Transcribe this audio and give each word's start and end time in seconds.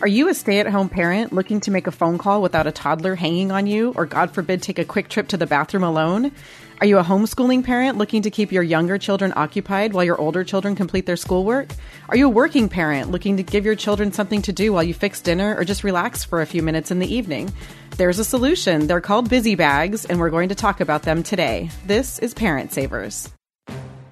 Are 0.00 0.06
you 0.06 0.28
a 0.28 0.34
stay 0.34 0.60
at 0.60 0.68
home 0.68 0.88
parent 0.88 1.32
looking 1.32 1.58
to 1.62 1.72
make 1.72 1.88
a 1.88 1.90
phone 1.90 2.18
call 2.18 2.40
without 2.40 2.68
a 2.68 2.72
toddler 2.72 3.16
hanging 3.16 3.50
on 3.50 3.66
you, 3.66 3.92
or 3.96 4.06
God 4.06 4.32
forbid, 4.32 4.62
take 4.62 4.78
a 4.78 4.84
quick 4.84 5.08
trip 5.08 5.26
to 5.28 5.36
the 5.36 5.46
bathroom 5.46 5.82
alone? 5.82 6.30
Are 6.80 6.86
you 6.86 6.98
a 6.98 7.02
homeschooling 7.02 7.64
parent 7.64 7.98
looking 7.98 8.22
to 8.22 8.30
keep 8.30 8.52
your 8.52 8.62
younger 8.62 8.96
children 8.96 9.32
occupied 9.34 9.92
while 9.92 10.04
your 10.04 10.20
older 10.20 10.44
children 10.44 10.76
complete 10.76 11.06
their 11.06 11.16
schoolwork? 11.16 11.70
Are 12.08 12.16
you 12.16 12.26
a 12.26 12.30
working 12.30 12.68
parent 12.68 13.10
looking 13.10 13.38
to 13.38 13.42
give 13.42 13.64
your 13.64 13.74
children 13.74 14.12
something 14.12 14.40
to 14.42 14.52
do 14.52 14.72
while 14.72 14.84
you 14.84 14.94
fix 14.94 15.20
dinner 15.20 15.56
or 15.56 15.64
just 15.64 15.82
relax 15.82 16.22
for 16.22 16.42
a 16.42 16.46
few 16.46 16.62
minutes 16.62 16.92
in 16.92 17.00
the 17.00 17.12
evening? 17.12 17.52
There's 17.96 18.20
a 18.20 18.24
solution. 18.24 18.86
They're 18.86 19.00
called 19.00 19.28
Busy 19.28 19.56
Bags, 19.56 20.04
and 20.04 20.20
we're 20.20 20.30
going 20.30 20.50
to 20.50 20.54
talk 20.54 20.80
about 20.80 21.02
them 21.02 21.24
today. 21.24 21.70
This 21.86 22.20
is 22.20 22.34
Parent 22.34 22.72
Savers. 22.72 23.32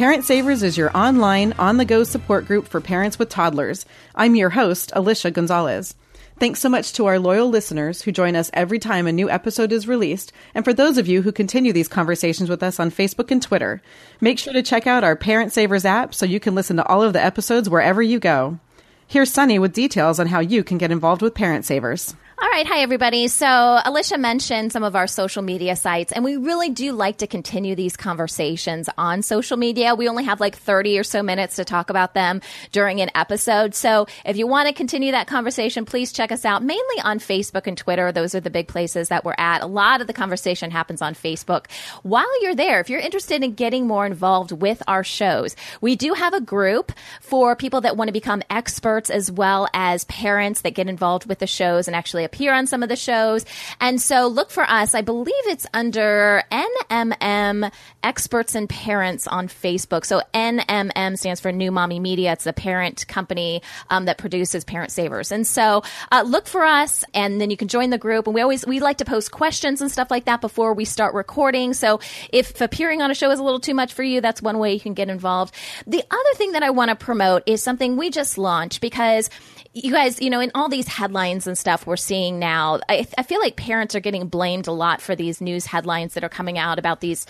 Parent 0.00 0.24
Savers 0.24 0.62
is 0.62 0.78
your 0.78 0.96
online, 0.96 1.52
on 1.58 1.76
the 1.76 1.84
go 1.84 2.04
support 2.04 2.46
group 2.46 2.66
for 2.66 2.80
parents 2.80 3.18
with 3.18 3.28
toddlers. 3.28 3.84
I'm 4.14 4.34
your 4.34 4.48
host, 4.48 4.90
Alicia 4.94 5.30
Gonzalez. 5.30 5.94
Thanks 6.38 6.58
so 6.58 6.70
much 6.70 6.94
to 6.94 7.04
our 7.04 7.18
loyal 7.18 7.50
listeners 7.50 8.00
who 8.00 8.10
join 8.10 8.34
us 8.34 8.50
every 8.54 8.78
time 8.78 9.06
a 9.06 9.12
new 9.12 9.28
episode 9.28 9.72
is 9.72 9.86
released, 9.86 10.32
and 10.54 10.64
for 10.64 10.72
those 10.72 10.96
of 10.96 11.06
you 11.06 11.20
who 11.20 11.32
continue 11.32 11.74
these 11.74 11.86
conversations 11.86 12.48
with 12.48 12.62
us 12.62 12.80
on 12.80 12.90
Facebook 12.90 13.30
and 13.30 13.42
Twitter. 13.42 13.82
Make 14.22 14.38
sure 14.38 14.54
to 14.54 14.62
check 14.62 14.86
out 14.86 15.04
our 15.04 15.16
Parent 15.16 15.52
Savers 15.52 15.84
app 15.84 16.14
so 16.14 16.24
you 16.24 16.40
can 16.40 16.54
listen 16.54 16.78
to 16.78 16.86
all 16.86 17.02
of 17.02 17.12
the 17.12 17.22
episodes 17.22 17.68
wherever 17.68 18.00
you 18.00 18.18
go. 18.18 18.58
Here's 19.06 19.30
Sunny 19.30 19.58
with 19.58 19.74
details 19.74 20.18
on 20.18 20.28
how 20.28 20.40
you 20.40 20.64
can 20.64 20.78
get 20.78 20.90
involved 20.90 21.20
with 21.20 21.34
Parent 21.34 21.66
Savers. 21.66 22.14
All 22.42 22.48
right. 22.48 22.66
Hi, 22.66 22.80
everybody. 22.80 23.28
So, 23.28 23.46
Alicia 23.84 24.16
mentioned 24.16 24.72
some 24.72 24.82
of 24.82 24.96
our 24.96 25.06
social 25.06 25.42
media 25.42 25.76
sites, 25.76 26.10
and 26.10 26.24
we 26.24 26.38
really 26.38 26.70
do 26.70 26.92
like 26.92 27.18
to 27.18 27.26
continue 27.26 27.74
these 27.74 27.98
conversations 27.98 28.88
on 28.96 29.20
social 29.20 29.58
media. 29.58 29.94
We 29.94 30.08
only 30.08 30.24
have 30.24 30.40
like 30.40 30.56
30 30.56 30.98
or 30.98 31.04
so 31.04 31.22
minutes 31.22 31.56
to 31.56 31.66
talk 31.66 31.90
about 31.90 32.14
them 32.14 32.40
during 32.72 33.02
an 33.02 33.10
episode. 33.14 33.74
So, 33.74 34.06
if 34.24 34.38
you 34.38 34.46
want 34.46 34.68
to 34.68 34.72
continue 34.74 35.12
that 35.12 35.26
conversation, 35.26 35.84
please 35.84 36.12
check 36.12 36.32
us 36.32 36.46
out 36.46 36.62
mainly 36.62 37.00
on 37.04 37.18
Facebook 37.18 37.66
and 37.66 37.76
Twitter. 37.76 38.10
Those 38.10 38.34
are 38.34 38.40
the 38.40 38.48
big 38.48 38.68
places 38.68 39.10
that 39.10 39.22
we're 39.22 39.34
at. 39.36 39.60
A 39.60 39.66
lot 39.66 40.00
of 40.00 40.06
the 40.06 40.14
conversation 40.14 40.70
happens 40.70 41.02
on 41.02 41.12
Facebook. 41.12 41.66
While 42.04 42.42
you're 42.42 42.54
there, 42.54 42.80
if 42.80 42.88
you're 42.88 43.00
interested 43.00 43.44
in 43.44 43.52
getting 43.52 43.86
more 43.86 44.06
involved 44.06 44.50
with 44.50 44.82
our 44.88 45.04
shows, 45.04 45.56
we 45.82 45.94
do 45.94 46.14
have 46.14 46.32
a 46.32 46.40
group 46.40 46.90
for 47.20 47.54
people 47.54 47.82
that 47.82 47.98
want 47.98 48.08
to 48.08 48.12
become 48.12 48.42
experts 48.48 49.10
as 49.10 49.30
well 49.30 49.68
as 49.74 50.04
parents 50.04 50.62
that 50.62 50.70
get 50.70 50.88
involved 50.88 51.26
with 51.26 51.38
the 51.38 51.46
shows 51.46 51.86
and 51.86 51.94
actually 51.94 52.29
appear 52.30 52.54
on 52.54 52.66
some 52.68 52.82
of 52.84 52.88
the 52.88 52.96
shows. 52.96 53.44
And 53.80 54.00
so 54.00 54.28
look 54.28 54.50
for 54.50 54.62
us. 54.62 54.94
I 54.94 55.00
believe 55.00 55.34
it's 55.46 55.66
under 55.74 56.44
NMM 56.52 57.72
Experts 58.04 58.54
and 58.54 58.68
Parents 58.68 59.26
on 59.26 59.48
Facebook. 59.48 60.04
So 60.04 60.22
NMM 60.32 61.18
stands 61.18 61.40
for 61.40 61.50
New 61.50 61.72
Mommy 61.72 61.98
Media. 61.98 62.32
It's 62.32 62.44
the 62.44 62.52
parent 62.52 63.08
company 63.08 63.62
um, 63.90 64.04
that 64.04 64.16
produces 64.16 64.64
Parent 64.64 64.92
Savers. 64.92 65.32
And 65.32 65.44
so 65.44 65.82
uh, 66.12 66.22
look 66.24 66.46
for 66.46 66.64
us, 66.64 67.04
and 67.14 67.40
then 67.40 67.50
you 67.50 67.56
can 67.56 67.68
join 67.68 67.90
the 67.90 67.98
group. 67.98 68.26
And 68.26 68.34
we 68.34 68.42
always 68.42 68.64
we 68.64 68.78
like 68.78 68.98
to 68.98 69.04
post 69.04 69.32
questions 69.32 69.80
and 69.80 69.90
stuff 69.90 70.10
like 70.10 70.26
that 70.26 70.40
before 70.40 70.72
we 70.72 70.84
start 70.84 71.14
recording. 71.14 71.74
So 71.74 72.00
if 72.32 72.60
appearing 72.60 73.02
on 73.02 73.10
a 73.10 73.14
show 73.14 73.30
is 73.30 73.40
a 73.40 73.42
little 73.42 73.60
too 73.60 73.74
much 73.74 73.92
for 73.92 74.04
you, 74.04 74.20
that's 74.20 74.40
one 74.40 74.58
way 74.58 74.72
you 74.72 74.80
can 74.80 74.94
get 74.94 75.08
involved. 75.08 75.54
The 75.86 76.02
other 76.08 76.34
thing 76.36 76.52
that 76.52 76.62
I 76.62 76.70
want 76.70 76.90
to 76.90 76.96
promote 76.96 77.42
is 77.46 77.62
something 77.62 77.96
we 77.96 78.10
just 78.10 78.38
launched 78.38 78.80
because 78.80 79.30
you 79.72 79.92
guys, 79.92 80.20
you 80.20 80.30
know, 80.30 80.40
in 80.40 80.50
all 80.54 80.68
these 80.68 80.88
headlines 80.88 81.46
and 81.46 81.56
stuff 81.56 81.86
we're 81.86 81.96
seeing 81.96 82.19
now, 82.28 82.80
I, 82.88 83.06
I, 83.16 83.22
feel 83.22 83.40
like 83.40 83.56
parents 83.56 83.94
are 83.94 84.00
getting 84.00 84.28
blamed 84.28 84.66
a 84.66 84.72
lot 84.72 85.00
for 85.00 85.16
these 85.16 85.40
news 85.40 85.64
headlines 85.64 86.14
that 86.14 86.24
are 86.24 86.28
coming 86.28 86.58
out 86.58 86.78
about 86.78 87.00
these, 87.00 87.26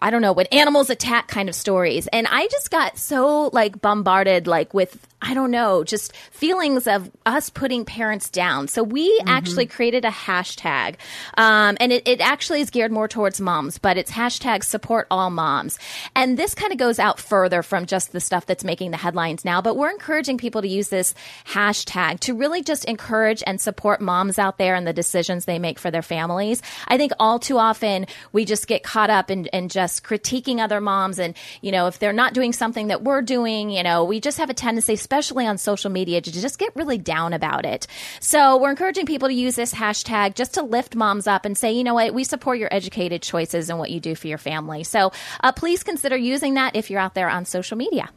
I 0.00 0.10
don't 0.10 0.22
know, 0.22 0.32
when 0.32 0.46
animals 0.46 0.90
attack 0.90 1.28
kind 1.28 1.48
of 1.48 1.54
stories. 1.54 2.06
And 2.08 2.26
I 2.28 2.46
just 2.48 2.70
got 2.70 2.98
so 2.98 3.50
like 3.52 3.80
bombarded, 3.80 4.46
like 4.46 4.72
with, 4.72 5.06
I 5.20 5.34
don't 5.34 5.50
know, 5.50 5.82
just 5.82 6.14
feelings 6.30 6.86
of 6.86 7.10
us 7.26 7.50
putting 7.50 7.84
parents 7.84 8.30
down. 8.30 8.68
So 8.68 8.84
we 8.84 9.08
mm-hmm. 9.08 9.28
actually 9.28 9.66
created 9.66 10.04
a 10.04 10.10
hashtag, 10.10 10.96
um, 11.36 11.76
and 11.80 11.92
it, 11.92 12.06
it 12.06 12.20
actually 12.20 12.60
is 12.60 12.70
geared 12.70 12.92
more 12.92 13.08
towards 13.08 13.40
moms, 13.40 13.78
but 13.78 13.96
it's 13.96 14.12
hashtag 14.12 14.62
support 14.62 15.08
all 15.10 15.30
moms. 15.30 15.78
And 16.14 16.38
this 16.38 16.54
kind 16.54 16.70
of 16.70 16.78
goes 16.78 17.00
out 17.00 17.18
further 17.18 17.64
from 17.64 17.86
just 17.86 18.12
the 18.12 18.20
stuff 18.20 18.46
that's 18.46 18.62
making 18.62 18.92
the 18.92 18.96
headlines 18.96 19.44
now, 19.44 19.60
but 19.60 19.76
we're 19.76 19.90
encouraging 19.90 20.38
people 20.38 20.62
to 20.62 20.68
use 20.68 20.88
this 20.88 21.12
hashtag 21.44 22.20
to 22.20 22.34
really 22.34 22.62
just 22.62 22.84
encourage 22.84 23.42
and 23.44 23.60
support 23.60 24.00
moms 24.00 24.38
out 24.38 24.58
there 24.58 24.76
and 24.76 24.86
the 24.86 24.92
decisions 24.92 25.44
they 25.44 25.58
make 25.58 25.80
for 25.80 25.90
their 25.90 26.02
families. 26.02 26.62
I 26.86 26.96
think 26.96 27.10
all 27.18 27.40
too 27.40 27.58
often 27.58 28.06
we 28.30 28.44
just 28.44 28.68
get 28.68 28.84
caught 28.84 29.10
up 29.10 29.32
in, 29.32 29.46
in 29.46 29.68
just 29.68 29.87
critiquing 30.00 30.58
other 30.58 30.80
moms 30.80 31.18
and, 31.18 31.34
you 31.60 31.72
know, 31.72 31.86
if 31.86 31.98
they're 31.98 32.12
not 32.12 32.34
doing 32.34 32.52
something 32.52 32.88
that 32.88 33.02
we're 33.02 33.22
doing, 33.22 33.70
you 33.70 33.82
know, 33.82 34.04
we 34.04 34.20
just 34.20 34.38
have 34.38 34.50
a 34.50 34.54
tendency, 34.54 34.92
especially 34.94 35.46
on 35.46 35.58
social 35.58 35.90
media, 35.90 36.20
to 36.20 36.32
just 36.32 36.58
get 36.58 36.74
really 36.76 36.98
down 36.98 37.32
about 37.32 37.64
it. 37.64 37.86
So 38.20 38.56
we're 38.58 38.70
encouraging 38.70 39.06
people 39.06 39.28
to 39.28 39.34
use 39.34 39.56
this 39.56 39.74
hashtag 39.74 40.34
just 40.34 40.54
to 40.54 40.62
lift 40.62 40.94
moms 40.94 41.26
up 41.26 41.44
and 41.44 41.56
say, 41.56 41.72
you 41.72 41.84
know 41.84 41.94
what, 41.94 42.14
we 42.14 42.24
support 42.24 42.58
your 42.58 42.72
educated 42.72 43.22
choices 43.22 43.70
and 43.70 43.78
what 43.78 43.90
you 43.90 44.00
do 44.00 44.14
for 44.14 44.28
your 44.28 44.38
family. 44.38 44.84
So 44.84 45.12
uh, 45.42 45.52
please 45.52 45.82
consider 45.82 46.16
using 46.16 46.54
that 46.54 46.76
if 46.76 46.90
you're 46.90 47.00
out 47.00 47.14
there 47.14 47.28
on 47.28 47.44
social 47.44 47.76
media. 47.76 48.10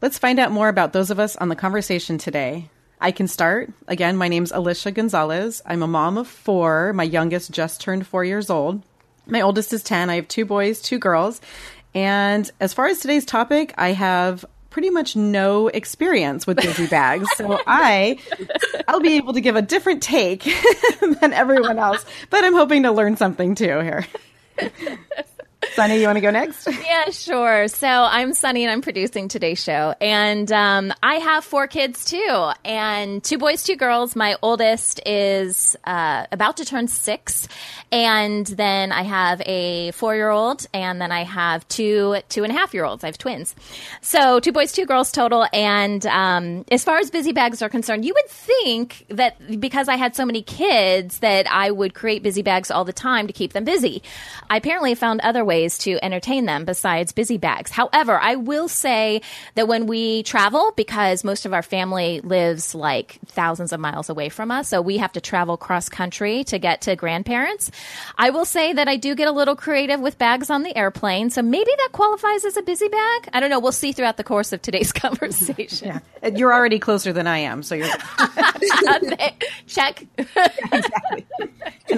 Let's 0.00 0.18
find 0.18 0.38
out 0.38 0.52
more 0.52 0.68
about 0.68 0.92
those 0.92 1.10
of 1.10 1.18
us 1.18 1.34
on 1.36 1.48
the 1.48 1.56
conversation 1.56 2.18
today. 2.18 2.70
I 3.00 3.12
can 3.12 3.28
start. 3.28 3.72
Again, 3.86 4.16
my 4.16 4.28
name's 4.28 4.52
Alicia 4.52 4.90
Gonzalez. 4.90 5.62
I'm 5.64 5.82
a 5.82 5.88
mom 5.88 6.18
of 6.18 6.26
four. 6.26 6.92
My 6.92 7.04
youngest 7.04 7.50
just 7.50 7.80
turned 7.80 8.06
four 8.06 8.24
years 8.24 8.50
old. 8.50 8.82
My 9.28 9.42
oldest 9.42 9.72
is 9.72 9.82
10. 9.82 10.10
I 10.10 10.16
have 10.16 10.28
two 10.28 10.44
boys, 10.44 10.80
two 10.80 10.98
girls. 10.98 11.40
And 11.94 12.50
as 12.60 12.72
far 12.74 12.86
as 12.86 13.00
today's 13.00 13.24
topic, 13.24 13.74
I 13.76 13.92
have 13.92 14.44
pretty 14.70 14.90
much 14.90 15.16
no 15.16 15.68
experience 15.68 16.46
with 16.46 16.58
busy 16.58 16.86
bags. 16.90 17.28
So 17.36 17.58
I 17.66 18.18
I'll 18.86 19.00
be 19.00 19.16
able 19.16 19.32
to 19.34 19.40
give 19.40 19.56
a 19.56 19.62
different 19.62 20.02
take 20.02 20.44
than 21.20 21.32
everyone 21.32 21.78
else, 21.78 22.04
but 22.30 22.44
I'm 22.44 22.54
hoping 22.54 22.84
to 22.84 22.92
learn 22.92 23.16
something 23.16 23.54
too 23.54 23.80
here. 23.80 24.06
Sunny, 25.78 26.00
you 26.00 26.06
want 26.06 26.16
to 26.16 26.20
go 26.20 26.32
next? 26.32 26.66
Yeah, 26.88 27.10
sure. 27.10 27.68
So 27.68 27.86
I'm 27.86 28.32
Sunny 28.32 28.64
and 28.64 28.72
I'm 28.72 28.80
producing 28.80 29.28
today's 29.28 29.62
show. 29.62 29.94
And 30.00 30.50
um, 30.50 30.92
I 31.02 31.16
have 31.16 31.44
four 31.44 31.66
kids 31.66 32.04
too, 32.06 32.50
and 32.64 33.22
two 33.22 33.36
boys, 33.36 33.62
two 33.62 33.76
girls. 33.76 34.16
My 34.16 34.36
oldest 34.40 35.00
is 35.06 35.76
uh, 35.84 36.24
about 36.32 36.56
to 36.56 36.64
turn 36.64 36.88
six. 36.88 37.46
And 37.92 38.46
then 38.46 38.90
I 38.90 39.02
have 39.02 39.42
a 39.44 39.90
four 39.92 40.14
year 40.14 40.30
old, 40.30 40.66
and 40.72 41.00
then 41.00 41.12
I 41.12 41.24
have 41.24 41.68
two 41.68 42.16
two 42.30 42.42
and 42.42 42.52
a 42.52 42.56
half 42.56 42.72
year 42.74 42.84
olds. 42.84 43.04
I 43.04 43.08
have 43.08 43.18
twins. 43.18 43.54
So 44.00 44.40
two 44.40 44.52
boys, 44.52 44.72
two 44.72 44.86
girls 44.86 45.12
total. 45.12 45.46
And 45.52 46.04
um, 46.06 46.64
as 46.70 46.84
far 46.84 46.98
as 46.98 47.10
busy 47.10 47.32
bags 47.32 47.60
are 47.60 47.68
concerned, 47.68 48.04
you 48.04 48.14
would 48.14 48.30
think 48.30 49.04
that 49.10 49.60
because 49.60 49.88
I 49.88 49.96
had 49.96 50.16
so 50.16 50.24
many 50.24 50.42
kids 50.42 51.18
that 51.18 51.46
I 51.50 51.70
would 51.70 51.92
create 51.94 52.22
busy 52.22 52.42
bags 52.42 52.70
all 52.70 52.84
the 52.84 52.92
time 52.92 53.26
to 53.26 53.32
keep 53.32 53.52
them 53.52 53.64
busy. 53.64 54.02
I 54.48 54.56
apparently 54.56 54.94
found 54.94 55.20
other 55.20 55.44
ways 55.44 55.67
ways 55.68 55.78
to 55.78 56.02
entertain 56.02 56.46
them 56.46 56.64
besides 56.64 57.12
busy 57.12 57.36
bags. 57.36 57.70
However, 57.70 58.18
I 58.18 58.36
will 58.36 58.68
say 58.68 59.20
that 59.54 59.68
when 59.68 59.86
we 59.86 60.22
travel, 60.22 60.72
because 60.76 61.24
most 61.24 61.44
of 61.44 61.52
our 61.52 61.62
family 61.62 62.20
lives 62.20 62.74
like 62.74 63.18
thousands 63.26 63.72
of 63.72 63.80
miles 63.80 64.08
away 64.08 64.30
from 64.30 64.50
us, 64.50 64.68
so 64.68 64.80
we 64.80 64.98
have 64.98 65.12
to 65.12 65.20
travel 65.20 65.56
cross 65.56 65.88
country 65.88 66.44
to 66.44 66.58
get 66.58 66.82
to 66.82 66.96
grandparents, 66.96 67.70
I 68.16 68.30
will 68.30 68.46
say 68.46 68.72
that 68.72 68.88
I 68.88 68.96
do 68.96 69.14
get 69.14 69.28
a 69.28 69.32
little 69.32 69.56
creative 69.56 70.00
with 70.00 70.16
bags 70.16 70.48
on 70.48 70.62
the 70.62 70.76
airplane. 70.76 71.30
So 71.30 71.42
maybe 71.42 71.70
that 71.76 71.90
qualifies 71.92 72.44
as 72.44 72.56
a 72.56 72.62
busy 72.62 72.88
bag. 72.88 73.28
I 73.32 73.40
don't 73.40 73.50
know. 73.50 73.60
We'll 73.60 73.72
see 73.72 73.92
throughout 73.92 74.16
the 74.16 74.24
course 74.24 74.52
of 74.52 74.62
today's 74.62 74.92
conversation. 75.04 76.00
Yeah. 76.22 76.30
You're 76.30 76.52
already 76.54 76.78
closer 76.78 77.12
than 77.12 77.26
I 77.26 77.38
am, 77.38 77.62
so 77.62 77.74
you're. 77.74 77.88
Check. 79.66 80.04
exactly. 80.18 81.26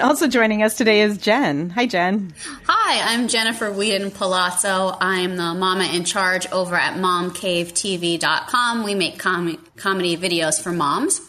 And 0.01 0.09
also 0.09 0.29
joining 0.29 0.63
us 0.63 0.79
today 0.79 1.03
is 1.03 1.19
Jen. 1.19 1.69
Hi, 1.69 1.85
Jen. 1.85 2.33
Hi, 2.67 3.13
I'm 3.13 3.29
Jennifer 3.29 3.71
Whedon 3.71 4.11
Palazzo. 4.11 4.97
I'm 4.99 5.37
the 5.37 5.53
mama 5.53 5.85
in 5.93 6.05
charge 6.07 6.51
over 6.51 6.75
at 6.75 6.95
momcavetv.com. 6.97 8.83
We 8.83 8.95
make 8.95 9.19
com- 9.19 9.63
comedy 9.77 10.17
videos 10.17 10.59
for 10.63 10.73
moms. 10.73 11.21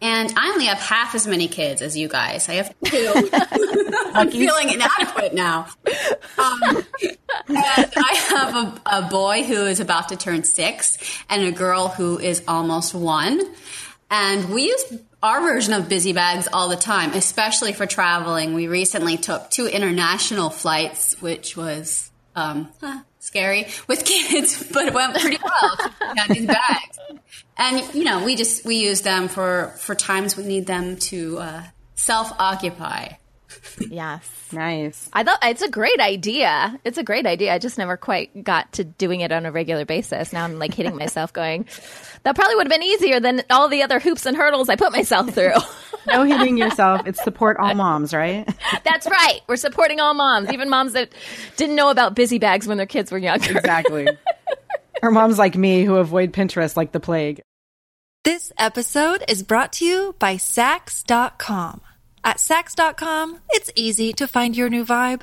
And 0.00 0.32
I 0.36 0.50
only 0.50 0.66
have 0.66 0.78
half 0.78 1.16
as 1.16 1.26
many 1.26 1.48
kids 1.48 1.82
as 1.82 1.96
you 1.96 2.06
guys. 2.06 2.48
I 2.48 2.52
have 2.52 2.72
two. 2.84 3.30
I'm 4.14 4.30
feeling 4.30 4.68
inadequate 4.70 5.34
now. 5.34 5.66
Um, 6.38 6.84
I 7.48 8.16
have 8.28 8.54
a, 8.54 8.80
a 8.98 9.08
boy 9.10 9.42
who 9.42 9.66
is 9.66 9.80
about 9.80 10.10
to 10.10 10.16
turn 10.16 10.44
six 10.44 10.98
and 11.28 11.42
a 11.42 11.50
girl 11.50 11.88
who 11.88 12.20
is 12.20 12.44
almost 12.46 12.94
one. 12.94 13.40
And 14.10 14.52
we 14.52 14.64
use 14.64 14.98
our 15.22 15.40
version 15.40 15.72
of 15.74 15.88
busy 15.88 16.12
bags 16.12 16.48
all 16.52 16.68
the 16.68 16.76
time, 16.76 17.12
especially 17.12 17.72
for 17.72 17.86
traveling. 17.86 18.54
We 18.54 18.66
recently 18.66 19.16
took 19.16 19.50
two 19.50 19.66
international 19.66 20.50
flights, 20.50 21.20
which 21.20 21.56
was 21.56 22.10
um, 22.34 22.68
huh, 22.80 23.00
scary 23.20 23.68
with 23.86 24.04
kids, 24.04 24.68
but 24.72 24.86
it 24.86 24.94
went 24.94 25.16
pretty 25.16 25.38
well. 25.42 25.76
we 26.00 26.20
had 26.20 26.30
these 26.30 26.46
bags, 26.46 26.98
and 27.56 27.94
you 27.94 28.04
know, 28.04 28.24
we 28.24 28.34
just 28.34 28.64
we 28.64 28.76
use 28.76 29.02
them 29.02 29.28
for 29.28 29.74
for 29.78 29.94
times 29.94 30.36
we 30.36 30.44
need 30.44 30.66
them 30.66 30.96
to 30.96 31.38
uh, 31.38 31.62
self 31.94 32.32
occupy. 32.38 33.10
Yes. 33.78 34.28
Nice. 34.52 35.08
I 35.12 35.22
thought 35.22 35.38
it's 35.42 35.62
a 35.62 35.70
great 35.70 36.00
idea. 36.00 36.78
It's 36.84 36.98
a 36.98 37.02
great 37.02 37.26
idea. 37.26 37.52
I 37.52 37.58
just 37.58 37.78
never 37.78 37.96
quite 37.96 38.44
got 38.44 38.72
to 38.74 38.84
doing 38.84 39.20
it 39.20 39.32
on 39.32 39.46
a 39.46 39.52
regular 39.52 39.84
basis. 39.84 40.32
Now 40.32 40.44
I'm 40.44 40.58
like 40.58 40.74
hitting 40.74 40.96
myself 40.96 41.32
going, 41.32 41.66
that 42.22 42.34
probably 42.34 42.56
would 42.56 42.66
have 42.66 42.80
been 42.80 42.86
easier 42.86 43.20
than 43.20 43.42
all 43.50 43.68
the 43.68 43.82
other 43.82 43.98
hoops 43.98 44.26
and 44.26 44.36
hurdles 44.36 44.68
I 44.68 44.76
put 44.76 44.92
myself 44.92 45.30
through. 45.30 45.54
no 46.06 46.22
hitting 46.22 46.58
yourself. 46.58 47.06
It's 47.06 47.22
support 47.22 47.56
all 47.58 47.74
moms, 47.74 48.12
right? 48.12 48.48
That's 48.84 49.06
right. 49.08 49.40
We're 49.48 49.56
supporting 49.56 50.00
all 50.00 50.14
moms, 50.14 50.52
even 50.52 50.68
moms 50.68 50.92
that 50.92 51.10
didn't 51.56 51.76
know 51.76 51.90
about 51.90 52.14
busy 52.14 52.38
bags 52.38 52.66
when 52.66 52.76
their 52.76 52.86
kids 52.86 53.10
were 53.10 53.18
younger. 53.18 53.56
Exactly. 53.56 54.08
or 55.02 55.10
moms 55.10 55.38
like 55.38 55.56
me 55.56 55.84
who 55.84 55.96
avoid 55.96 56.32
Pinterest 56.32 56.76
like 56.76 56.92
the 56.92 57.00
plague. 57.00 57.40
This 58.22 58.52
episode 58.58 59.24
is 59.28 59.42
brought 59.42 59.72
to 59.74 59.86
you 59.86 60.14
by 60.18 60.36
Saks.com. 60.36 61.80
At 62.22 62.36
Saks.com, 62.36 63.38
it's 63.50 63.70
easy 63.74 64.12
to 64.12 64.28
find 64.28 64.54
your 64.54 64.68
new 64.68 64.84
vibe. 64.84 65.22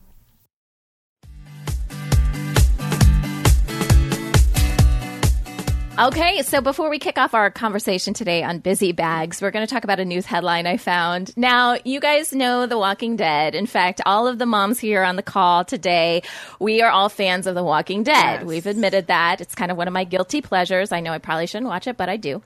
Okay, 6.01 6.41
so 6.41 6.61
before 6.61 6.89
we 6.89 6.97
kick 6.97 7.19
off 7.19 7.35
our 7.35 7.51
conversation 7.51 8.15
today 8.15 8.41
on 8.41 8.57
busy 8.57 8.91
bags, 8.91 9.39
we're 9.39 9.51
going 9.51 9.67
to 9.67 9.71
talk 9.71 9.83
about 9.83 9.99
a 9.99 10.05
news 10.05 10.25
headline 10.25 10.65
I 10.65 10.77
found. 10.77 11.31
Now, 11.37 11.77
you 11.85 11.99
guys 11.99 12.33
know 12.33 12.65
The 12.65 12.75
Walking 12.75 13.17
Dead. 13.17 13.53
In 13.53 13.67
fact, 13.67 14.01
all 14.03 14.27
of 14.27 14.39
the 14.39 14.47
moms 14.47 14.79
here 14.79 15.03
on 15.03 15.15
the 15.15 15.21
call 15.21 15.63
today, 15.63 16.23
we 16.59 16.81
are 16.81 16.89
all 16.89 17.07
fans 17.07 17.45
of 17.45 17.53
The 17.53 17.63
Walking 17.63 18.01
Dead. 18.01 18.39
Yes. 18.39 18.43
We've 18.45 18.65
admitted 18.65 19.07
that. 19.07 19.41
It's 19.41 19.53
kind 19.53 19.69
of 19.69 19.77
one 19.77 19.87
of 19.87 19.93
my 19.93 20.03
guilty 20.03 20.41
pleasures. 20.41 20.91
I 20.91 21.01
know 21.01 21.13
I 21.13 21.19
probably 21.19 21.45
shouldn't 21.45 21.69
watch 21.69 21.85
it, 21.85 21.97
but 21.97 22.09
I 22.09 22.17
do. 22.17 22.41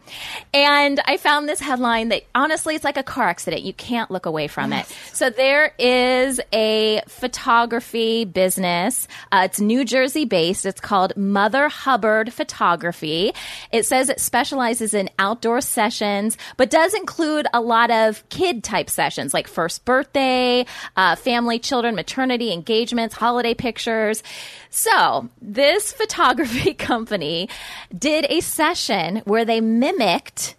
And 0.54 1.00
I 1.06 1.16
found 1.16 1.48
this 1.48 1.62
headline 1.62 2.10
that 2.10 2.24
honestly, 2.36 2.76
it's 2.76 2.84
like 2.84 2.98
a 2.98 3.04
car 3.04 3.30
accident. 3.30 3.62
You 3.62 3.74
can't 3.74 4.12
look 4.12 4.26
away 4.26 4.48
from 4.48 4.74
yes. 4.74 4.92
it. 4.92 5.16
So 5.16 5.30
there 5.30 5.74
is 5.80 6.42
a 6.52 7.04
photography 7.08 8.26
business. 8.26 9.08
Uh, 9.32 9.44
it's 9.46 9.62
New 9.62 9.86
Jersey 9.86 10.26
based. 10.26 10.66
It's 10.66 10.82
called 10.82 11.16
Mother 11.16 11.70
Hubbard 11.70 12.34
Photography. 12.34 13.34
It 13.72 13.86
says 13.86 14.10
it 14.10 14.20
specializes 14.20 14.94
in 14.94 15.10
outdoor 15.20 15.62
sessions, 15.62 16.38
but 16.58 16.70
does 16.70 16.94
include 16.94 17.48
a 17.54 17.62
lot 17.62 17.92
of 17.92 18.28
kid 18.30 18.64
type 18.64 18.90
sessions 18.90 19.34
like 19.34 19.48
first 19.48 19.86
birthday, 19.86 20.66
uh, 20.96 21.16
family, 21.16 21.60
children, 21.60 21.96
maternity, 21.96 22.52
engagements, 22.52 23.16
holiday 23.16 23.54
pictures. 23.54 24.24
So 24.70 25.30
this 25.42 25.92
photography 26.00 26.74
company 26.92 27.50
did 27.98 28.26
a 28.30 28.42
session 28.42 29.22
where 29.26 29.46
they 29.46 29.62
mimicked 29.62 30.56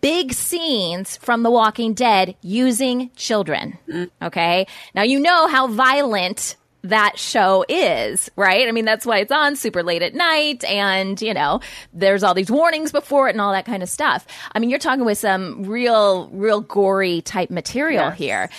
big 0.00 0.32
scenes 0.32 1.16
from 1.16 1.42
The 1.42 1.50
Walking 1.50 1.94
Dead 1.94 2.36
using 2.42 3.10
children. 3.16 3.78
Mm. 3.88 4.10
Okay. 4.22 4.66
Now, 4.94 5.02
you 5.02 5.18
know 5.18 5.48
how 5.48 5.66
violent 5.66 6.56
that 6.82 7.18
show 7.18 7.64
is, 7.68 8.30
right? 8.36 8.66
I 8.66 8.72
mean, 8.72 8.84
that's 8.84 9.04
why 9.04 9.18
it's 9.18 9.32
on 9.32 9.56
super 9.56 9.82
late 9.82 10.02
at 10.02 10.14
night 10.14 10.64
and, 10.64 11.20
you 11.20 11.34
know, 11.34 11.60
there's 11.92 12.22
all 12.22 12.34
these 12.34 12.50
warnings 12.50 12.92
before 12.92 13.28
it 13.28 13.32
and 13.32 13.40
all 13.40 13.52
that 13.52 13.66
kind 13.66 13.82
of 13.82 13.88
stuff. 13.88 14.26
I 14.54 14.58
mean, 14.58 14.70
you're 14.70 14.78
talking 14.78 15.04
with 15.04 15.18
some 15.18 15.64
real, 15.64 16.28
real 16.28 16.60
gory 16.60 17.20
type 17.22 17.50
material 17.50 18.06
yes. 18.08 18.18
here. 18.18 18.50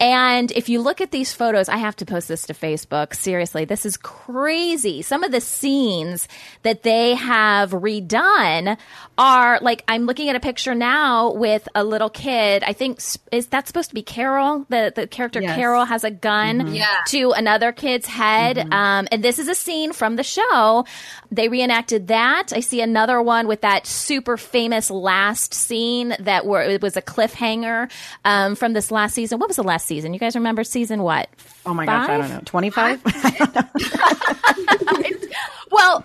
And 0.00 0.50
if 0.52 0.70
you 0.70 0.80
look 0.80 1.02
at 1.02 1.10
these 1.10 1.34
photos, 1.34 1.68
I 1.68 1.76
have 1.76 1.94
to 1.96 2.06
post 2.06 2.26
this 2.26 2.46
to 2.46 2.54
Facebook. 2.54 3.14
Seriously, 3.14 3.66
this 3.66 3.84
is 3.84 3.98
crazy. 3.98 5.02
Some 5.02 5.22
of 5.22 5.30
the 5.30 5.42
scenes 5.42 6.26
that 6.62 6.82
they 6.82 7.14
have 7.16 7.72
redone 7.72 8.78
are 9.18 9.58
like 9.60 9.84
I'm 9.86 10.06
looking 10.06 10.30
at 10.30 10.36
a 10.36 10.40
picture 10.40 10.74
now 10.74 11.32
with 11.32 11.68
a 11.74 11.84
little 11.84 12.08
kid. 12.08 12.64
I 12.64 12.72
think 12.72 13.00
is 13.30 13.48
that 13.48 13.66
supposed 13.66 13.90
to 13.90 13.94
be 13.94 14.02
Carol? 14.02 14.64
The 14.70 14.90
the 14.96 15.06
character 15.06 15.42
yes. 15.42 15.54
Carol 15.54 15.84
has 15.84 16.02
a 16.02 16.10
gun 16.10 16.60
mm-hmm. 16.60 16.74
yeah. 16.74 17.00
to 17.08 17.32
another 17.32 17.70
kid's 17.70 18.06
head. 18.06 18.56
Mm-hmm. 18.56 18.72
Um, 18.72 19.08
and 19.12 19.22
this 19.22 19.38
is 19.38 19.48
a 19.48 19.54
scene 19.54 19.92
from 19.92 20.16
the 20.16 20.24
show. 20.24 20.86
They 21.30 21.48
reenacted 21.48 22.08
that. 22.08 22.54
I 22.54 22.60
see 22.60 22.80
another 22.80 23.20
one 23.20 23.46
with 23.46 23.60
that 23.60 23.86
super 23.86 24.38
famous 24.38 24.90
last 24.90 25.52
scene 25.52 26.16
that 26.20 26.46
were 26.46 26.62
it 26.62 26.80
was 26.80 26.96
a 26.96 27.02
cliffhanger 27.02 27.90
um, 28.24 28.54
from 28.54 28.72
this 28.72 28.90
last 28.90 29.14
season. 29.14 29.38
What 29.38 29.48
was 29.48 29.56
the 29.56 29.62
last 29.62 29.89
season? 29.90 30.14
You 30.14 30.20
guys 30.20 30.36
remember 30.36 30.62
season 30.62 31.02
what? 31.02 31.28
Oh 31.66 31.74
my 31.74 31.84
Five? 31.84 32.06
gosh, 32.06 32.10
I 32.10 32.18
don't 32.18 32.30
know. 32.30 32.40
Twenty 32.44 32.70
five. 32.70 33.04
well, 35.70 36.04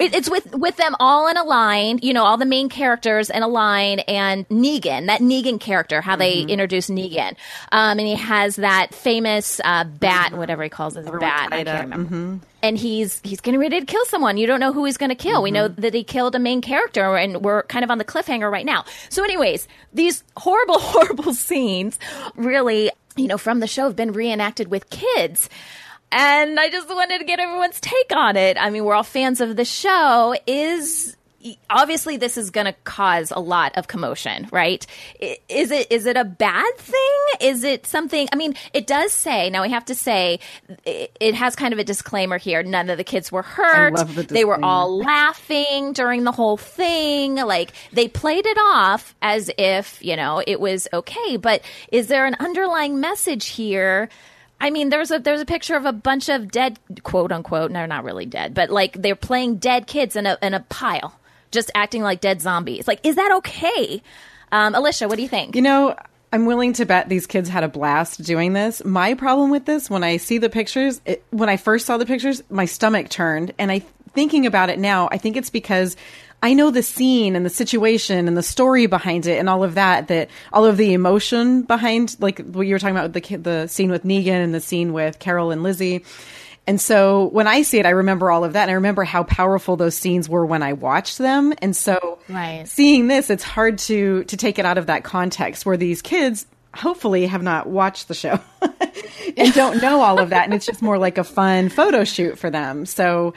it, 0.00 0.14
it's 0.14 0.30
with 0.30 0.54
with 0.54 0.76
them 0.76 0.94
all 1.00 1.28
in 1.28 1.36
a 1.36 1.42
line. 1.42 1.98
You 2.00 2.12
know, 2.12 2.24
all 2.24 2.36
the 2.36 2.46
main 2.46 2.68
characters 2.68 3.28
in 3.28 3.42
a 3.42 3.48
line, 3.48 3.98
and 4.00 4.48
Negan, 4.48 5.06
that 5.06 5.20
Negan 5.20 5.58
character, 5.58 6.00
how 6.00 6.12
mm-hmm. 6.12 6.20
they 6.20 6.52
introduce 6.52 6.88
Negan, 6.88 7.34
um, 7.72 7.98
and 7.98 8.00
he 8.00 8.14
has 8.14 8.56
that 8.56 8.94
famous 8.94 9.60
uh, 9.64 9.82
bat, 9.82 10.32
whatever 10.32 10.62
he 10.62 10.68
calls 10.68 10.94
his 10.94 11.10
bat. 11.10 11.48
I 11.50 11.64
can't 11.64 11.90
remember. 11.90 12.14
Mm-hmm. 12.14 12.36
And 12.62 12.78
he's 12.78 13.20
he's 13.24 13.40
getting 13.40 13.58
ready 13.58 13.80
to 13.80 13.86
kill 13.86 14.04
someone. 14.06 14.36
You 14.36 14.46
don't 14.46 14.60
know 14.60 14.72
who 14.72 14.84
he's 14.84 14.96
going 14.96 15.10
to 15.10 15.16
kill. 15.16 15.34
Mm-hmm. 15.34 15.42
We 15.42 15.50
know 15.50 15.68
mm-hmm. 15.68 15.80
that 15.80 15.92
he 15.92 16.04
killed 16.04 16.36
a 16.36 16.38
main 16.38 16.62
character, 16.62 17.16
and 17.16 17.42
we're 17.42 17.64
kind 17.64 17.84
of 17.84 17.90
on 17.90 17.98
the 17.98 18.04
cliffhanger 18.04 18.50
right 18.50 18.64
now. 18.64 18.84
So, 19.08 19.24
anyways, 19.24 19.66
these 19.92 20.22
horrible, 20.36 20.78
horrible 20.78 21.34
scenes 21.34 21.98
really 22.36 22.92
you 23.16 23.26
know, 23.26 23.38
from 23.38 23.60
the 23.60 23.66
show 23.66 23.84
have 23.84 23.96
been 23.96 24.12
reenacted 24.12 24.68
with 24.68 24.90
kids. 24.90 25.48
And 26.12 26.60
I 26.60 26.68
just 26.70 26.88
wanted 26.88 27.18
to 27.18 27.24
get 27.24 27.40
everyone's 27.40 27.80
take 27.80 28.12
on 28.14 28.36
it. 28.36 28.56
I 28.58 28.70
mean, 28.70 28.84
we're 28.84 28.94
all 28.94 29.02
fans 29.02 29.40
of 29.40 29.56
the 29.56 29.64
show. 29.64 30.34
Is 30.46 31.16
obviously 31.68 32.16
this 32.16 32.36
is 32.36 32.50
going 32.50 32.66
to 32.66 32.72
cause 32.84 33.30
a 33.30 33.40
lot 33.40 33.76
of 33.76 33.86
commotion, 33.86 34.48
right? 34.50 34.86
Is 35.48 35.70
it 35.70 35.90
is 35.90 36.06
it 36.06 36.16
a 36.16 36.24
bad 36.24 36.76
thing? 36.78 37.20
Is 37.40 37.64
it 37.64 37.86
something? 37.86 38.28
I 38.32 38.36
mean, 38.36 38.54
it 38.72 38.86
does 38.86 39.12
say. 39.12 39.50
Now 39.50 39.62
we 39.62 39.70
have 39.70 39.84
to 39.86 39.94
say 39.94 40.40
it 40.86 41.34
has 41.34 41.56
kind 41.56 41.72
of 41.72 41.78
a 41.78 41.84
disclaimer 41.84 42.38
here. 42.38 42.62
None 42.62 42.90
of 42.90 42.96
the 42.96 43.04
kids 43.04 43.30
were 43.30 43.42
hurt. 43.42 43.96
The 43.96 44.22
they 44.22 44.44
were 44.44 44.62
all 44.64 44.98
laughing 44.98 45.92
during 45.92 46.24
the 46.24 46.32
whole 46.32 46.56
thing. 46.56 47.36
Like 47.36 47.72
they 47.92 48.08
played 48.08 48.46
it 48.46 48.58
off 48.58 49.14
as 49.20 49.50
if 49.58 50.02
you 50.02 50.16
know 50.16 50.42
it 50.46 50.60
was 50.60 50.88
okay. 50.92 51.36
But 51.36 51.62
is 51.92 52.06
there 52.08 52.26
an 52.26 52.36
underlying 52.40 53.00
message 53.00 53.46
here? 53.48 54.08
I 54.60 54.70
mean, 54.70 54.88
there's 54.88 55.10
a 55.10 55.18
there's 55.18 55.42
a 55.42 55.46
picture 55.46 55.76
of 55.76 55.84
a 55.84 55.92
bunch 55.92 56.30
of 56.30 56.50
dead 56.50 56.78
quote 57.02 57.32
unquote. 57.32 57.70
No, 57.70 57.84
not 57.84 58.04
really 58.04 58.24
dead, 58.24 58.54
but 58.54 58.70
like 58.70 58.94
they're 58.94 59.16
playing 59.16 59.56
dead 59.56 59.86
kids 59.86 60.16
in 60.16 60.24
a 60.24 60.38
in 60.40 60.54
a 60.54 60.60
pile 60.60 61.12
just 61.54 61.70
acting 61.74 62.02
like 62.02 62.20
dead 62.20 62.42
zombies. 62.42 62.86
Like, 62.86 63.00
is 63.06 63.16
that 63.16 63.32
okay? 63.36 64.02
Um, 64.52 64.74
Alicia, 64.74 65.08
what 65.08 65.16
do 65.16 65.22
you 65.22 65.28
think? 65.28 65.56
You 65.56 65.62
know, 65.62 65.96
I'm 66.32 66.46
willing 66.46 66.72
to 66.74 66.84
bet 66.84 67.08
these 67.08 67.26
kids 67.26 67.48
had 67.48 67.64
a 67.64 67.68
blast 67.68 68.22
doing 68.22 68.52
this. 68.52 68.84
My 68.84 69.14
problem 69.14 69.50
with 69.50 69.64
this, 69.64 69.88
when 69.88 70.04
I 70.04 70.16
see 70.16 70.38
the 70.38 70.50
pictures, 70.50 71.00
it, 71.06 71.24
when 71.30 71.48
I 71.48 71.56
first 71.56 71.86
saw 71.86 71.96
the 71.96 72.06
pictures, 72.06 72.42
my 72.50 72.64
stomach 72.64 73.08
turned. 73.08 73.54
And 73.58 73.70
I, 73.70 73.82
thinking 74.14 74.44
about 74.44 74.68
it 74.68 74.78
now, 74.78 75.08
I 75.10 75.18
think 75.18 75.36
it's 75.36 75.50
because 75.50 75.96
I 76.42 76.52
know 76.52 76.70
the 76.70 76.82
scene 76.82 77.36
and 77.36 77.46
the 77.46 77.50
situation 77.50 78.28
and 78.28 78.36
the 78.36 78.42
story 78.42 78.86
behind 78.86 79.26
it 79.26 79.38
and 79.38 79.48
all 79.48 79.64
of 79.64 79.76
that, 79.76 80.08
that 80.08 80.28
all 80.52 80.64
of 80.66 80.76
the 80.76 80.92
emotion 80.92 81.62
behind, 81.62 82.16
like 82.20 82.38
what 82.40 82.66
you 82.66 82.74
were 82.74 82.78
talking 82.78 82.96
about, 82.96 83.12
with 83.12 83.24
the, 83.24 83.36
the 83.36 83.66
scene 83.66 83.90
with 83.90 84.04
Negan 84.04 84.44
and 84.44 84.54
the 84.54 84.60
scene 84.60 84.92
with 84.92 85.18
Carol 85.18 85.52
and 85.52 85.62
Lizzie. 85.62 86.04
And 86.66 86.80
so 86.80 87.26
when 87.26 87.46
I 87.46 87.62
see 87.62 87.78
it, 87.78 87.84
I 87.86 87.90
remember 87.90 88.30
all 88.30 88.42
of 88.44 88.54
that. 88.54 88.62
And 88.62 88.70
I 88.70 88.74
remember 88.74 89.04
how 89.04 89.22
powerful 89.24 89.76
those 89.76 89.94
scenes 89.94 90.28
were 90.28 90.46
when 90.46 90.62
I 90.62 90.72
watched 90.72 91.18
them. 91.18 91.52
And 91.60 91.76
so 91.76 92.18
Right. 92.28 92.66
seeing 92.66 93.06
this, 93.08 93.28
it's 93.28 93.44
hard 93.44 93.78
to, 93.80 94.24
to 94.24 94.36
take 94.36 94.58
it 94.58 94.64
out 94.64 94.78
of 94.78 94.86
that 94.86 95.04
context 95.04 95.66
where 95.66 95.76
these 95.76 96.00
kids 96.00 96.46
hopefully 96.74 97.26
have 97.26 97.42
not 97.42 97.68
watched 97.68 98.08
the 98.08 98.14
show 98.14 98.40
and 99.36 99.52
don't 99.52 99.80
know 99.82 100.00
all 100.00 100.18
of 100.18 100.30
that. 100.30 100.44
And 100.44 100.54
it's 100.54 100.66
just 100.66 100.80
more 100.82 100.98
like 100.98 101.18
a 101.18 101.24
fun 101.24 101.68
photo 101.68 102.02
shoot 102.04 102.38
for 102.38 102.48
them. 102.50 102.86
So 102.86 103.34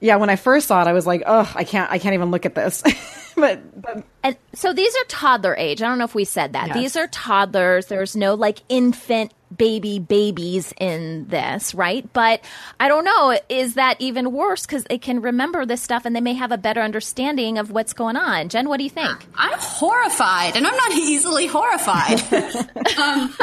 yeah, 0.00 0.16
when 0.16 0.30
I 0.30 0.36
first 0.36 0.68
saw 0.68 0.82
it, 0.82 0.86
I 0.86 0.92
was 0.92 1.06
like, 1.06 1.22
oh, 1.26 1.50
I 1.54 1.64
can't, 1.64 1.90
I 1.90 1.98
can't 1.98 2.14
even 2.14 2.30
look 2.30 2.46
at 2.46 2.54
this. 2.54 2.82
but, 3.36 3.80
but 3.80 4.04
And 4.22 4.36
so 4.54 4.72
these 4.72 4.94
are 4.94 5.04
toddler 5.08 5.54
age. 5.56 5.82
I 5.82 5.88
don't 5.88 5.98
know 5.98 6.04
if 6.04 6.14
we 6.14 6.24
said 6.24 6.52
that. 6.52 6.68
Yes. 6.68 6.76
These 6.76 6.96
are 6.96 7.06
toddlers. 7.08 7.86
There's 7.86 8.16
no 8.16 8.34
like 8.34 8.60
infant 8.68 9.32
baby 9.56 9.98
babies 9.98 10.74
in 10.78 11.26
this, 11.28 11.74
right? 11.74 12.10
But 12.12 12.40
I 12.80 12.88
don't 12.88 13.04
know. 13.04 13.38
Is 13.48 13.74
that 13.74 14.00
even 14.00 14.32
worse 14.32 14.66
because 14.66 14.84
they 14.84 14.98
can 14.98 15.20
remember 15.22 15.64
this 15.64 15.82
stuff 15.82 16.04
and 16.04 16.14
they 16.14 16.20
may 16.20 16.34
have 16.34 16.52
a 16.52 16.58
better 16.58 16.80
understanding 16.80 17.58
of 17.58 17.70
what's 17.70 17.92
going 17.92 18.16
on? 18.16 18.48
Jen, 18.48 18.68
what 18.68 18.78
do 18.78 18.84
you 18.84 18.90
think? 18.90 19.26
I'm 19.36 19.58
horrified, 19.58 20.56
and 20.56 20.66
I'm 20.66 20.76
not 20.76 20.92
easily 20.92 21.46
horrified. 21.46 22.20
um, 22.98 23.34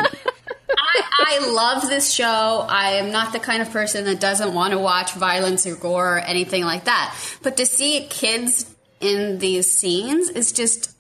I, 0.70 1.40
I 1.42 1.52
love 1.52 1.88
this 1.90 2.12
show. 2.12 2.66
I 2.68 2.92
am 2.94 3.12
not 3.12 3.34
the 3.34 3.40
kind 3.40 3.62
of 3.62 3.72
person 3.72 4.06
that 4.06 4.20
doesn't 4.20 4.54
want 4.54 4.72
to 4.72 4.80
watch 4.80 5.14
violence 5.14 5.66
or 5.68 5.76
gore 5.76 6.18
or 6.18 6.20
anything 6.20 6.64
like 6.64 6.86
that. 6.86 7.16
But 7.42 7.58
to 7.58 7.66
see 7.66 8.08
kids 8.10 8.74
in 9.00 9.40
these 9.40 9.72
scenes 9.72 10.30
is 10.30 10.52
just. 10.52 10.92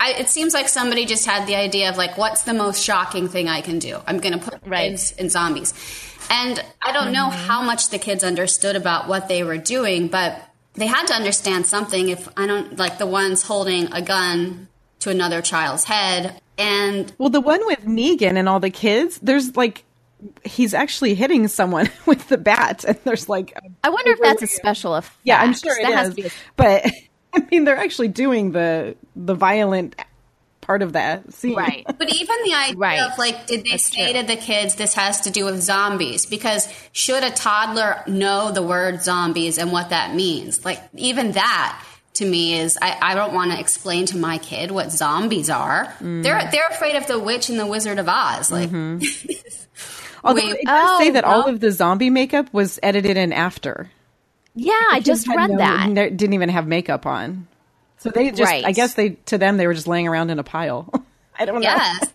I, 0.00 0.14
it 0.18 0.28
seems 0.28 0.54
like 0.54 0.68
somebody 0.68 1.06
just 1.06 1.24
had 1.24 1.46
the 1.46 1.54
idea 1.54 1.88
of 1.88 1.96
like, 1.96 2.18
what's 2.18 2.42
the 2.42 2.54
most 2.54 2.82
shocking 2.82 3.28
thing 3.28 3.48
I 3.48 3.60
can 3.60 3.78
do? 3.78 4.00
I'm 4.08 4.18
going 4.18 4.36
to 4.36 4.44
put 4.44 4.60
Right. 4.66 4.90
kids 4.90 5.12
in 5.12 5.30
zombies, 5.30 5.72
and 6.30 6.60
I 6.82 6.90
don't 6.90 7.12
know 7.12 7.28
mm-hmm. 7.28 7.46
how 7.46 7.62
much 7.62 7.90
the 7.90 7.98
kids 7.98 8.24
understood 8.24 8.74
about 8.74 9.06
what 9.06 9.28
they 9.28 9.44
were 9.44 9.56
doing, 9.56 10.08
but 10.08 10.42
they 10.74 10.86
had 10.86 11.06
to 11.06 11.14
understand 11.14 11.66
something. 11.66 12.08
If 12.08 12.28
I 12.36 12.46
don't 12.46 12.76
like 12.76 12.98
the 12.98 13.06
ones 13.06 13.42
holding 13.42 13.92
a 13.92 14.02
gun 14.02 14.68
to 15.00 15.10
another 15.10 15.40
child's 15.42 15.84
head, 15.84 16.40
and 16.56 17.12
well, 17.18 17.30
the 17.30 17.40
one 17.40 17.64
with 17.66 17.84
Negan 17.84 18.36
and 18.36 18.48
all 18.48 18.60
the 18.60 18.70
kids, 18.70 19.18
there's 19.22 19.56
like, 19.56 19.84
he's 20.44 20.74
actually 20.74 21.14
hitting 21.14 21.46
someone 21.48 21.88
with 22.06 22.28
the 22.28 22.38
bat. 22.38 22.84
And 22.84 22.98
there's 23.04 23.28
like, 23.28 23.52
a- 23.56 23.60
I 23.84 23.90
wonder 23.90 24.10
if 24.12 24.20
that's 24.20 24.42
a 24.42 24.46
special 24.48 24.94
effect. 24.96 25.16
yeah, 25.22 25.40
I'm 25.40 25.54
sure 25.54 25.78
it 25.78 25.86
has 25.86 26.08
is. 26.08 26.14
to 26.16 26.22
be 26.22 26.26
a- 26.28 26.30
But 26.56 26.86
I 27.34 27.46
mean, 27.50 27.64
they're 27.64 27.76
actually 27.76 28.08
doing 28.08 28.50
the, 28.52 28.96
the 29.14 29.34
violent 29.34 29.94
part 30.60 30.82
of 30.82 30.94
that 30.94 31.32
scene. 31.32 31.54
right. 31.54 31.84
but 31.98 32.12
even 32.12 32.36
the 32.44 32.54
idea 32.54 32.76
Right. 32.76 33.00
of 33.00 33.16
like, 33.18 33.46
did 33.46 33.64
they 33.64 33.70
That's 33.70 33.84
say 33.94 34.12
true. 34.12 34.20
to 34.22 34.26
the 34.26 34.36
kids 34.36 34.74
this 34.74 34.94
has 34.94 35.20
to 35.22 35.30
do 35.30 35.44
with 35.44 35.62
zombies? 35.62 36.26
Because 36.26 36.68
should 36.92 37.22
a 37.22 37.30
toddler 37.30 38.02
know 38.08 38.50
the 38.50 38.62
word 38.62 39.02
zombies 39.02 39.56
and 39.58 39.70
what 39.72 39.90
that 39.90 40.14
means? 40.14 40.64
Like 40.64 40.82
even 40.94 41.32
that. 41.32 41.84
To 42.18 42.26
me, 42.26 42.58
is 42.58 42.78
I, 42.80 42.98
I 43.00 43.14
don't 43.14 43.32
want 43.32 43.52
to 43.52 43.60
explain 43.60 44.06
to 44.06 44.16
my 44.16 44.38
kid 44.38 44.70
what 44.70 44.90
zombies 44.90 45.50
are. 45.50 45.86
Mm. 46.00 46.22
They're 46.22 46.48
they're 46.50 46.68
afraid 46.68 46.96
of 46.96 47.06
the 47.06 47.18
witch 47.18 47.48
and 47.48 47.58
the 47.58 47.66
Wizard 47.66 47.98
of 47.98 48.08
Oz. 48.08 48.50
Like 48.50 48.70
Although 50.24 50.40
Wait, 50.40 50.56
it 50.56 50.66
does 50.66 50.98
say 50.98 51.10
oh, 51.10 51.12
that 51.12 51.24
all 51.24 51.48
of 51.48 51.60
the 51.60 51.70
zombie 51.70 52.10
makeup 52.10 52.52
was 52.52 52.80
edited 52.82 53.16
in 53.16 53.32
after. 53.32 53.90
Yeah, 54.54 54.72
I 54.90 55.00
just 55.00 55.28
read 55.28 55.50
no- 55.50 55.58
that. 55.58 55.88
no- 55.88 56.10
didn't 56.10 56.34
even 56.34 56.48
have 56.48 56.66
makeup 56.66 57.06
on. 57.06 57.46
So 57.98 58.10
they 58.10 58.30
just, 58.30 58.42
Right. 58.42 58.64
I 58.64 58.72
guess 58.72 58.94
they, 58.94 59.10
to 59.26 59.38
them, 59.38 59.56
they 59.56 59.66
were 59.66 59.74
just 59.74 59.86
laying 59.86 60.08
around 60.08 60.30
in 60.30 60.38
a 60.38 60.44
pile. 60.44 60.92
I 61.38 61.44
don't 61.44 61.56
know. 61.56 61.60
Yes. 61.62 62.12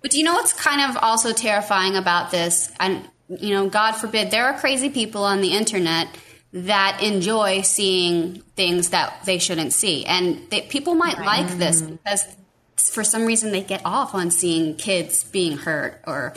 But 0.00 0.10
do 0.10 0.18
you 0.18 0.24
know 0.24 0.34
what's 0.34 0.52
kind 0.52 0.90
of 0.90 1.02
also 1.02 1.32
terrifying 1.32 1.96
about 1.96 2.30
this? 2.30 2.72
And, 2.80 3.08
you 3.28 3.50
know, 3.50 3.68
God 3.68 3.92
forbid, 3.92 4.30
there 4.30 4.46
are 4.46 4.58
crazy 4.58 4.88
people 4.88 5.24
on 5.24 5.40
the 5.42 5.52
internet 5.52 6.08
that 6.52 7.02
enjoy 7.02 7.62
seeing 7.62 8.40
things 8.56 8.90
that 8.90 9.24
they 9.24 9.38
shouldn't 9.38 9.72
see. 9.72 10.04
And 10.04 10.48
they, 10.50 10.62
people 10.62 10.94
might 10.94 11.18
like 11.18 11.48
this 11.58 11.80
mm-hmm. 11.80 11.96
because 11.96 12.36
for 12.76 13.04
some 13.04 13.24
reason 13.24 13.52
they 13.52 13.62
get 13.62 13.82
off 13.84 14.14
on 14.14 14.30
seeing 14.30 14.76
kids 14.76 15.24
being 15.24 15.56
hurt 15.56 16.02
or, 16.06 16.34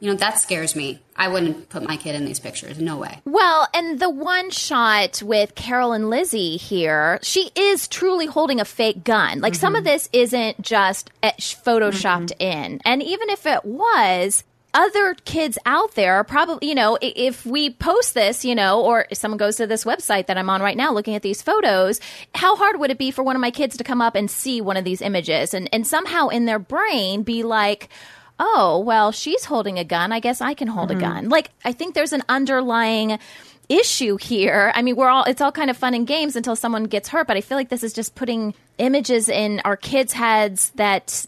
you 0.00 0.10
know, 0.10 0.16
that 0.18 0.38
scares 0.38 0.76
me. 0.76 1.00
I 1.16 1.28
wouldn't 1.28 1.70
put 1.70 1.82
my 1.82 1.96
kid 1.96 2.14
in 2.14 2.26
these 2.26 2.40
pictures. 2.40 2.78
No 2.78 2.98
way. 2.98 3.20
Well, 3.24 3.68
and 3.72 4.00
the 4.00 4.10
one 4.10 4.50
shot 4.50 5.22
with 5.22 5.54
Carol 5.54 5.92
and 5.92 6.10
Lizzie 6.10 6.56
here, 6.56 7.18
she 7.22 7.50
is 7.54 7.88
truly 7.88 8.26
holding 8.26 8.60
a 8.60 8.64
fake 8.64 9.04
gun. 9.04 9.40
Like 9.40 9.54
some 9.54 9.76
of 9.76 9.84
mm-hmm. 9.84 9.92
this 9.92 10.08
isn't 10.12 10.60
just 10.60 11.10
eh, 11.22 11.28
et- 11.28 11.38
photoshopped 11.38 12.34
mm-hmm. 12.34 12.42
in. 12.42 12.80
And 12.84 13.02
even 13.02 13.30
if 13.30 13.46
it 13.46 13.64
was, 13.64 14.44
other 14.74 15.14
kids 15.24 15.56
out 15.64 15.94
there 15.94 16.16
are 16.16 16.24
probably, 16.24 16.68
you 16.68 16.74
know, 16.74 16.98
if 17.00 17.46
we 17.46 17.70
post 17.70 18.14
this, 18.14 18.44
you 18.44 18.54
know, 18.54 18.82
or 18.82 19.06
if 19.10 19.16
someone 19.16 19.38
goes 19.38 19.56
to 19.56 19.66
this 19.66 19.84
website 19.84 20.26
that 20.26 20.36
I'm 20.36 20.50
on 20.50 20.60
right 20.60 20.76
now 20.76 20.92
looking 20.92 21.14
at 21.14 21.22
these 21.22 21.40
photos, 21.40 22.00
how 22.34 22.56
hard 22.56 22.78
would 22.80 22.90
it 22.90 22.98
be 22.98 23.10
for 23.10 23.22
one 23.22 23.36
of 23.36 23.40
my 23.40 23.52
kids 23.52 23.76
to 23.76 23.84
come 23.84 24.02
up 24.02 24.16
and 24.16 24.30
see 24.30 24.60
one 24.60 24.76
of 24.76 24.84
these 24.84 25.00
images 25.00 25.54
and, 25.54 25.68
and 25.72 25.86
somehow 25.86 26.28
in 26.28 26.44
their 26.44 26.58
brain 26.58 27.22
be 27.22 27.42
like, 27.44 27.88
oh, 28.38 28.80
well, 28.80 29.12
she's 29.12 29.44
holding 29.44 29.78
a 29.78 29.84
gun. 29.84 30.12
I 30.12 30.20
guess 30.20 30.40
I 30.40 30.54
can 30.54 30.68
hold 30.68 30.90
a 30.90 30.94
mm-hmm. 30.94 31.00
gun. 31.00 31.28
Like, 31.28 31.50
I 31.64 31.72
think 31.72 31.94
there's 31.94 32.12
an 32.12 32.24
underlying 32.28 33.18
issue 33.68 34.16
here. 34.16 34.72
I 34.74 34.82
mean, 34.82 34.96
we're 34.96 35.08
all, 35.08 35.24
it's 35.24 35.40
all 35.40 35.52
kind 35.52 35.70
of 35.70 35.76
fun 35.76 35.94
and 35.94 36.06
games 36.06 36.36
until 36.36 36.56
someone 36.56 36.84
gets 36.84 37.08
hurt, 37.08 37.26
but 37.26 37.36
I 37.36 37.40
feel 37.40 37.56
like 37.56 37.68
this 37.68 37.82
is 37.82 37.92
just 37.92 38.14
putting 38.14 38.54
images 38.78 39.28
in 39.28 39.60
our 39.64 39.76
kids' 39.76 40.12
heads 40.12 40.70
that 40.74 41.24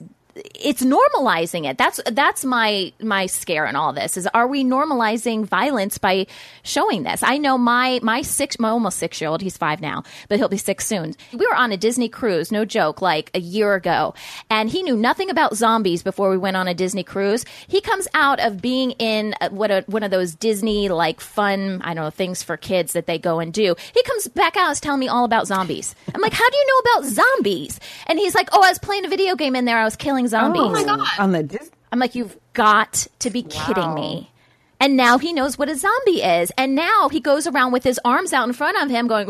it's 0.55 0.83
normalizing 0.83 1.69
it. 1.69 1.79
That's 1.79 2.01
that's 2.13 2.45
my 2.45 2.93
my 3.01 3.27
scare 3.27 3.67
in 3.67 3.77
all 3.77 3.93
this 3.93 4.17
is 4.17 4.27
are 4.29 4.47
we 4.47 4.65
normalizing 4.65 5.45
violence 5.45 5.99
by 5.99 6.27
showing 6.63 7.03
this? 7.03 7.23
I 7.23 7.39
know 7.39 7.57
my 7.57 8.01
my 8.03 8.23
six 8.23 8.59
my 8.59 8.69
almost 8.69 8.99
six 8.99 9.21
year 9.21 9.31
old 9.31 9.41
he's 9.41 9.57
five 9.57 9.81
now, 9.81 10.03
but 10.29 10.39
he'll 10.39 10.49
be 10.49 10.59
six 10.59 10.87
soon. 10.87 11.15
We 11.33 11.47
were 11.47 11.55
on 11.55 11.73
a 11.73 11.77
Disney 11.77 12.09
cruise, 12.09 12.53
no 12.53 12.65
joke, 12.65 13.01
like 13.01 13.31
a 13.35 13.41
year 13.41 13.75
ago, 13.75 14.15
and 14.51 14.69
he 14.69 14.83
knew 14.83 14.97
nothing 14.97 15.31
about 15.31 15.57
zombies 15.57 16.03
before 16.03 16.31
we 16.31 16.37
went 16.37 16.57
on 16.57 16.69
a 16.69 16.75
Disney 16.75 17.05
cruise. 17.05 17.45
He 17.67 17.81
comes 17.81 18.09
out 18.15 18.41
of 18.41 18.61
being 18.61 18.93
in 18.93 19.35
uh, 19.41 19.49
what 19.51 19.71
a, 19.71 19.85
one 19.87 20.03
of 20.03 20.11
those 20.11 20.35
Disney 20.35 20.89
like 20.89 21.21
fun 21.21 21.81
I 21.83 21.95
don't 21.95 22.05
know 22.05 22.11
things 22.11 22.43
for 22.43 22.57
kids 22.57 22.93
that 22.93 23.07
they 23.07 23.19
go 23.19 23.41
and 23.41 23.53
do. 23.53 23.75
He 23.95 24.03
comes 24.03 24.29
back 24.29 24.57
out 24.57 24.67
and 24.67 24.73
is 24.73 24.81
telling 24.81 25.01
me 25.01 25.09
all 25.09 25.25
about 25.25 25.47
zombies. 25.47 25.95
I'm 26.15 26.21
like, 26.21 26.33
how 26.33 26.49
do 26.49 26.57
you 26.57 26.67
know 26.67 26.91
about 26.91 27.11
zombies? 27.11 27.81
And 28.07 28.19
he's 28.19 28.35
like, 28.35 28.51
oh, 28.53 28.63
I 28.63 28.69
was 28.69 28.79
playing 28.79 29.05
a 29.05 29.09
video 29.09 29.37
game 29.37 29.57
in 29.57 29.65
there. 29.65 29.79
I 29.79 29.85
was 29.85 29.97
killing 29.97 30.26
zombies. 30.29 30.63
Oh 30.63 30.71
my 30.71 30.85
God. 30.85 31.07
On 31.19 31.33
the 31.33 31.43
Dis- 31.43 31.71
I'm 31.93 31.99
like, 31.99 32.15
you've 32.15 32.37
got 32.53 33.07
to 33.21 33.31
be 33.31 33.43
kidding 33.43 33.95
me. 33.95 34.31
And 34.79 34.97
now 34.97 35.17
he 35.19 35.33
knows 35.33 35.57
what 35.59 35.69
a 35.71 35.75
zombie 35.77 36.23
is. 36.23 36.53
And 36.59 36.75
now 36.75 37.09
he 37.09 37.21
goes 37.21 37.47
around 37.47 37.73
with 37.73 37.83
his 37.85 37.99
arms 38.05 38.33
out 38.33 38.47
in 38.47 38.53
front 38.53 38.77
of 38.83 38.91
him 38.91 39.07
going, 39.07 39.29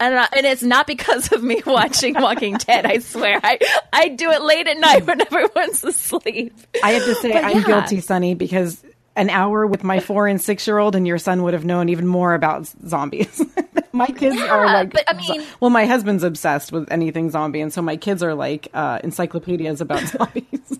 and, 0.00 0.14
uh, 0.16 0.26
and 0.36 0.44
it's 0.44 0.62
not 0.62 0.86
because 0.86 1.32
of 1.32 1.42
me 1.42 1.62
watching 1.66 2.14
Walking 2.14 2.56
Dead, 2.56 2.84
I 2.84 2.98
swear. 2.98 3.40
I, 3.42 3.58
I 3.92 4.08
do 4.08 4.30
it 4.30 4.42
late 4.42 4.66
at 4.66 4.76
night 4.78 5.06
when 5.06 5.20
everyone's 5.32 5.82
asleep. 5.84 6.54
I 6.82 6.90
have 6.92 7.04
to 7.04 7.14
say, 7.14 7.32
But 7.32 7.44
I'm 7.44 7.56
yeah. 7.58 7.62
guilty, 7.62 8.00
Sunny, 8.00 8.34
because 8.34 8.82
an 9.16 9.30
hour 9.30 9.66
with 9.66 9.84
my 9.84 10.00
four 10.00 10.26
and 10.26 10.40
six 10.40 10.66
year 10.66 10.78
old, 10.78 10.94
and 10.96 11.06
your 11.06 11.18
son 11.18 11.42
would 11.42 11.54
have 11.54 11.64
known 11.64 11.88
even 11.88 12.06
more 12.06 12.34
about 12.34 12.66
zombies. 12.86 13.42
my 13.92 14.06
kids 14.06 14.40
are 14.42 14.66
like, 14.66 14.92
but 14.92 15.04
I 15.08 15.12
mean- 15.14 15.44
well, 15.60 15.70
my 15.70 15.86
husband's 15.86 16.22
obsessed 16.24 16.72
with 16.72 16.90
anything 16.90 17.30
zombie, 17.30 17.60
and 17.60 17.72
so 17.72 17.80
my 17.82 17.96
kids 17.96 18.22
are 18.22 18.34
like 18.34 18.68
uh, 18.74 18.98
encyclopedias 19.04 19.80
about 19.80 20.00
zombies. 20.08 20.78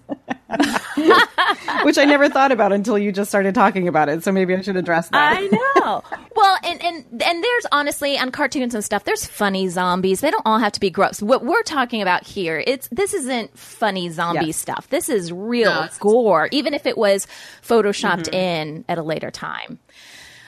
Which 1.85 1.99
I 1.99 2.05
never 2.05 2.29
thought 2.29 2.53
about 2.53 2.73
until 2.73 2.99
you 2.99 3.13
just 3.13 3.31
started 3.31 3.55
talking 3.55 3.89
about 3.89 4.09
it. 4.09 4.25
So 4.25 4.33
maybe 4.33 4.55
I 4.55 4.61
should 4.63 4.77
address 4.77 5.09
that. 5.11 5.37
I 5.37 5.47
know. 5.47 6.03
well, 6.35 6.59
and, 6.65 6.83
and 6.83 7.23
and 7.23 7.45
there's 7.45 7.67
honestly 7.73 8.19
on 8.19 8.31
cartoons 8.31 8.75
and 8.75 8.85
stuff. 8.85 9.05
There's 9.05 9.27
funny 9.27 9.69
zombies. 9.69 10.21
They 10.21 10.31
don't 10.31 10.47
all 10.47 10.59
have 10.59 10.73
to 10.73 10.81
be 10.81 10.91
gross. 10.91 11.21
What 11.21 11.45
we're 11.45 11.63
talking 11.63 12.03
about 12.03 12.25
here, 12.25 12.63
it's 12.67 12.89
this 12.89 13.15
isn't 13.15 13.57
funny 13.59 14.09
zombie 14.11 14.47
Yes. 14.47 14.57
stuff. 14.57 14.89
This 14.89 15.09
is 15.09 15.33
real 15.33 15.71
No, 15.71 15.89
gore, 16.01 16.49
even 16.53 16.75
if 16.75 16.87
it 16.87 16.97
was 16.97 17.27
photoshopped 17.63 18.25
mm-hmm. 18.31 18.35
in 18.35 18.85
at 18.89 18.99
a 18.99 19.03
later 19.03 19.31
time. 19.31 19.79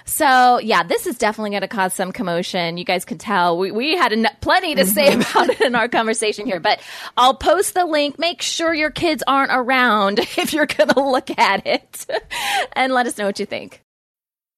So 0.06 0.58
yeah, 0.58 0.82
this 0.82 1.06
is 1.06 1.18
definitely 1.18 1.50
going 1.50 1.62
to 1.62 1.68
cause 1.68 1.92
some 1.92 2.12
commotion. 2.12 2.78
You 2.78 2.84
guys 2.84 3.04
can 3.04 3.18
tell 3.18 3.58
we, 3.58 3.70
we 3.70 3.96
had 3.96 4.12
en- 4.12 4.28
plenty 4.40 4.74
to 4.76 4.86
say 4.86 5.10
mm-hmm. 5.10 5.20
about 5.20 5.50
it 5.50 5.60
in 5.60 5.74
our 5.74 5.88
conversation 5.88 6.46
here, 6.46 6.60
but 6.60 6.80
I'll 7.16 7.34
post 7.34 7.74
the 7.74 7.84
link. 7.84 8.18
Make 8.18 8.40
sure 8.40 8.72
your 8.72 8.90
kids 8.90 9.22
aren't 9.26 9.50
around 9.52 10.18
if 10.38 10.52
you're 10.52 10.66
going 10.66 10.90
to 10.90 11.00
look 11.00 11.36
at 11.38 11.66
it 11.66 12.06
and 12.72 12.92
let 12.92 13.06
us 13.06 13.18
know 13.18 13.26
what 13.26 13.38
you 13.38 13.46
think. 13.46 13.82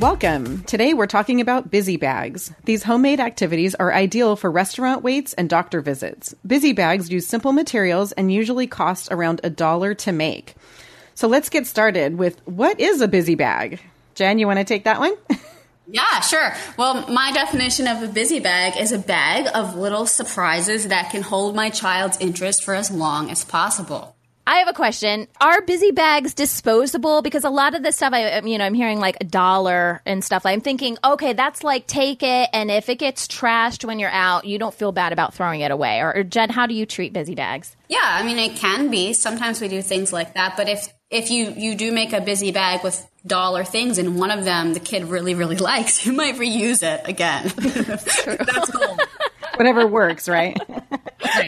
Welcome. 0.00 0.64
Today 0.64 0.92
we're 0.92 1.06
talking 1.06 1.40
about 1.40 1.70
busy 1.70 1.96
bags. 1.96 2.52
These 2.64 2.82
homemade 2.82 3.20
activities 3.20 3.74
are 3.76 3.92
ideal 3.92 4.34
for 4.34 4.50
restaurant 4.50 5.02
waits 5.02 5.34
and 5.34 5.48
doctor 5.48 5.80
visits. 5.80 6.34
Busy 6.46 6.72
bags 6.72 7.10
use 7.10 7.26
simple 7.26 7.52
materials 7.52 8.12
and 8.12 8.32
usually 8.32 8.66
cost 8.66 9.08
around 9.12 9.40
a 9.44 9.50
dollar 9.50 9.94
to 9.94 10.12
make. 10.12 10.56
So 11.14 11.28
let's 11.28 11.48
get 11.48 11.66
started 11.66 12.18
with 12.18 12.40
what 12.46 12.80
is 12.80 13.00
a 13.00 13.08
busy 13.08 13.36
bag? 13.36 13.80
Jen, 14.14 14.38
you 14.38 14.46
want 14.46 14.58
to 14.58 14.64
take 14.64 14.84
that 14.84 14.98
one? 15.00 15.14
Yeah, 15.86 16.20
sure. 16.20 16.54
Well, 16.78 17.06
my 17.12 17.30
definition 17.32 17.86
of 17.86 18.02
a 18.02 18.08
busy 18.08 18.40
bag 18.40 18.80
is 18.80 18.90
a 18.90 18.98
bag 18.98 19.48
of 19.54 19.76
little 19.76 20.06
surprises 20.06 20.88
that 20.88 21.10
can 21.10 21.20
hold 21.20 21.54
my 21.54 21.68
child's 21.68 22.18
interest 22.20 22.64
for 22.64 22.74
as 22.74 22.90
long 22.90 23.30
as 23.30 23.44
possible. 23.44 24.13
I 24.46 24.56
have 24.56 24.68
a 24.68 24.74
question. 24.74 25.26
Are 25.40 25.62
busy 25.62 25.90
bags 25.90 26.34
disposable? 26.34 27.22
Because 27.22 27.44
a 27.44 27.50
lot 27.50 27.74
of 27.74 27.82
the 27.82 27.92
stuff 27.92 28.12
I, 28.12 28.32
um, 28.32 28.46
you 28.46 28.58
know, 28.58 28.64
I'm 28.64 28.74
hearing 28.74 29.00
like 29.00 29.16
a 29.20 29.24
dollar 29.24 30.02
and 30.04 30.22
stuff. 30.22 30.44
I'm 30.44 30.60
thinking, 30.60 30.98
okay, 31.02 31.32
that's 31.32 31.64
like 31.64 31.86
take 31.86 32.22
it, 32.22 32.50
and 32.52 32.70
if 32.70 32.88
it 32.88 32.98
gets 32.98 33.26
trashed 33.26 33.84
when 33.84 33.98
you're 33.98 34.10
out, 34.10 34.44
you 34.44 34.58
don't 34.58 34.74
feel 34.74 34.92
bad 34.92 35.12
about 35.12 35.32
throwing 35.34 35.60
it 35.60 35.70
away. 35.70 36.00
Or, 36.00 36.14
or 36.14 36.22
Jen, 36.24 36.50
how 36.50 36.66
do 36.66 36.74
you 36.74 36.84
treat 36.84 37.12
busy 37.12 37.34
bags? 37.34 37.74
Yeah, 37.88 38.00
I 38.02 38.22
mean, 38.22 38.38
it 38.38 38.56
can 38.56 38.90
be. 38.90 39.14
Sometimes 39.14 39.60
we 39.60 39.68
do 39.68 39.80
things 39.80 40.12
like 40.12 40.34
that, 40.34 40.56
but 40.56 40.68
if 40.68 40.92
if 41.10 41.30
you 41.30 41.50
you 41.56 41.74
do 41.74 41.92
make 41.92 42.12
a 42.12 42.20
busy 42.20 42.52
bag 42.52 42.82
with 42.82 43.06
dollar 43.26 43.64
things 43.64 43.96
and 43.96 44.18
one 44.18 44.30
of 44.30 44.44
them 44.44 44.74
the 44.74 44.80
kid 44.80 45.04
really 45.04 45.34
really 45.34 45.56
likes, 45.72 46.04
you 46.04 46.12
might 46.12 46.34
reuse 46.34 46.82
it 46.82 47.08
again. 47.08 47.50
That's 47.56 48.70
cool. 48.70 48.98
Whatever 49.56 49.86
works, 49.86 50.28
right? 50.28 50.58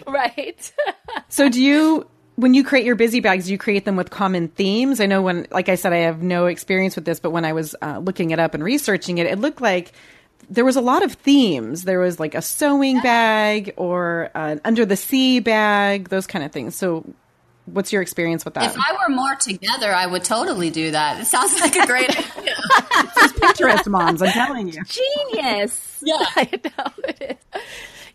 Right. 0.06 0.72
so 1.28 1.48
do 1.48 1.62
you 1.62 2.08
when 2.36 2.54
you 2.54 2.62
create 2.62 2.84
your 2.84 2.96
busy 2.96 3.20
bags, 3.20 3.50
you 3.50 3.58
create 3.58 3.84
them 3.84 3.96
with 3.96 4.10
common 4.10 4.48
themes? 4.48 5.00
I 5.00 5.06
know 5.06 5.22
when, 5.22 5.46
like 5.50 5.68
I 5.68 5.74
said, 5.74 5.92
I 5.92 5.98
have 5.98 6.22
no 6.22 6.46
experience 6.46 6.94
with 6.94 7.04
this, 7.04 7.18
but 7.18 7.30
when 7.30 7.44
I 7.44 7.52
was 7.52 7.74
uh, 7.82 7.98
looking 7.98 8.30
it 8.30 8.38
up 8.38 8.54
and 8.54 8.62
researching 8.62 9.18
it, 9.18 9.26
it 9.26 9.38
looked 9.38 9.60
like 9.60 9.92
there 10.50 10.64
was 10.64 10.76
a 10.76 10.80
lot 10.80 11.02
of 11.02 11.12
themes. 11.14 11.84
There 11.84 11.98
was 11.98 12.20
like 12.20 12.34
a 12.34 12.42
sewing 12.42 13.00
bag 13.00 13.72
or 13.76 14.30
an 14.34 14.60
under 14.64 14.84
the 14.84 14.96
sea 14.96 15.40
bag, 15.40 16.10
those 16.10 16.26
kind 16.26 16.44
of 16.44 16.52
things. 16.52 16.76
So, 16.76 17.04
what's 17.64 17.92
your 17.92 18.02
experience 18.02 18.44
with 18.44 18.54
that? 18.54 18.74
If 18.74 18.78
I 18.78 18.92
were 18.92 19.14
more 19.14 19.34
together, 19.34 19.92
I 19.92 20.06
would 20.06 20.22
totally 20.22 20.70
do 20.70 20.90
that. 20.90 21.20
It 21.20 21.24
sounds 21.26 21.58
like 21.60 21.74
a 21.74 21.86
great 21.86 22.10
idea. 22.36 22.54
Pinterest 23.40 23.88
moms, 23.88 24.22
I'm 24.22 24.30
telling 24.30 24.68
you. 24.68 24.82
Genius. 24.84 25.95
Yeah. 26.02 26.16
I 26.20 26.48
know 26.62 26.92
it 27.08 27.38
is. 27.54 27.60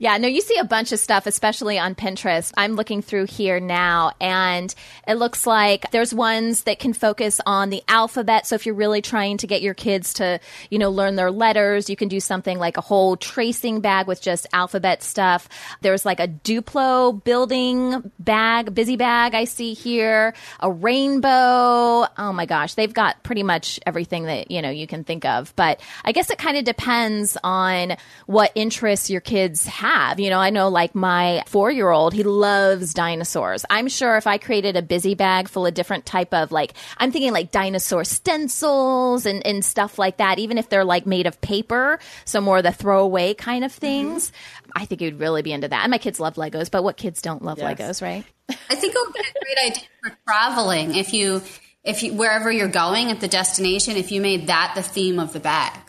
Yeah, 0.01 0.17
no, 0.17 0.27
you 0.27 0.41
see 0.41 0.57
a 0.57 0.63
bunch 0.63 0.91
of 0.93 0.97
stuff, 0.97 1.27
especially 1.27 1.77
on 1.77 1.93
Pinterest. 1.93 2.51
I'm 2.57 2.73
looking 2.73 3.03
through 3.03 3.27
here 3.27 3.59
now, 3.59 4.13
and 4.19 4.73
it 5.07 5.13
looks 5.13 5.45
like 5.45 5.91
there's 5.91 6.11
ones 6.11 6.63
that 6.63 6.79
can 6.79 6.93
focus 6.93 7.39
on 7.45 7.69
the 7.69 7.83
alphabet. 7.87 8.47
So 8.47 8.55
if 8.55 8.65
you're 8.65 8.73
really 8.73 9.03
trying 9.03 9.37
to 9.37 9.45
get 9.45 9.61
your 9.61 9.75
kids 9.75 10.13
to, 10.15 10.39
you 10.71 10.79
know, 10.79 10.89
learn 10.89 11.17
their 11.17 11.29
letters, 11.29 11.87
you 11.87 11.95
can 11.95 12.07
do 12.07 12.19
something 12.19 12.57
like 12.57 12.77
a 12.77 12.81
whole 12.81 13.15
tracing 13.15 13.79
bag 13.81 14.07
with 14.07 14.23
just 14.23 14.47
alphabet 14.53 15.03
stuff. 15.03 15.47
There's 15.81 16.03
like 16.03 16.19
a 16.19 16.27
Duplo 16.27 17.23
building 17.23 18.11
bag, 18.17 18.73
busy 18.73 18.95
bag 18.95 19.35
I 19.35 19.43
see 19.43 19.75
here, 19.75 20.33
a 20.61 20.71
rainbow. 20.71 22.07
Oh 22.17 22.33
my 22.33 22.47
gosh, 22.47 22.73
they've 22.73 22.91
got 22.91 23.21
pretty 23.21 23.43
much 23.43 23.79
everything 23.85 24.23
that, 24.23 24.49
you 24.49 24.63
know, 24.63 24.71
you 24.71 24.87
can 24.87 25.03
think 25.03 25.25
of. 25.25 25.55
But 25.55 25.79
I 26.03 26.11
guess 26.11 26.31
it 26.31 26.39
kind 26.39 26.57
of 26.57 26.63
depends 26.63 27.37
on 27.43 27.80
what 28.25 28.51
interests 28.55 29.09
your 29.09 29.21
kids 29.21 29.65
have 29.65 30.11
have. 30.11 30.19
You 30.19 30.29
know, 30.29 30.39
I 30.39 30.49
know 30.49 30.69
like 30.69 30.95
my 30.95 31.43
four 31.47 31.71
year 31.71 31.89
old, 31.89 32.13
he 32.13 32.23
loves 32.23 32.93
dinosaurs. 32.93 33.65
I'm 33.69 33.87
sure 33.87 34.17
if 34.17 34.27
I 34.27 34.37
created 34.37 34.75
a 34.75 34.81
busy 34.81 35.15
bag 35.15 35.47
full 35.47 35.65
of 35.65 35.73
different 35.73 36.05
type 36.05 36.33
of 36.33 36.51
like, 36.51 36.73
I'm 36.97 37.11
thinking 37.11 37.33
like 37.33 37.51
dinosaur 37.51 38.03
stencils 38.03 39.25
and, 39.25 39.45
and 39.45 39.63
stuff 39.63 39.99
like 39.99 40.17
that, 40.17 40.39
even 40.39 40.57
if 40.57 40.69
they're 40.69 40.85
like 40.85 41.05
made 41.05 41.27
of 41.27 41.39
paper, 41.41 41.99
so 42.25 42.41
more 42.41 42.61
the 42.61 42.71
throwaway 42.71 43.33
kind 43.33 43.63
of 43.63 43.71
things, 43.71 44.29
mm-hmm. 44.29 44.71
I 44.75 44.85
think 44.85 45.01
he 45.01 45.07
would 45.07 45.19
really 45.19 45.41
be 45.41 45.51
into 45.51 45.67
that. 45.67 45.83
And 45.83 45.91
my 45.91 45.97
kids 45.97 46.19
love 46.19 46.35
Legos, 46.35 46.71
but 46.71 46.83
what 46.83 46.97
kids 46.97 47.21
don't 47.21 47.43
love 47.43 47.57
yes. 47.57 47.79
Legos, 47.79 48.01
right? 48.01 48.25
I 48.69 48.75
think 48.75 48.93
it 48.95 48.99
would 49.05 49.13
be 49.13 49.19
a 49.19 49.43
great 49.43 49.71
idea 49.71 49.87
for 50.03 50.17
traveling 50.27 50.95
if 50.95 51.13
you, 51.13 51.41
if 51.83 52.03
you, 52.03 52.13
wherever 52.13 52.51
you're 52.51 52.67
going 52.67 53.11
at 53.11 53.19
the 53.19 53.27
destination, 53.27 53.95
if 53.97 54.11
you 54.11 54.21
made 54.21 54.47
that 54.47 54.73
the 54.75 54.83
theme 54.83 55.19
of 55.19 55.33
the 55.33 55.39
bag. 55.39 55.79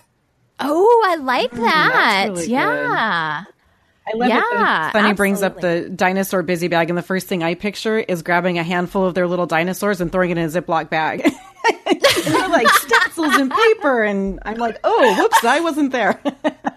Oh, 0.65 1.05
I 1.07 1.17
like 1.17 1.51
that. 1.51 2.27
Mm, 2.29 2.35
really 2.35 2.47
yeah. 2.49 3.45
Good. 3.45 3.53
I 4.05 4.17
love 4.17 4.29
yeah, 4.29 4.89
it. 4.89 4.93
Sunny 4.93 5.13
brings 5.15 5.43
up 5.43 5.61
the 5.61 5.89
dinosaur 5.89 6.43
busy 6.43 6.69
bag, 6.69 6.89
and 6.89 6.99
the 6.99 7.03
first 7.03 7.29
thing 7.29 7.43
I 7.43 7.55
picture 7.55 7.99
is 7.99 8.23
grabbing 8.23 8.59
a 8.59 8.65
handful 8.65 9.07
of 9.07 9.15
their 9.15 9.29
little 9.29 9.47
dinosaurs 9.47 10.01
and 10.01 10.11
throwing 10.11 10.31
it 10.31 10.39
in 10.39 10.45
a 10.45 10.49
Ziploc 10.49 10.91
bag. 10.91 11.23
they're 12.25 12.49
like 12.49 12.69
stencils 12.69 13.35
and 13.37 13.51
paper, 13.51 14.03
and 14.03 14.41
I'm 14.45 14.57
like, 14.57 14.79
oh, 14.83 15.15
whoops, 15.19 15.45
I 15.45 15.61
wasn't 15.61 15.93
there. 15.93 16.21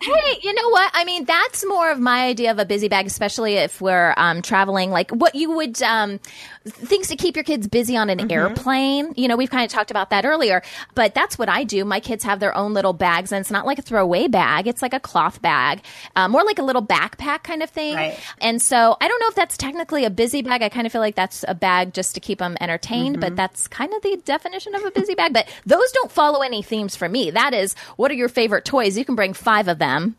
hey, 0.00 0.38
you 0.42 0.54
know 0.54 0.68
what? 0.70 0.90
I 0.94 1.04
mean, 1.04 1.24
that's 1.24 1.64
more 1.66 1.90
of 1.90 1.98
my 1.98 2.26
idea 2.26 2.50
of 2.50 2.58
a 2.58 2.64
busy 2.64 2.88
bag, 2.88 3.06
especially 3.06 3.54
if 3.54 3.80
we're 3.80 4.14
um, 4.16 4.42
traveling. 4.42 4.90
Like 4.90 5.10
what 5.10 5.34
you 5.34 5.52
would 5.52 5.80
um, 5.82 6.20
things 6.64 7.08
to 7.08 7.16
keep 7.16 7.36
your 7.36 7.44
kids 7.44 7.66
busy 7.66 7.96
on 7.96 8.10
an 8.10 8.18
mm-hmm. 8.18 8.30
airplane. 8.30 9.12
You 9.16 9.28
know, 9.28 9.36
we've 9.36 9.50
kind 9.50 9.64
of 9.64 9.70
talked 9.70 9.90
about 9.90 10.10
that 10.10 10.24
earlier, 10.24 10.62
but 10.94 11.14
that's 11.14 11.38
what 11.38 11.48
I 11.48 11.64
do. 11.64 11.84
My 11.84 12.00
kids 12.00 12.24
have 12.24 12.40
their 12.40 12.56
own 12.56 12.74
little 12.74 12.92
bags, 12.92 13.32
and 13.32 13.40
it's 13.40 13.50
not 13.50 13.66
like 13.66 13.78
a 13.78 13.82
throwaway 13.82 14.28
bag; 14.28 14.66
it's 14.66 14.82
like 14.82 14.94
a 14.94 15.00
cloth 15.00 15.40
bag, 15.42 15.82
uh, 16.14 16.28
more 16.28 16.44
like 16.44 16.58
a 16.58 16.62
little 16.62 16.84
backpack 16.84 17.42
kind 17.42 17.62
of 17.62 17.70
thing. 17.70 17.94
Right. 17.94 18.18
And 18.40 18.60
so, 18.60 18.96
I 19.00 19.08
don't 19.08 19.20
know 19.20 19.28
if 19.28 19.34
that's 19.34 19.56
technically 19.56 20.04
a 20.04 20.10
busy 20.10 20.42
bag. 20.42 20.62
I 20.62 20.68
kind 20.68 20.86
of 20.86 20.92
feel 20.92 21.00
like 21.00 21.14
that's 21.14 21.44
a 21.48 21.54
bag 21.54 21.94
just 21.94 22.14
to 22.14 22.20
keep 22.20 22.38
them 22.38 22.56
entertained, 22.60 23.16
mm-hmm. 23.16 23.20
but 23.20 23.36
that's 23.36 23.68
kind 23.68 23.92
of 23.92 24.02
the 24.02 24.20
definition 24.24 24.74
of 24.74 24.84
a 24.84 24.90
busy 24.90 25.14
bag. 25.14 25.32
But 25.32 25.48
those 25.64 25.90
don't 25.92 26.10
follow 26.10 26.42
any 26.42 26.62
themes 26.62 26.96
for 26.96 27.08
me. 27.08 27.30
That 27.30 27.54
is, 27.54 27.74
what 27.96 28.10
are 28.10 28.14
your 28.14 28.28
favorite 28.28 28.64
toys? 28.64 28.98
You 28.98 29.04
can 29.04 29.14
bring 29.14 29.32
five 29.32 29.68
of 29.68 29.78
them, 29.78 29.85
and 29.86 30.14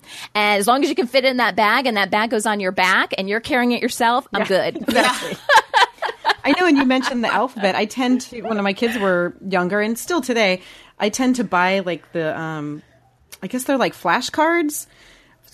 as 0.60 0.68
long 0.68 0.84
as 0.84 0.90
you 0.90 0.96
can 0.96 1.08
fit 1.08 1.26
in 1.26 1.38
that 1.38 1.56
bag, 1.56 1.86
and 1.86 1.98
that 1.98 2.12
bag 2.12 2.30
goes 2.30 2.46
on 2.46 2.60
your 2.60 2.72
back, 2.72 3.14
and 3.18 3.28
you're 3.30 3.40
carrying 3.40 3.72
it 3.72 3.82
yourself, 3.82 4.28
I'm 4.34 4.42
yeah. 4.42 4.48
good. 4.48 4.78
Exactly. 4.78 5.38
I 6.44 6.52
know, 6.58 6.66
and 6.66 6.78
you 6.78 6.86
mentioned 6.86 7.24
the 7.24 7.34
alphabet. 7.34 7.76
I 7.76 7.86
tend 7.86 8.22
to, 8.22 8.42
when 8.42 8.62
my 8.64 8.74
kids 8.74 8.98
were 8.98 9.36
younger, 9.48 9.82
and 9.82 9.98
still 9.98 10.22
today, 10.22 10.62
I 10.98 11.10
tend 11.10 11.36
to 11.38 11.44
buy 11.44 11.80
like 11.80 12.12
the, 12.14 12.38
um, 12.40 12.82
I 13.44 13.48
guess 13.48 13.66
they're 13.66 13.78
like 13.78 13.94
flashcards. 13.94 14.88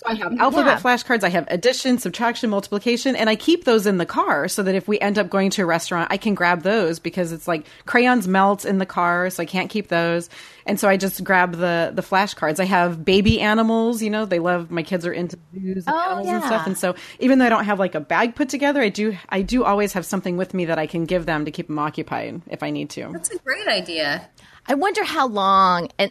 So 0.04 0.10
I 0.10 0.14
have 0.14 0.38
alphabet 0.38 0.66
yeah. 0.66 0.80
flashcards. 0.80 1.24
I 1.24 1.30
have 1.30 1.46
addition, 1.50 1.98
subtraction, 1.98 2.50
multiplication, 2.50 3.16
and 3.16 3.30
I 3.30 3.36
keep 3.36 3.64
those 3.64 3.86
in 3.86 3.98
the 3.98 4.06
car 4.06 4.48
so 4.48 4.62
that 4.62 4.74
if 4.74 4.86
we 4.86 4.98
end 5.00 5.18
up 5.18 5.30
going 5.30 5.50
to 5.50 5.62
a 5.62 5.66
restaurant, 5.66 6.08
I 6.10 6.16
can 6.16 6.34
grab 6.34 6.62
those 6.62 6.98
because 6.98 7.32
it's 7.32 7.48
like 7.48 7.66
crayons 7.86 8.28
melt 8.28 8.64
in 8.64 8.78
the 8.78 8.86
car, 8.86 9.30
so 9.30 9.42
I 9.42 9.46
can't 9.46 9.70
keep 9.70 9.88
those. 9.88 10.28
And 10.66 10.78
so 10.78 10.88
I 10.88 10.96
just 10.96 11.22
grab 11.24 11.52
the 11.52 11.92
the 11.94 12.02
flashcards. 12.02 12.60
I 12.60 12.64
have 12.64 13.04
baby 13.04 13.40
animals. 13.40 14.02
You 14.02 14.10
know, 14.10 14.24
they 14.24 14.38
love. 14.38 14.70
My 14.70 14.82
kids 14.82 15.06
are 15.06 15.12
into 15.12 15.38
zoos 15.54 15.86
and 15.86 15.94
oh, 15.94 16.00
animals 16.00 16.26
yeah. 16.26 16.34
and 16.34 16.44
stuff. 16.44 16.66
And 16.66 16.78
so 16.78 16.94
even 17.18 17.38
though 17.38 17.46
I 17.46 17.50
don't 17.50 17.64
have 17.64 17.78
like 17.78 17.94
a 17.94 18.00
bag 18.00 18.34
put 18.34 18.48
together, 18.48 18.82
I 18.82 18.88
do 18.88 19.16
I 19.28 19.42
do 19.42 19.64
always 19.64 19.92
have 19.94 20.04
something 20.04 20.36
with 20.36 20.54
me 20.54 20.66
that 20.66 20.78
I 20.78 20.86
can 20.86 21.04
give 21.04 21.26
them 21.26 21.44
to 21.44 21.50
keep 21.50 21.68
them 21.68 21.78
occupied 21.78 22.42
if 22.48 22.62
I 22.62 22.70
need 22.70 22.90
to. 22.90 23.10
That's 23.12 23.30
a 23.30 23.38
great 23.38 23.68
idea. 23.68 24.28
I 24.66 24.74
wonder 24.74 25.04
how 25.04 25.28
long 25.28 25.88
and 25.98 26.10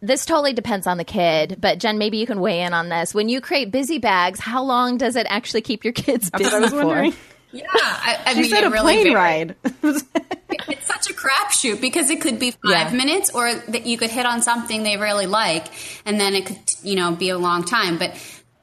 this 0.00 0.24
totally 0.24 0.52
depends 0.52 0.86
on 0.86 0.98
the 0.98 1.04
kid, 1.04 1.58
but 1.60 1.78
Jen, 1.78 1.98
maybe 1.98 2.18
you 2.18 2.26
can 2.26 2.40
weigh 2.40 2.62
in 2.62 2.72
on 2.72 2.88
this. 2.88 3.14
When 3.14 3.28
you 3.28 3.40
create 3.40 3.70
busy 3.70 3.98
bags, 3.98 4.38
how 4.38 4.62
long 4.62 4.98
does 4.98 5.16
it 5.16 5.26
actually 5.28 5.62
keep 5.62 5.84
your 5.84 5.92
kids 5.92 6.30
busy 6.30 6.54
I 6.54 6.58
was 6.58 6.72
wondering. 6.72 7.12
for? 7.12 7.18
Yeah, 7.54 7.66
I, 7.72 8.18
I 8.26 8.34
she 8.34 8.40
mean, 8.40 8.50
said 8.50 8.64
a 8.64 8.70
really 8.70 9.02
plane 9.02 9.14
ride. 9.14 9.54
it's 9.84 10.86
such 10.88 11.08
a 11.08 11.14
crapshoot 11.14 11.80
because 11.80 12.10
it 12.10 12.20
could 12.20 12.40
be 12.40 12.50
five 12.50 12.90
yeah. 12.90 12.90
minutes, 12.90 13.30
or 13.30 13.54
that 13.54 13.86
you 13.86 13.96
could 13.96 14.10
hit 14.10 14.26
on 14.26 14.42
something 14.42 14.82
they 14.82 14.96
really 14.96 15.26
like, 15.26 15.68
and 16.04 16.18
then 16.18 16.34
it 16.34 16.46
could, 16.46 16.58
you 16.82 16.96
know, 16.96 17.12
be 17.12 17.28
a 17.28 17.38
long 17.38 17.62
time. 17.62 17.96
But 17.96 18.16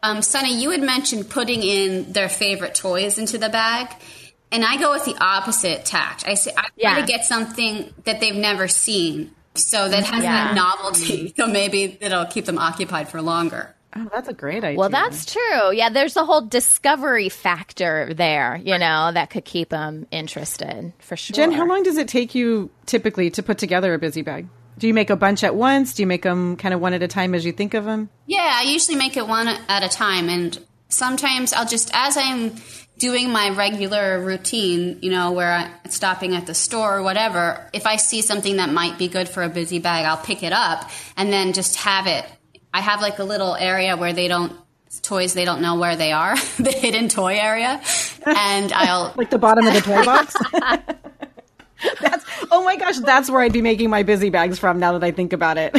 um, 0.04 0.22
Sunny, 0.22 0.62
you 0.62 0.72
had 0.72 0.82
mentioned 0.82 1.30
putting 1.30 1.64
in 1.64 2.12
their 2.12 2.28
favorite 2.28 2.76
toys 2.76 3.18
into 3.18 3.38
the 3.38 3.48
bag. 3.48 3.88
And 4.52 4.66
I 4.66 4.76
go 4.76 4.92
with 4.92 5.06
the 5.06 5.16
opposite 5.22 5.86
tact. 5.86 6.28
I 6.28 6.34
say 6.34 6.52
I 6.52 6.64
try 6.64 6.70
yeah. 6.76 7.00
to 7.00 7.06
get 7.06 7.24
something 7.24 7.94
that 8.04 8.20
they've 8.20 8.36
never 8.36 8.68
seen 8.68 9.32
so 9.56 9.90
that 9.90 10.06
has 10.06 10.24
yeah. 10.24 10.54
that 10.54 10.56
novelty. 10.56 11.34
So 11.42 11.48
maybe 11.48 11.98
it'll 12.00 12.26
keep 12.26 12.46
them 12.46 12.58
occupied 12.58 13.10
for 13.10 13.22
longer. 13.22 13.76
Oh, 13.96 14.08
that's 14.12 14.30
a 14.30 14.34
great 14.34 14.64
idea. 14.64 14.78
Well, 14.78 14.90
that's 14.90 15.26
true. 15.26 15.74
Yeah, 15.74 15.90
there's 15.90 16.16
a 16.16 16.24
whole 16.24 16.42
discovery 16.42 17.30
factor 17.30 18.14
there, 18.14 18.56
you 18.64 18.78
know, 18.78 19.12
that 19.12 19.30
could 19.30 19.44
keep 19.44 19.70
them 19.70 20.08
interested 20.12 20.94
for 21.00 21.18
sure. 21.18 21.34
Jen, 21.34 21.52
how 21.52 21.66
long 21.68 21.84
does 21.84 21.98
it 21.98 22.08
take 22.08 22.34
you 22.36 22.70
typically 22.86 23.30
to 23.32 23.44
put 23.44 23.58
together 23.58 23.94
a 23.94 24.00
busy 24.00 24.22
bag? 24.22 24.48
Do 24.78 24.88
you 24.88 24.94
make 24.94 25.10
a 25.10 25.16
bunch 25.16 25.44
at 25.44 25.56
once? 25.56 25.94
Do 25.94 26.04
you 26.04 26.08
make 26.08 26.24
them 26.24 26.56
kind 26.56 26.74
of 26.74 26.80
one 26.80 26.94
at 26.94 27.04
a 27.04 27.08
time 27.08 27.36
as 27.36 27.46
you 27.46 27.52
think 27.52 27.74
of 27.74 27.86
them? 27.86 28.10
Yeah, 28.26 28.52
I 28.54 28.64
usually 28.64 28.98
make 28.98 29.18
it 29.18 29.28
one 29.28 29.48
at 29.48 29.84
a 29.84 29.90
time. 29.90 30.30
And 30.30 30.58
sometimes 30.88 31.54
I'll 31.54 31.68
just, 31.68 31.92
as 31.94 32.18
I'm 32.18 32.56
doing 33.02 33.32
my 33.32 33.50
regular 33.50 34.22
routine, 34.22 35.00
you 35.02 35.10
know, 35.10 35.32
where 35.32 35.52
I'm 35.52 35.90
stopping 35.90 36.36
at 36.36 36.46
the 36.46 36.54
store 36.54 37.00
or 37.00 37.02
whatever, 37.02 37.68
if 37.74 37.88
I 37.88 37.96
see 37.96 38.22
something 38.22 38.58
that 38.58 38.72
might 38.72 39.00
be 39.00 39.08
good 39.08 39.28
for 39.28 39.42
a 39.42 39.50
busy 39.50 39.80
bag, 39.80 40.06
I'll 40.06 40.24
pick 40.24 40.44
it 40.44 40.54
up 40.54 40.88
and 41.18 41.34
then 41.34 41.52
just 41.54 41.78
have 41.78 42.06
it. 42.06 42.24
I 42.72 42.80
have 42.80 43.02
like 43.02 43.18
a 43.18 43.24
little 43.24 43.56
area 43.56 43.98
where 43.98 44.14
they 44.14 44.28
don't, 44.28 44.54
toys, 45.02 45.34
they 45.34 45.46
don't 45.46 45.64
know 45.64 45.80
where 45.80 45.96
they 45.96 46.12
are, 46.12 46.36
the 46.60 46.72
hidden 46.72 47.10
toy 47.10 47.38
area. 47.38 47.82
And 48.24 48.72
I'll. 48.76 49.16
like 49.18 49.32
the 49.32 49.40
bottom 49.40 49.66
of 49.66 49.74
the 49.74 49.82
toy 49.82 50.06
box? 50.06 50.36
that's, 52.02 52.26
oh 52.52 52.64
my 52.64 52.76
gosh, 52.76 53.00
that's 53.00 53.32
where 53.32 53.42
I'd 53.42 53.52
be 53.52 53.64
making 53.64 53.90
my 53.90 54.04
busy 54.04 54.30
bags 54.30 54.60
from 54.60 54.80
now 54.80 54.92
that 54.94 55.04
I 55.04 55.10
think 55.10 55.34
about 55.34 55.58
it. 55.58 55.76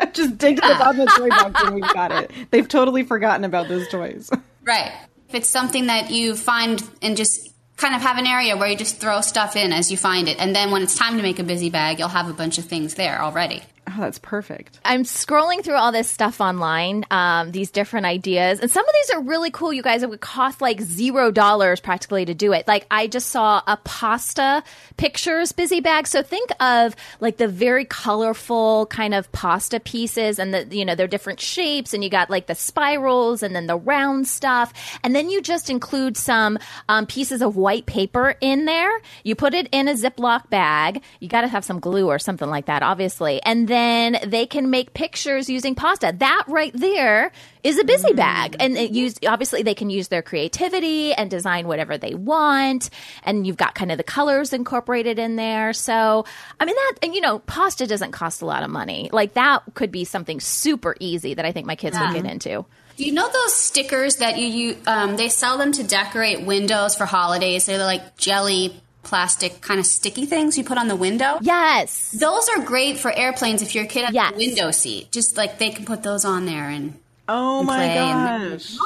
I 0.00 0.06
just 0.06 0.36
dig 0.36 0.56
to 0.56 0.66
the 0.66 0.74
bottom 0.74 1.02
of 1.02 1.06
the 1.06 1.14
toy 1.16 1.28
box 1.28 1.62
and 1.62 1.76
we've 1.76 1.94
got 1.94 2.10
it. 2.10 2.32
They've 2.50 2.66
totally 2.66 3.04
forgotten 3.04 3.44
about 3.44 3.68
those 3.68 3.86
toys. 3.86 4.30
Right. 4.64 4.92
If 5.30 5.36
it's 5.36 5.48
something 5.48 5.86
that 5.86 6.10
you 6.10 6.34
find 6.34 6.82
and 7.02 7.16
just 7.16 7.54
kind 7.76 7.94
of 7.94 8.02
have 8.02 8.18
an 8.18 8.26
area 8.26 8.56
where 8.56 8.66
you 8.66 8.76
just 8.76 8.96
throw 9.00 9.20
stuff 9.20 9.54
in 9.54 9.72
as 9.72 9.88
you 9.88 9.96
find 9.96 10.26
it. 10.26 10.40
And 10.40 10.56
then 10.56 10.72
when 10.72 10.82
it's 10.82 10.98
time 10.98 11.18
to 11.18 11.22
make 11.22 11.38
a 11.38 11.44
busy 11.44 11.70
bag, 11.70 12.00
you'll 12.00 12.08
have 12.08 12.28
a 12.28 12.32
bunch 12.32 12.58
of 12.58 12.64
things 12.64 12.94
there 12.94 13.22
already. 13.22 13.62
Oh, 13.92 14.00
that's 14.00 14.18
perfect. 14.18 14.78
I'm 14.84 15.02
scrolling 15.02 15.64
through 15.64 15.74
all 15.74 15.90
this 15.90 16.08
stuff 16.08 16.40
online, 16.40 17.04
um, 17.10 17.50
these 17.50 17.70
different 17.70 18.06
ideas, 18.06 18.60
and 18.60 18.70
some 18.70 18.86
of 18.86 18.94
these 18.94 19.16
are 19.16 19.20
really 19.20 19.50
cool. 19.50 19.72
You 19.72 19.82
guys, 19.82 20.02
it 20.02 20.10
would 20.10 20.20
cost 20.20 20.60
like 20.60 20.80
zero 20.80 21.30
dollars 21.32 21.80
practically 21.80 22.24
to 22.24 22.34
do 22.34 22.52
it. 22.52 22.68
Like 22.68 22.86
I 22.90 23.08
just 23.08 23.28
saw 23.28 23.62
a 23.66 23.78
pasta 23.78 24.62
pictures 24.96 25.52
busy 25.52 25.80
bag. 25.80 26.06
So 26.06 26.22
think 26.22 26.50
of 26.60 26.94
like 27.20 27.38
the 27.38 27.48
very 27.48 27.84
colorful 27.84 28.86
kind 28.86 29.12
of 29.12 29.32
pasta 29.32 29.80
pieces, 29.80 30.38
and 30.38 30.54
the 30.54 30.66
you 30.70 30.84
know 30.84 30.94
they're 30.94 31.08
different 31.08 31.40
shapes, 31.40 31.92
and 31.92 32.04
you 32.04 32.10
got 32.10 32.30
like 32.30 32.46
the 32.46 32.54
spirals, 32.54 33.42
and 33.42 33.56
then 33.56 33.66
the 33.66 33.76
round 33.76 34.28
stuff, 34.28 34.72
and 35.02 35.16
then 35.16 35.30
you 35.30 35.42
just 35.42 35.68
include 35.68 36.16
some 36.16 36.58
um, 36.88 37.06
pieces 37.06 37.42
of 37.42 37.56
white 37.56 37.86
paper 37.86 38.36
in 38.40 38.66
there. 38.66 39.00
You 39.24 39.34
put 39.34 39.54
it 39.54 39.68
in 39.72 39.88
a 39.88 39.94
Ziploc 39.94 40.48
bag. 40.48 41.02
You 41.18 41.28
got 41.28 41.40
to 41.40 41.48
have 41.48 41.64
some 41.64 41.80
glue 41.80 42.06
or 42.08 42.20
something 42.20 42.48
like 42.48 42.66
that, 42.66 42.84
obviously, 42.84 43.42
and 43.42 43.66
then 43.66 43.79
then 43.80 44.18
they 44.26 44.46
can 44.46 44.70
make 44.70 44.94
pictures 44.94 45.48
using 45.48 45.74
pasta. 45.74 46.14
That 46.18 46.44
right 46.48 46.72
there 46.74 47.32
is 47.62 47.78
a 47.78 47.84
busy 47.84 48.12
bag. 48.12 48.56
And 48.58 48.76
it 48.76 48.90
use, 48.90 49.16
obviously 49.26 49.62
they 49.62 49.74
can 49.74 49.90
use 49.90 50.08
their 50.08 50.22
creativity 50.22 51.12
and 51.12 51.30
design 51.30 51.66
whatever 51.66 51.98
they 51.98 52.14
want. 52.14 52.90
And 53.22 53.46
you've 53.46 53.56
got 53.56 53.74
kind 53.74 53.92
of 53.92 53.98
the 53.98 54.04
colors 54.04 54.52
incorporated 54.52 55.18
in 55.18 55.36
there. 55.36 55.72
So, 55.72 56.24
I 56.58 56.64
mean, 56.64 56.74
that, 56.74 56.94
and 57.02 57.14
you 57.14 57.20
know, 57.20 57.38
pasta 57.40 57.86
doesn't 57.86 58.12
cost 58.12 58.42
a 58.42 58.46
lot 58.46 58.62
of 58.62 58.70
money. 58.70 59.10
Like 59.12 59.34
that 59.34 59.62
could 59.74 59.90
be 59.90 60.04
something 60.04 60.40
super 60.40 60.96
easy 61.00 61.34
that 61.34 61.44
I 61.44 61.52
think 61.52 61.66
my 61.66 61.76
kids 61.76 61.98
would 61.98 62.14
get 62.14 62.24
into. 62.24 62.64
Do 62.96 63.06
you 63.06 63.12
know 63.12 63.30
those 63.32 63.54
stickers 63.54 64.16
that 64.16 64.36
you, 64.36 64.46
you 64.46 64.76
um, 64.86 65.16
they 65.16 65.30
sell 65.30 65.56
them 65.56 65.72
to 65.72 65.82
decorate 65.84 66.44
windows 66.44 66.96
for 66.96 67.06
holidays? 67.06 67.64
They're 67.64 67.78
like 67.78 68.16
jelly 68.18 68.78
plastic 69.02 69.60
kind 69.60 69.80
of 69.80 69.86
sticky 69.86 70.26
things 70.26 70.56
you 70.58 70.64
put 70.64 70.78
on 70.78 70.88
the 70.88 70.96
window. 70.96 71.38
Yes. 71.40 72.10
Those 72.12 72.48
are 72.50 72.62
great 72.64 72.98
for 72.98 73.10
airplanes 73.10 73.62
if 73.62 73.74
your 73.74 73.86
kid 73.86 74.04
has 74.06 74.14
Yes. 74.14 74.32
a 74.32 74.36
window 74.36 74.70
seat. 74.70 75.10
Just 75.12 75.36
like 75.36 75.58
they 75.58 75.70
can 75.70 75.84
put 75.84 76.02
those 76.02 76.24
on 76.24 76.44
there 76.46 76.68
and 76.68 76.98
Oh 77.28 77.58
and 77.58 77.66
my 77.66 77.76
play 77.76 77.98
and- 77.98 78.50
gosh. 78.58 78.76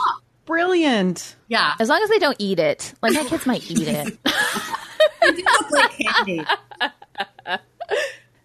Brilliant. 0.47 1.37
yeah. 1.49 1.75
As 1.81 1.89
long 1.89 2.03
as 2.03 2.11
they 2.11 2.19
don't 2.19 2.37
eat 2.39 2.59
it. 2.59 2.93
Like 3.03 3.15
my 3.15 3.25
kids 3.25 3.47
might 3.47 3.71
eat 3.71 3.89
it. 3.89 4.19
They 5.21 5.31
do 5.33 5.43
look 5.43 5.71
like 5.71 5.91
candy. 5.99 6.45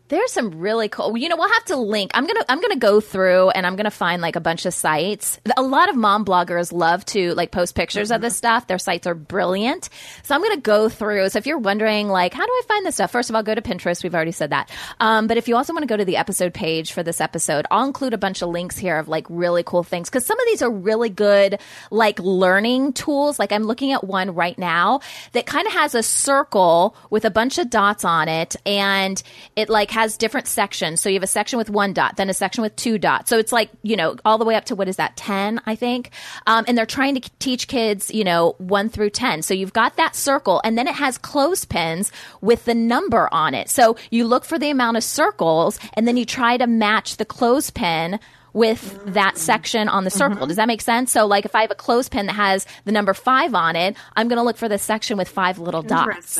There's 0.09 0.31
some 0.31 0.59
really 0.59 0.89
cool. 0.89 1.15
You 1.15 1.29
know, 1.29 1.35
we'll 1.37 1.53
have 1.53 1.65
to 1.65 1.75
link. 1.75 2.11
I'm 2.15 2.25
gonna 2.25 2.43
I'm 2.49 2.59
gonna 2.59 2.77
go 2.77 2.99
through 2.99 3.51
and 3.51 3.65
I'm 3.65 3.75
gonna 3.75 3.91
find 3.91 4.21
like 4.23 4.35
a 4.35 4.39
bunch 4.39 4.65
of 4.65 4.73
sites. 4.73 5.39
A 5.55 5.61
lot 5.61 5.89
of 5.89 5.95
mom 5.95 6.25
bloggers 6.25 6.73
love 6.73 7.05
to 7.07 7.33
like 7.35 7.51
post 7.51 7.75
pictures 7.75 8.11
of 8.11 8.19
this 8.19 8.35
stuff. 8.35 8.65
Their 8.65 8.79
sites 8.79 9.05
are 9.05 9.13
brilliant. 9.13 9.89
So 10.23 10.33
I'm 10.33 10.41
gonna 10.41 10.57
go 10.57 10.89
through. 10.89 11.29
So 11.29 11.37
if 11.37 11.45
you're 11.45 11.59
wondering 11.59 12.07
like 12.07 12.33
how 12.33 12.43
do 12.43 12.51
I 12.51 12.61
find 12.67 12.85
this 12.85 12.95
stuff, 12.95 13.11
first 13.11 13.29
of 13.29 13.35
all, 13.35 13.43
go 13.43 13.53
to 13.53 13.61
Pinterest. 13.61 14.01
We've 14.01 14.15
already 14.15 14.31
said 14.31 14.49
that. 14.49 14.71
Um, 14.99 15.27
but 15.27 15.37
if 15.37 15.47
you 15.47 15.55
also 15.55 15.73
want 15.73 15.83
to 15.83 15.87
go 15.87 15.97
to 15.97 16.05
the 16.05 16.17
episode 16.17 16.55
page 16.55 16.91
for 16.91 17.03
this 17.03 17.21
episode, 17.21 17.67
I'll 17.69 17.85
include 17.85 18.15
a 18.15 18.17
bunch 18.17 18.41
of 18.41 18.49
links 18.49 18.79
here 18.79 18.97
of 18.97 19.07
like 19.07 19.27
really 19.29 19.61
cool 19.61 19.83
things 19.83 20.09
because 20.09 20.25
some 20.25 20.39
of 20.39 20.45
these 20.47 20.63
are 20.63 20.71
really 20.71 21.09
good 21.09 21.59
like 21.91 22.19
learning 22.19 22.93
tools. 22.93 23.37
Like 23.37 23.51
I'm 23.51 23.63
looking 23.63 23.91
at 23.91 24.03
one 24.03 24.33
right 24.33 24.57
now 24.57 25.01
that 25.33 25.45
kind 25.45 25.67
of 25.67 25.73
has 25.73 25.93
a 25.93 26.01
circle 26.01 26.95
with 27.11 27.25
a 27.25 27.29
bunch 27.29 27.59
of 27.59 27.69
dots 27.69 28.03
on 28.03 28.27
it 28.27 28.55
and 28.65 29.21
it 29.55 29.69
like 29.69 29.91
has 29.99 30.15
different 30.15 30.47
sections. 30.47 31.01
So 31.01 31.09
you 31.09 31.15
have 31.15 31.23
a 31.23 31.27
section 31.27 31.57
with 31.57 31.69
one 31.69 31.91
dot, 31.91 32.15
then 32.15 32.29
a 32.29 32.33
section 32.33 32.61
with 32.61 32.73
two 32.77 32.97
dots. 32.97 33.29
So 33.29 33.37
it's 33.37 33.51
like, 33.51 33.69
you 33.83 33.97
know, 33.97 34.15
all 34.23 34.37
the 34.37 34.45
way 34.45 34.55
up 34.55 34.63
to 34.65 34.75
what 34.75 34.87
is 34.87 34.95
that, 34.95 35.17
10, 35.17 35.59
I 35.65 35.75
think. 35.75 36.11
Um, 36.47 36.63
and 36.69 36.77
they're 36.77 36.85
trying 36.85 37.15
to 37.15 37.29
teach 37.39 37.67
kids, 37.67 38.09
you 38.09 38.23
know, 38.23 38.55
one 38.59 38.87
through 38.87 39.09
10. 39.09 39.41
So 39.41 39.53
you've 39.53 39.73
got 39.73 39.97
that 39.97 40.15
circle 40.15 40.61
and 40.63 40.77
then 40.77 40.87
it 40.87 40.95
has 40.95 41.17
clothespins 41.17 42.13
with 42.39 42.63
the 42.63 42.73
number 42.73 43.27
on 43.33 43.53
it. 43.53 43.69
So 43.69 43.97
you 44.09 44.25
look 44.25 44.45
for 44.45 44.57
the 44.57 44.69
amount 44.69 44.95
of 44.95 45.03
circles 45.03 45.77
and 45.95 46.07
then 46.07 46.15
you 46.15 46.23
try 46.23 46.55
to 46.55 46.65
match 46.65 47.17
the 47.17 47.25
clothespin 47.25 48.21
with 48.53 48.99
that 49.13 49.37
section 49.37 49.87
on 49.87 50.03
the 50.03 50.09
circle. 50.09 50.37
Mm-hmm. 50.37 50.47
Does 50.47 50.57
that 50.57 50.67
make 50.67 50.81
sense? 50.81 51.11
So, 51.11 51.25
like, 51.25 51.45
if 51.45 51.55
I 51.55 51.61
have 51.61 51.71
a 51.71 51.75
clothespin 51.75 52.27
that 52.27 52.33
has 52.33 52.65
the 52.85 52.91
number 52.91 53.13
five 53.13 53.53
on 53.53 53.75
it, 53.75 53.95
I'm 54.15 54.27
going 54.27 54.37
to 54.37 54.43
look 54.43 54.57
for 54.57 54.69
the 54.69 54.77
section 54.77 55.17
with 55.17 55.29
five 55.29 55.59
little 55.59 55.81
dots 55.81 56.39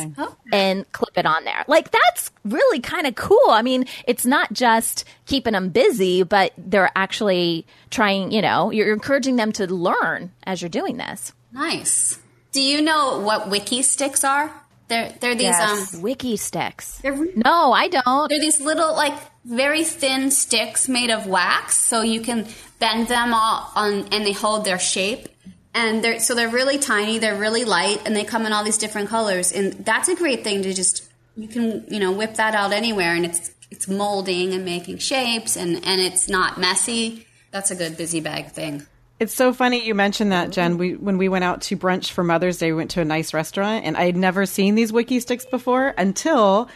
and 0.52 0.92
clip 0.92 1.18
it 1.18 1.26
on 1.26 1.44
there. 1.44 1.64
Like, 1.68 1.92
that's 1.92 2.32
really 2.46 2.80
kind 2.80 3.08
of 3.08 3.16
cool. 3.16 3.50
I 3.50 3.62
mean, 3.62 3.86
it's 4.08 4.26
not 4.26 4.52
just 4.54 5.06
keeping 5.26 5.54
them 5.54 5.70
busy, 5.70 6.24
but 6.24 6.54
they're 6.58 6.92
actually 6.96 7.66
trying, 7.90 8.32
you 8.32 8.42
know, 8.42 8.72
you're 8.72 8.94
encouraging 8.94 9.36
them 9.36 9.52
to 9.54 9.68
learn 9.68 10.32
as 10.44 10.62
you're 10.62 10.70
doing 10.70 10.98
this. 10.98 11.34
Nice. 11.52 12.20
Do 12.52 12.62
you 12.62 12.82
know 12.82 13.20
what 13.20 13.50
Wikki 13.50 13.80
Stix 13.80 14.28
are? 14.28 14.52
They're 14.90 15.14
they're 15.20 15.36
these 15.36 15.56
um 15.56 15.80
Wikki 16.04 16.34
Stix. 16.34 17.02
re- 17.04 17.32
No, 17.36 17.72
I 17.72 17.88
don't. 17.88 18.28
they're 18.30 18.40
these 18.40 18.60
little 18.60 18.94
like 18.96 19.14
very 19.46 19.84
thin 19.84 20.32
sticks 20.32 20.90
made 20.90 21.12
of 21.12 21.26
wax, 21.28 21.78
so 21.78 22.02
you 22.02 22.22
can 22.22 22.48
bend 22.80 23.08
them 23.08 23.34
all 23.34 23.72
on 23.76 24.08
and 24.12 24.26
they 24.26 24.34
hold 24.34 24.66
their 24.66 24.80
shape. 24.80 25.28
And 25.74 26.04
they're 26.04 26.20
so 26.20 26.34
they're 26.34 26.50
really 26.50 26.80
tiny, 26.80 27.20
they're 27.20 27.38
really 27.38 27.64
light, 27.64 28.02
and 28.06 28.16
they 28.16 28.24
come 28.24 28.46
in 28.48 28.52
all 28.54 28.64
these 28.64 28.80
different 28.80 29.10
colors. 29.10 29.52
And 29.52 29.74
that's 29.86 30.10
a 30.10 30.16
great 30.16 30.44
thing 30.44 30.64
to 30.64 30.74
just 30.74 31.08
you 31.38 31.48
can 31.48 31.86
you 31.88 32.00
know 32.00 32.12
whip 32.12 32.36
that 32.36 32.56
out 32.56 32.74
anywhere, 32.74 33.14
and 33.14 33.24
it's 33.26 33.52
it's 33.72 33.88
molding 33.88 34.54
and 34.54 34.66
making 34.66 34.98
shapes, 34.98 35.56
and 35.56 35.76
and 35.86 36.02
it's 36.02 36.28
not 36.28 36.60
messy. 36.60 37.28
That's 37.52 37.70
a 37.72 37.76
good 37.76 37.96
busy 37.98 38.20
bag 38.20 38.52
thing. 38.52 38.88
It's 39.20 39.34
so 39.34 39.52
funny 39.52 39.86
you 39.86 39.94
mentioned 39.96 40.32
that, 40.32 40.52
Jen. 40.52 40.72
Mm-hmm. 40.72 40.80
We 40.80 40.96
when 40.96 41.18
we 41.18 41.30
went 41.30 41.44
out 41.44 41.62
to 41.64 41.78
brunch 41.78 42.12
for 42.12 42.24
Mother's 42.24 42.58
Day, 42.58 42.72
we 42.72 42.78
went 42.78 42.92
to 42.92 43.02
a 43.02 43.06
nice 43.06 43.34
restaurant, 43.34 43.86
and 43.86 43.98
I 43.98 44.06
had 44.06 44.16
never 44.16 44.46
seen 44.46 44.76
these 44.76 44.92
Wikki 44.92 45.18
Stix 45.18 45.50
before 45.50 45.94
until 45.98 46.70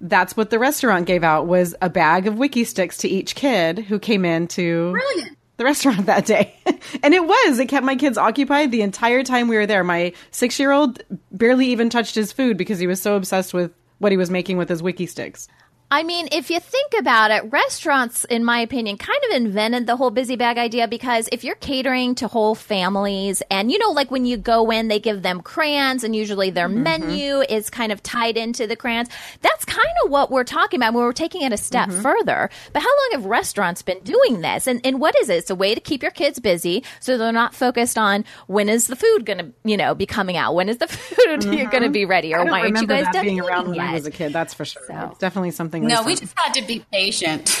that's 0.00 0.36
what 0.36 0.50
the 0.50 0.60
restaurant 0.60 1.06
gave 1.06 1.24
out 1.24 1.46
was 1.48 1.74
a 1.82 1.90
bag 1.90 2.28
of 2.28 2.34
Wikki 2.34 2.62
Stix 2.62 2.98
to 3.00 3.08
each 3.08 3.34
kid 3.34 3.80
who 3.80 3.98
came 3.98 4.24
in 4.24 4.46
to 4.48 4.92
Brilliant. 4.92 5.36
the 5.56 5.64
restaurant 5.64 6.06
that 6.06 6.24
day. 6.24 6.54
and 7.02 7.14
it 7.14 7.24
was. 7.24 7.58
It 7.58 7.66
kept 7.66 7.84
my 7.84 7.96
kids 7.96 8.16
occupied 8.16 8.70
the 8.70 8.82
entire 8.82 9.24
time 9.24 9.48
we 9.48 9.56
were 9.56 9.66
there. 9.66 9.82
My 9.82 10.12
six 10.30 10.60
year 10.60 10.70
old 10.70 11.02
barely 11.32 11.66
even 11.66 11.90
touched 11.90 12.14
his 12.14 12.30
food 12.30 12.56
because 12.56 12.78
he 12.78 12.86
was 12.86 13.02
so 13.02 13.16
obsessed 13.16 13.52
with 13.52 13.72
what 13.98 14.12
he 14.12 14.18
was 14.18 14.30
making 14.30 14.56
with 14.56 14.68
his 14.68 14.82
Wikki 14.82 15.08
Stix. 15.08 15.48
I 15.90 16.02
mean, 16.02 16.28
if 16.32 16.50
you 16.50 16.60
think 16.60 16.92
about 16.98 17.30
it, 17.30 17.50
restaurants, 17.50 18.24
in 18.26 18.44
my 18.44 18.60
opinion, 18.60 18.98
kind 18.98 19.18
of 19.30 19.36
invented 19.36 19.86
the 19.86 19.96
whole 19.96 20.10
busy 20.10 20.36
bag 20.36 20.58
idea 20.58 20.86
because 20.86 21.30
if 21.32 21.44
you're 21.44 21.54
catering 21.54 22.14
to 22.16 22.28
whole 22.28 22.54
families 22.54 23.42
and, 23.50 23.72
you 23.72 23.78
know, 23.78 23.92
like 23.92 24.10
when 24.10 24.26
you 24.26 24.36
go 24.36 24.70
in, 24.70 24.88
they 24.88 25.00
give 25.00 25.22
them 25.22 25.40
crayons 25.40 26.04
and 26.04 26.14
usually 26.14 26.50
their 26.50 26.68
mm-hmm. 26.68 26.82
menu 26.82 27.40
is 27.40 27.70
kind 27.70 27.90
of 27.90 28.02
tied 28.02 28.36
into 28.36 28.66
the 28.66 28.76
crayons. 28.76 29.08
That's 29.40 29.64
kind 29.64 29.88
of 30.04 30.10
what 30.10 30.30
we're 30.30 30.44
talking 30.44 30.78
about 30.78 30.92
when 30.92 31.04
we're 31.04 31.12
taking 31.14 31.40
it 31.40 31.54
a 31.54 31.56
step 31.56 31.88
mm-hmm. 31.88 32.02
further. 32.02 32.50
But 32.74 32.82
how 32.82 32.88
long 32.88 33.08
have 33.12 33.24
restaurants 33.24 33.80
been 33.80 34.00
doing 34.00 34.42
this? 34.42 34.66
And, 34.66 34.82
and 34.84 35.00
what 35.00 35.14
is 35.22 35.30
it? 35.30 35.36
It's 35.36 35.50
a 35.50 35.54
way 35.54 35.74
to 35.74 35.80
keep 35.80 36.02
your 36.02 36.12
kids 36.12 36.38
busy 36.38 36.84
so 37.00 37.16
they're 37.16 37.32
not 37.32 37.54
focused 37.54 37.96
on 37.96 38.26
when 38.46 38.68
is 38.68 38.88
the 38.88 38.96
food 38.96 39.24
going 39.24 39.38
to, 39.38 39.52
you 39.64 39.78
know, 39.78 39.94
be 39.94 40.04
coming 40.04 40.36
out? 40.36 40.54
When 40.54 40.68
is 40.68 40.76
the 40.76 40.88
food 40.88 41.26
going 41.26 41.40
to 41.40 41.66
mm-hmm. 41.66 41.92
be 41.92 42.04
ready? 42.04 42.34
Or 42.34 42.44
why 42.44 42.60
aren't 42.60 42.78
you 42.78 42.86
guys 42.86 43.04
that 43.04 43.14
done 43.14 43.24
being 43.24 43.38
eating 43.38 43.48
around 43.48 43.68
when 43.68 43.76
yet? 43.76 43.88
I 43.88 43.94
was 43.94 44.04
a 44.04 44.10
kid. 44.10 44.34
That's 44.34 44.52
for 44.52 44.66
sure. 44.66 44.82
So- 44.86 45.08
It's 45.12 45.18
definitely 45.18 45.52
something. 45.52 45.77
No, 45.86 46.02
we 46.02 46.14
just 46.14 46.34
had 46.36 46.54
to 46.54 46.62
be 46.62 46.84
patient. 46.92 47.54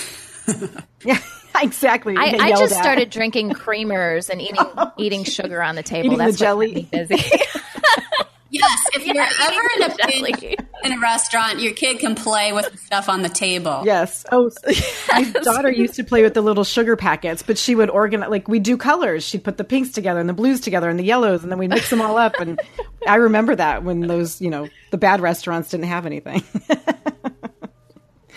yeah, 1.04 1.20
exactly. 1.60 2.16
I, 2.16 2.36
I 2.38 2.50
just 2.50 2.74
at. 2.74 2.82
started 2.82 3.10
drinking 3.10 3.50
creamers 3.50 4.30
and 4.30 4.40
eating 4.40 4.56
oh, 4.58 4.92
eating 4.96 5.24
sugar 5.24 5.62
on 5.62 5.74
the 5.74 5.82
table. 5.82 6.06
Eating 6.06 6.18
the 6.18 6.24
That's 6.24 6.40
what 6.40 6.46
jelly. 6.46 6.88
busy. 6.90 7.16
Yes, 8.50 8.86
if 8.94 9.06
you're 9.06 9.22
ever 9.22 9.60
in 9.76 9.82
a 9.82 9.96
Jelly. 9.96 10.56
in 10.82 10.92
a 10.94 11.00
restaurant, 11.00 11.60
your 11.60 11.74
kid 11.74 11.98
can 11.98 12.14
play 12.14 12.52
with 12.52 12.70
the 12.70 12.78
stuff 12.78 13.08
on 13.08 13.20
the 13.20 13.28
table. 13.28 13.82
Yes. 13.84 14.24
Oh, 14.32 14.50
my 15.12 15.22
daughter 15.42 15.70
used 15.70 15.94
to 15.96 16.04
play 16.04 16.22
with 16.22 16.32
the 16.32 16.40
little 16.40 16.64
sugar 16.64 16.96
packets, 16.96 17.42
but 17.42 17.58
she 17.58 17.74
would 17.74 17.90
organize, 17.90 18.30
like, 18.30 18.48
we 18.48 18.58
do 18.58 18.78
colors. 18.78 19.22
She'd 19.22 19.44
put 19.44 19.58
the 19.58 19.64
pinks 19.64 19.90
together 19.90 20.18
and 20.18 20.28
the 20.28 20.34
blues 20.34 20.60
together 20.60 20.88
and 20.88 20.98
the 20.98 21.04
yellows, 21.04 21.42
and 21.42 21.52
then 21.52 21.58
we'd 21.58 21.68
mix 21.68 21.90
them 21.90 22.00
all 22.00 22.16
up. 22.16 22.36
And 22.40 22.58
I 23.06 23.16
remember 23.16 23.54
that 23.54 23.84
when 23.84 24.00
those, 24.00 24.40
you 24.40 24.48
know, 24.48 24.68
the 24.90 24.98
bad 24.98 25.20
restaurants 25.20 25.68
didn't 25.68 25.86
have 25.86 26.06
anything. 26.06 26.42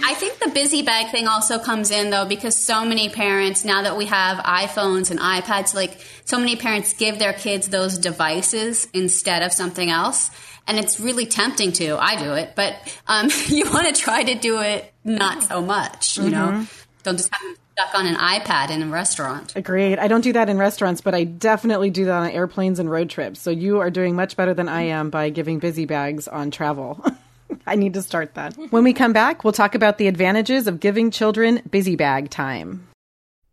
I 0.04 0.14
think 0.14 0.40
the 0.40 0.50
busy 0.50 0.82
bag 0.82 1.12
thing 1.12 1.28
also 1.28 1.60
comes 1.60 1.92
in 1.92 2.10
though 2.10 2.26
because 2.26 2.56
so 2.56 2.86
many 2.86 3.10
parents 3.10 3.66
now 3.66 3.84
that 3.84 3.98
we 3.98 4.06
have 4.06 4.38
iPhones 4.40 5.12
and 5.12 5.20
iPads 5.20 5.74
like 5.74 6.00
so 6.26 6.38
many 6.38 6.56
parents 6.56 6.94
give 6.94 7.20
their 7.20 7.34
kids 7.34 7.70
those 7.70 7.98
devices 7.98 8.88
instead 8.94 9.44
of 9.44 9.52
something 9.52 9.90
else 9.90 10.32
and 10.68 10.78
it's 10.78 11.00
really 11.00 11.26
tempting 11.26 11.72
to. 11.74 11.98
I 11.98 12.22
do 12.22 12.34
it 12.34 12.54
but 12.56 12.76
um, 13.08 13.30
you 13.48 13.70
want 13.70 13.94
to 13.94 14.02
try 14.02 14.24
to 14.24 14.36
do 14.36 14.60
it 14.62 14.92
not 15.04 15.44
so 15.44 15.62
much 15.62 16.18
you 16.18 16.24
mm-hmm. 16.24 16.32
know 16.32 16.68
don't 17.04 17.18
just 17.18 17.34
have 17.34 17.42
them 17.42 17.56
stuck 17.74 17.96
on 17.96 18.06
an 18.06 18.16
iPad 18.16 18.70
in 18.70 18.84
a 18.84 18.88
restaurant. 18.88 19.56
Agreed. 19.56 19.98
I 19.98 20.08
don't 20.08 20.22
do 20.22 20.34
that 20.34 20.50
in 20.50 20.58
restaurants 20.58 21.02
but 21.02 21.16
I 21.16 21.24
definitely 21.24 21.90
do 21.90 22.06
that 22.06 22.20
on 22.20 22.30
airplanes 22.30 22.80
and 22.80 22.90
road 22.90 23.10
trips. 23.10 23.40
So 23.40 23.50
you 23.50 23.80
are 23.80 23.90
doing 23.90 24.16
much 24.16 24.36
better 24.36 24.54
than 24.54 24.70
I 24.70 24.84
am 24.84 25.10
by 25.10 25.30
giving 25.30 25.60
busy 25.60 25.86
bags 25.86 26.28
on 26.28 26.52
travel 26.52 27.04
I 27.68 27.76
need 27.76 27.94
to 27.94 28.02
start 28.02 28.34
that. 28.36 28.56
When 28.72 28.84
we 28.84 28.94
come 28.94 29.14
back, 29.14 29.44
we'll 29.44 29.54
talk 29.54 29.76
about 29.76 29.98
the 29.98 30.08
advantages 30.08 30.68
of 30.68 30.80
giving 30.80 31.12
children 31.12 31.62
busy 31.70 31.96
bag 31.96 32.30
time. 32.30 32.88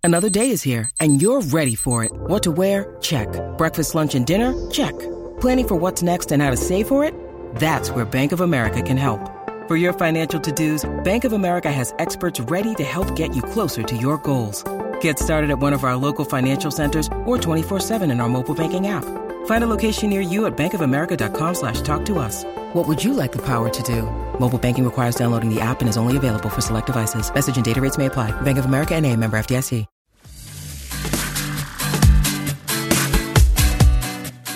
Another 0.02 0.30
day 0.30 0.50
is 0.50 0.62
here, 0.62 0.90
and 1.00 1.20
you're 1.20 1.42
ready 1.42 1.74
for 1.74 2.04
it. 2.04 2.12
What 2.12 2.42
to 2.44 2.50
wear? 2.50 2.96
Check. 3.00 3.28
Breakfast, 3.58 3.94
lunch, 3.94 4.14
and 4.14 4.26
dinner? 4.26 4.54
Check. 4.70 4.98
Planning 5.40 5.68
for 5.68 5.74
what's 5.76 6.02
next 6.02 6.32
and 6.32 6.42
how 6.42 6.50
to 6.50 6.56
save 6.56 6.88
for 6.88 7.04
it? 7.04 7.14
That's 7.56 7.90
where 7.90 8.04
Bank 8.04 8.32
of 8.32 8.40
America 8.40 8.80
can 8.80 8.96
help. 8.96 9.20
For 9.68 9.76
your 9.76 9.92
financial 9.92 10.40
to 10.40 10.50
dos, 10.50 10.88
Bank 11.04 11.24
of 11.24 11.34
America 11.34 11.70
has 11.70 11.92
experts 11.98 12.40
ready 12.40 12.74
to 12.76 12.84
help 12.84 13.14
get 13.16 13.36
you 13.36 13.42
closer 13.42 13.82
to 13.82 13.96
your 13.96 14.16
goals. 14.18 14.64
Get 15.02 15.18
started 15.18 15.50
at 15.50 15.58
one 15.58 15.74
of 15.74 15.84
our 15.84 15.96
local 15.96 16.24
financial 16.24 16.70
centers 16.70 17.08
or 17.26 17.36
24 17.36 17.80
7 17.80 18.10
in 18.10 18.20
our 18.20 18.28
mobile 18.28 18.54
banking 18.54 18.86
app. 18.86 19.04
Find 19.48 19.64
a 19.64 19.66
location 19.66 20.10
near 20.10 20.20
you 20.20 20.44
at 20.44 20.58
bankofamerica.com 20.58 21.54
slash 21.54 21.80
talk 21.80 22.04
to 22.04 22.18
us. 22.18 22.44
What 22.74 22.86
would 22.86 23.02
you 23.02 23.14
like 23.14 23.32
the 23.32 23.40
power 23.40 23.70
to 23.70 23.82
do? 23.82 24.02
Mobile 24.38 24.58
banking 24.58 24.84
requires 24.84 25.14
downloading 25.14 25.48
the 25.48 25.58
app 25.58 25.80
and 25.80 25.88
is 25.88 25.96
only 25.96 26.18
available 26.18 26.50
for 26.50 26.60
select 26.60 26.86
devices. 26.86 27.32
Message 27.32 27.56
and 27.56 27.64
data 27.64 27.80
rates 27.80 27.96
may 27.96 28.06
apply. 28.06 28.30
Bank 28.42 28.58
of 28.58 28.66
America 28.66 28.94
and 28.94 29.06
a 29.06 29.16
member 29.16 29.38
FDIC. 29.38 29.86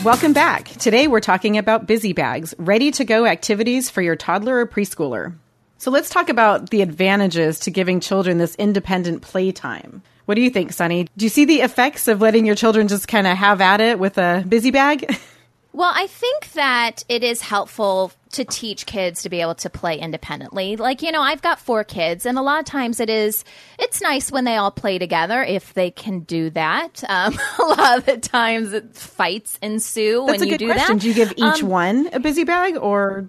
Welcome 0.04 0.34
back. 0.34 0.68
Today 0.68 1.08
we're 1.08 1.20
talking 1.20 1.56
about 1.56 1.86
busy 1.86 2.12
bags, 2.12 2.54
ready 2.58 2.90
to 2.90 3.04
go 3.06 3.24
activities 3.24 3.88
for 3.88 4.02
your 4.02 4.16
toddler 4.16 4.58
or 4.58 4.66
preschooler. 4.66 5.34
So 5.78 5.90
let's 5.90 6.10
talk 6.10 6.28
about 6.28 6.68
the 6.68 6.82
advantages 6.82 7.60
to 7.60 7.70
giving 7.70 8.00
children 8.00 8.36
this 8.36 8.56
independent 8.56 9.22
playtime. 9.22 10.02
What 10.26 10.36
do 10.36 10.40
you 10.40 10.50
think, 10.50 10.72
Sunny? 10.72 11.08
Do 11.16 11.24
you 11.24 11.28
see 11.28 11.44
the 11.44 11.60
effects 11.60 12.08
of 12.08 12.20
letting 12.20 12.46
your 12.46 12.54
children 12.54 12.88
just 12.88 13.08
kind 13.08 13.26
of 13.26 13.36
have 13.36 13.60
at 13.60 13.80
it 13.80 13.98
with 13.98 14.18
a 14.18 14.44
busy 14.48 14.70
bag? 14.70 15.18
Well, 15.74 15.92
I 15.94 16.06
think 16.06 16.52
that 16.52 17.02
it 17.08 17.24
is 17.24 17.40
helpful 17.40 18.12
to 18.32 18.44
teach 18.44 18.84
kids 18.84 19.22
to 19.22 19.30
be 19.30 19.40
able 19.40 19.54
to 19.56 19.70
play 19.70 19.98
independently. 19.98 20.76
Like, 20.76 21.00
you 21.00 21.10
know, 21.10 21.22
I've 21.22 21.40
got 21.40 21.58
four 21.60 21.82
kids, 21.82 22.26
and 22.26 22.38
a 22.38 22.42
lot 22.42 22.60
of 22.60 22.66
times 22.66 23.00
it 23.00 23.08
is, 23.08 23.42
it's 23.78 24.02
nice 24.02 24.30
when 24.30 24.44
they 24.44 24.56
all 24.56 24.70
play 24.70 24.98
together 24.98 25.42
if 25.42 25.72
they 25.72 25.90
can 25.90 26.20
do 26.20 26.50
that. 26.50 27.02
Um, 27.12 27.38
a 27.58 27.62
lot 27.62 27.98
of 27.98 28.06
the 28.06 28.16
times 28.16 28.74
fights 28.98 29.58
ensue 29.60 30.24
That's 30.26 30.40
when 30.40 30.48
you 30.48 30.56
do 30.56 30.66
question. 30.66 30.96
that. 30.96 31.02
Do 31.02 31.08
you 31.08 31.14
give 31.14 31.32
each 31.36 31.62
um, 31.62 31.68
one 31.68 32.08
a 32.12 32.20
busy 32.20 32.44
bag 32.44 32.76
or? 32.76 33.28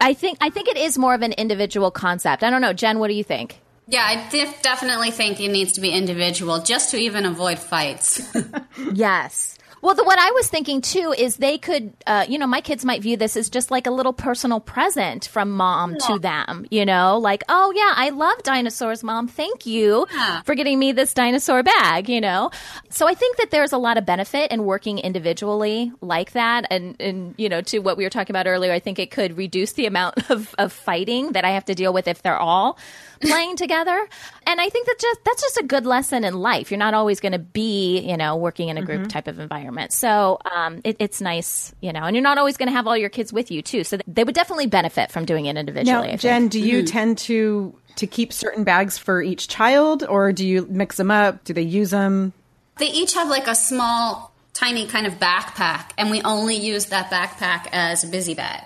I 0.00 0.12
think, 0.12 0.36
I 0.42 0.50
think 0.50 0.68
it 0.68 0.76
is 0.76 0.98
more 0.98 1.14
of 1.14 1.22
an 1.22 1.32
individual 1.32 1.90
concept. 1.90 2.42
I 2.42 2.50
don't 2.50 2.60
know. 2.60 2.74
Jen, 2.74 2.98
what 2.98 3.08
do 3.08 3.14
you 3.14 3.24
think? 3.24 3.60
Yeah, 3.88 4.02
I 4.04 4.28
def- 4.30 4.62
definitely 4.62 5.10
think 5.12 5.40
it 5.40 5.48
needs 5.48 5.72
to 5.72 5.80
be 5.80 5.90
individual 5.90 6.60
just 6.60 6.90
to 6.90 6.96
even 6.96 7.24
avoid 7.24 7.58
fights. 7.58 8.20
yes. 8.92 9.56
Well, 9.82 9.94
the, 9.94 10.02
what 10.02 10.18
I 10.18 10.32
was 10.32 10.48
thinking 10.48 10.80
too 10.80 11.14
is 11.16 11.36
they 11.36 11.58
could, 11.58 11.92
uh, 12.08 12.26
you 12.28 12.38
know, 12.38 12.46
my 12.48 12.60
kids 12.60 12.84
might 12.84 13.02
view 13.02 13.16
this 13.16 13.36
as 13.36 13.48
just 13.48 13.70
like 13.70 13.86
a 13.86 13.92
little 13.92 14.12
personal 14.12 14.58
present 14.58 15.28
from 15.28 15.52
mom 15.52 15.92
yeah. 15.92 16.06
to 16.08 16.18
them, 16.18 16.66
you 16.72 16.84
know, 16.84 17.18
like, 17.18 17.44
oh 17.48 17.72
yeah, 17.76 17.92
I 17.94 18.10
love 18.10 18.42
dinosaurs, 18.42 19.04
mom. 19.04 19.28
Thank 19.28 19.64
you 19.64 20.08
yeah. 20.12 20.42
for 20.42 20.56
getting 20.56 20.80
me 20.80 20.90
this 20.90 21.14
dinosaur 21.14 21.62
bag, 21.62 22.08
you 22.08 22.20
know. 22.20 22.50
So 22.90 23.06
I 23.06 23.14
think 23.14 23.36
that 23.36 23.52
there's 23.52 23.72
a 23.72 23.78
lot 23.78 23.96
of 23.96 24.04
benefit 24.04 24.50
in 24.50 24.64
working 24.64 24.98
individually 24.98 25.92
like 26.00 26.32
that. 26.32 26.66
And, 26.68 27.00
and 27.00 27.36
you 27.38 27.48
know, 27.48 27.60
to 27.60 27.78
what 27.78 27.96
we 27.96 28.02
were 28.02 28.10
talking 28.10 28.34
about 28.34 28.48
earlier, 28.48 28.72
I 28.72 28.80
think 28.80 28.98
it 28.98 29.12
could 29.12 29.36
reduce 29.36 29.74
the 29.74 29.86
amount 29.86 30.30
of, 30.30 30.52
of 30.58 30.72
fighting 30.72 31.32
that 31.32 31.44
I 31.44 31.50
have 31.50 31.66
to 31.66 31.76
deal 31.76 31.92
with 31.92 32.08
if 32.08 32.22
they're 32.22 32.36
all 32.36 32.76
playing 33.20 33.56
together. 33.56 34.08
And 34.46 34.60
I 34.60 34.68
think 34.68 34.86
that 34.86 34.98
just 34.98 35.24
that's 35.24 35.42
just 35.42 35.56
a 35.58 35.64
good 35.64 35.86
lesson 35.86 36.24
in 36.24 36.34
life. 36.34 36.70
You're 36.70 36.78
not 36.78 36.94
always 36.94 37.20
going 37.20 37.32
to 37.32 37.38
be, 37.38 38.00
you 38.00 38.16
know, 38.16 38.36
working 38.36 38.68
in 38.68 38.78
a 38.78 38.82
group 38.82 39.00
mm-hmm. 39.00 39.08
type 39.08 39.28
of 39.28 39.38
environment. 39.38 39.92
So 39.92 40.38
um, 40.54 40.80
it, 40.84 40.96
it's 40.98 41.20
nice, 41.20 41.74
you 41.80 41.92
know, 41.92 42.04
and 42.04 42.14
you're 42.14 42.22
not 42.22 42.38
always 42.38 42.56
going 42.56 42.68
to 42.68 42.74
have 42.74 42.86
all 42.86 42.96
your 42.96 43.10
kids 43.10 43.32
with 43.32 43.50
you 43.50 43.62
too. 43.62 43.84
So 43.84 43.98
they 44.06 44.24
would 44.24 44.34
definitely 44.34 44.66
benefit 44.66 45.10
from 45.10 45.24
doing 45.24 45.46
it 45.46 45.56
individually. 45.56 46.10
Now, 46.10 46.16
Jen, 46.16 46.48
do 46.48 46.60
you 46.60 46.78
mm-hmm. 46.78 46.86
tend 46.86 47.18
to 47.18 47.74
to 47.96 48.06
keep 48.06 48.32
certain 48.32 48.62
bags 48.62 48.98
for 48.98 49.22
each 49.22 49.48
child, 49.48 50.04
or 50.04 50.32
do 50.32 50.46
you 50.46 50.66
mix 50.68 50.96
them 50.96 51.10
up? 51.10 51.44
Do 51.44 51.52
they 51.54 51.62
use 51.62 51.90
them? 51.90 52.32
They 52.78 52.88
each 52.88 53.14
have 53.14 53.28
like 53.28 53.48
a 53.48 53.54
small, 53.54 54.34
tiny 54.52 54.86
kind 54.86 55.06
of 55.06 55.14
backpack, 55.14 55.90
and 55.96 56.10
we 56.10 56.20
only 56.22 56.56
use 56.56 56.86
that 56.86 57.10
backpack 57.10 57.68
as 57.72 58.04
a 58.04 58.08
busy 58.08 58.34
bag. 58.34 58.64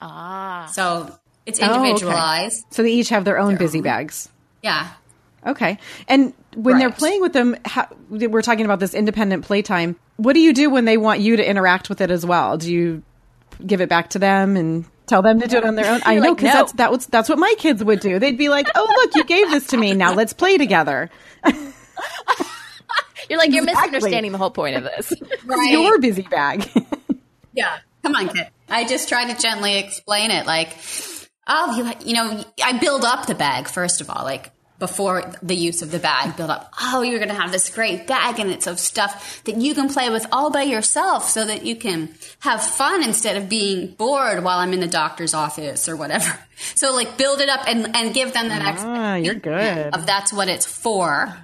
Ah. 0.00 0.70
So 0.72 1.14
it's 1.46 1.58
individualized. 1.58 2.56
Oh, 2.56 2.66
okay. 2.66 2.74
So 2.74 2.82
they 2.82 2.92
each 2.92 3.08
have 3.10 3.24
their 3.24 3.38
own 3.38 3.50
their 3.50 3.58
busy 3.58 3.78
own. 3.78 3.84
bags. 3.84 4.28
Yeah. 4.62 4.88
Okay. 5.46 5.78
And 6.06 6.34
when 6.54 6.74
right. 6.74 6.80
they're 6.80 6.90
playing 6.90 7.20
with 7.22 7.32
them, 7.32 7.56
how, 7.64 7.88
we're 8.10 8.42
talking 8.42 8.64
about 8.64 8.80
this 8.80 8.94
independent 8.94 9.44
playtime. 9.44 9.96
What 10.16 10.34
do 10.34 10.40
you 10.40 10.52
do 10.52 10.68
when 10.70 10.84
they 10.84 10.96
want 10.96 11.20
you 11.20 11.36
to 11.36 11.48
interact 11.48 11.88
with 11.88 12.00
it 12.00 12.10
as 12.10 12.26
well? 12.26 12.58
Do 12.58 12.72
you 12.72 13.02
give 13.66 13.80
it 13.80 13.88
back 13.88 14.10
to 14.10 14.18
them 14.18 14.56
and 14.56 14.84
tell 15.06 15.22
them 15.22 15.40
to 15.40 15.46
do 15.46 15.56
it 15.58 15.64
on 15.64 15.76
their 15.76 15.90
own? 15.90 16.00
I 16.04 16.16
know 16.16 16.34
because 16.34 16.46
like, 16.46 16.54
no. 16.54 16.60
that's 16.60 16.72
that 16.72 16.90
was 16.90 17.06
that's 17.06 17.28
what 17.28 17.38
my 17.38 17.54
kids 17.58 17.82
would 17.82 18.00
do. 18.00 18.18
They'd 18.18 18.38
be 18.38 18.48
like, 18.48 18.68
"Oh, 18.74 18.86
look, 18.96 19.14
you 19.14 19.24
gave 19.24 19.50
this 19.50 19.68
to 19.68 19.76
me. 19.76 19.94
Now 19.94 20.14
let's 20.14 20.32
play 20.32 20.58
together." 20.58 21.10
you're 23.30 23.38
like 23.38 23.52
you're 23.52 23.64
misunderstanding 23.64 24.32
the 24.32 24.38
whole 24.38 24.50
point 24.50 24.76
of 24.76 24.84
this. 24.84 25.12
Right. 25.46 25.72
Your 25.72 25.98
busy 25.98 26.22
bag. 26.22 26.68
yeah. 27.54 27.78
Come 28.02 28.14
on, 28.14 28.28
kid. 28.28 28.48
I 28.68 28.86
just 28.86 29.08
try 29.08 29.32
to 29.32 29.40
gently 29.40 29.78
explain 29.78 30.30
it 30.30 30.46
like 30.46 30.76
oh, 31.50 31.76
you, 31.76 32.08
you 32.08 32.14
know, 32.14 32.44
I 32.64 32.78
build 32.78 33.04
up 33.04 33.26
the 33.26 33.34
bag, 33.34 33.68
first 33.68 34.00
of 34.00 34.08
all, 34.08 34.24
like 34.24 34.52
before 34.78 35.30
the 35.42 35.54
use 35.54 35.82
of 35.82 35.90
the 35.90 35.98
bag, 35.98 36.36
build 36.36 36.48
up, 36.48 36.72
oh, 36.80 37.02
you're 37.02 37.18
going 37.18 37.28
to 37.28 37.34
have 37.34 37.52
this 37.52 37.68
great 37.68 38.06
bag 38.06 38.40
and 38.40 38.50
it's 38.50 38.66
of 38.66 38.78
stuff 38.78 39.42
that 39.44 39.56
you 39.56 39.74
can 39.74 39.90
play 39.90 40.08
with 40.08 40.26
all 40.32 40.50
by 40.50 40.62
yourself 40.62 41.28
so 41.28 41.44
that 41.44 41.66
you 41.66 41.76
can 41.76 42.14
have 42.38 42.64
fun 42.64 43.02
instead 43.02 43.36
of 43.36 43.48
being 43.48 43.88
bored 43.88 44.42
while 44.42 44.58
I'm 44.58 44.72
in 44.72 44.80
the 44.80 44.88
doctor's 44.88 45.34
office 45.34 45.88
or 45.88 45.96
whatever. 45.96 46.36
So 46.74 46.92
like 46.92 47.16
build 47.16 47.40
it 47.40 47.48
up 47.48 47.66
and, 47.66 47.96
and 47.96 48.12
give 48.12 48.34
them 48.34 48.48
that 48.48 48.76
ah, 48.80 49.14
you're 49.14 49.34
good. 49.34 49.94
of 49.94 50.04
that's 50.04 50.30
what 50.30 50.48
it's 50.48 50.66
for. 50.66 51.34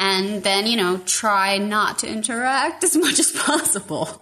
And 0.00 0.42
then, 0.42 0.66
you 0.66 0.76
know, 0.76 0.98
try 1.06 1.58
not 1.58 2.00
to 2.00 2.08
interact 2.10 2.82
as 2.82 2.96
much 2.96 3.20
as 3.20 3.30
possible. 3.30 4.21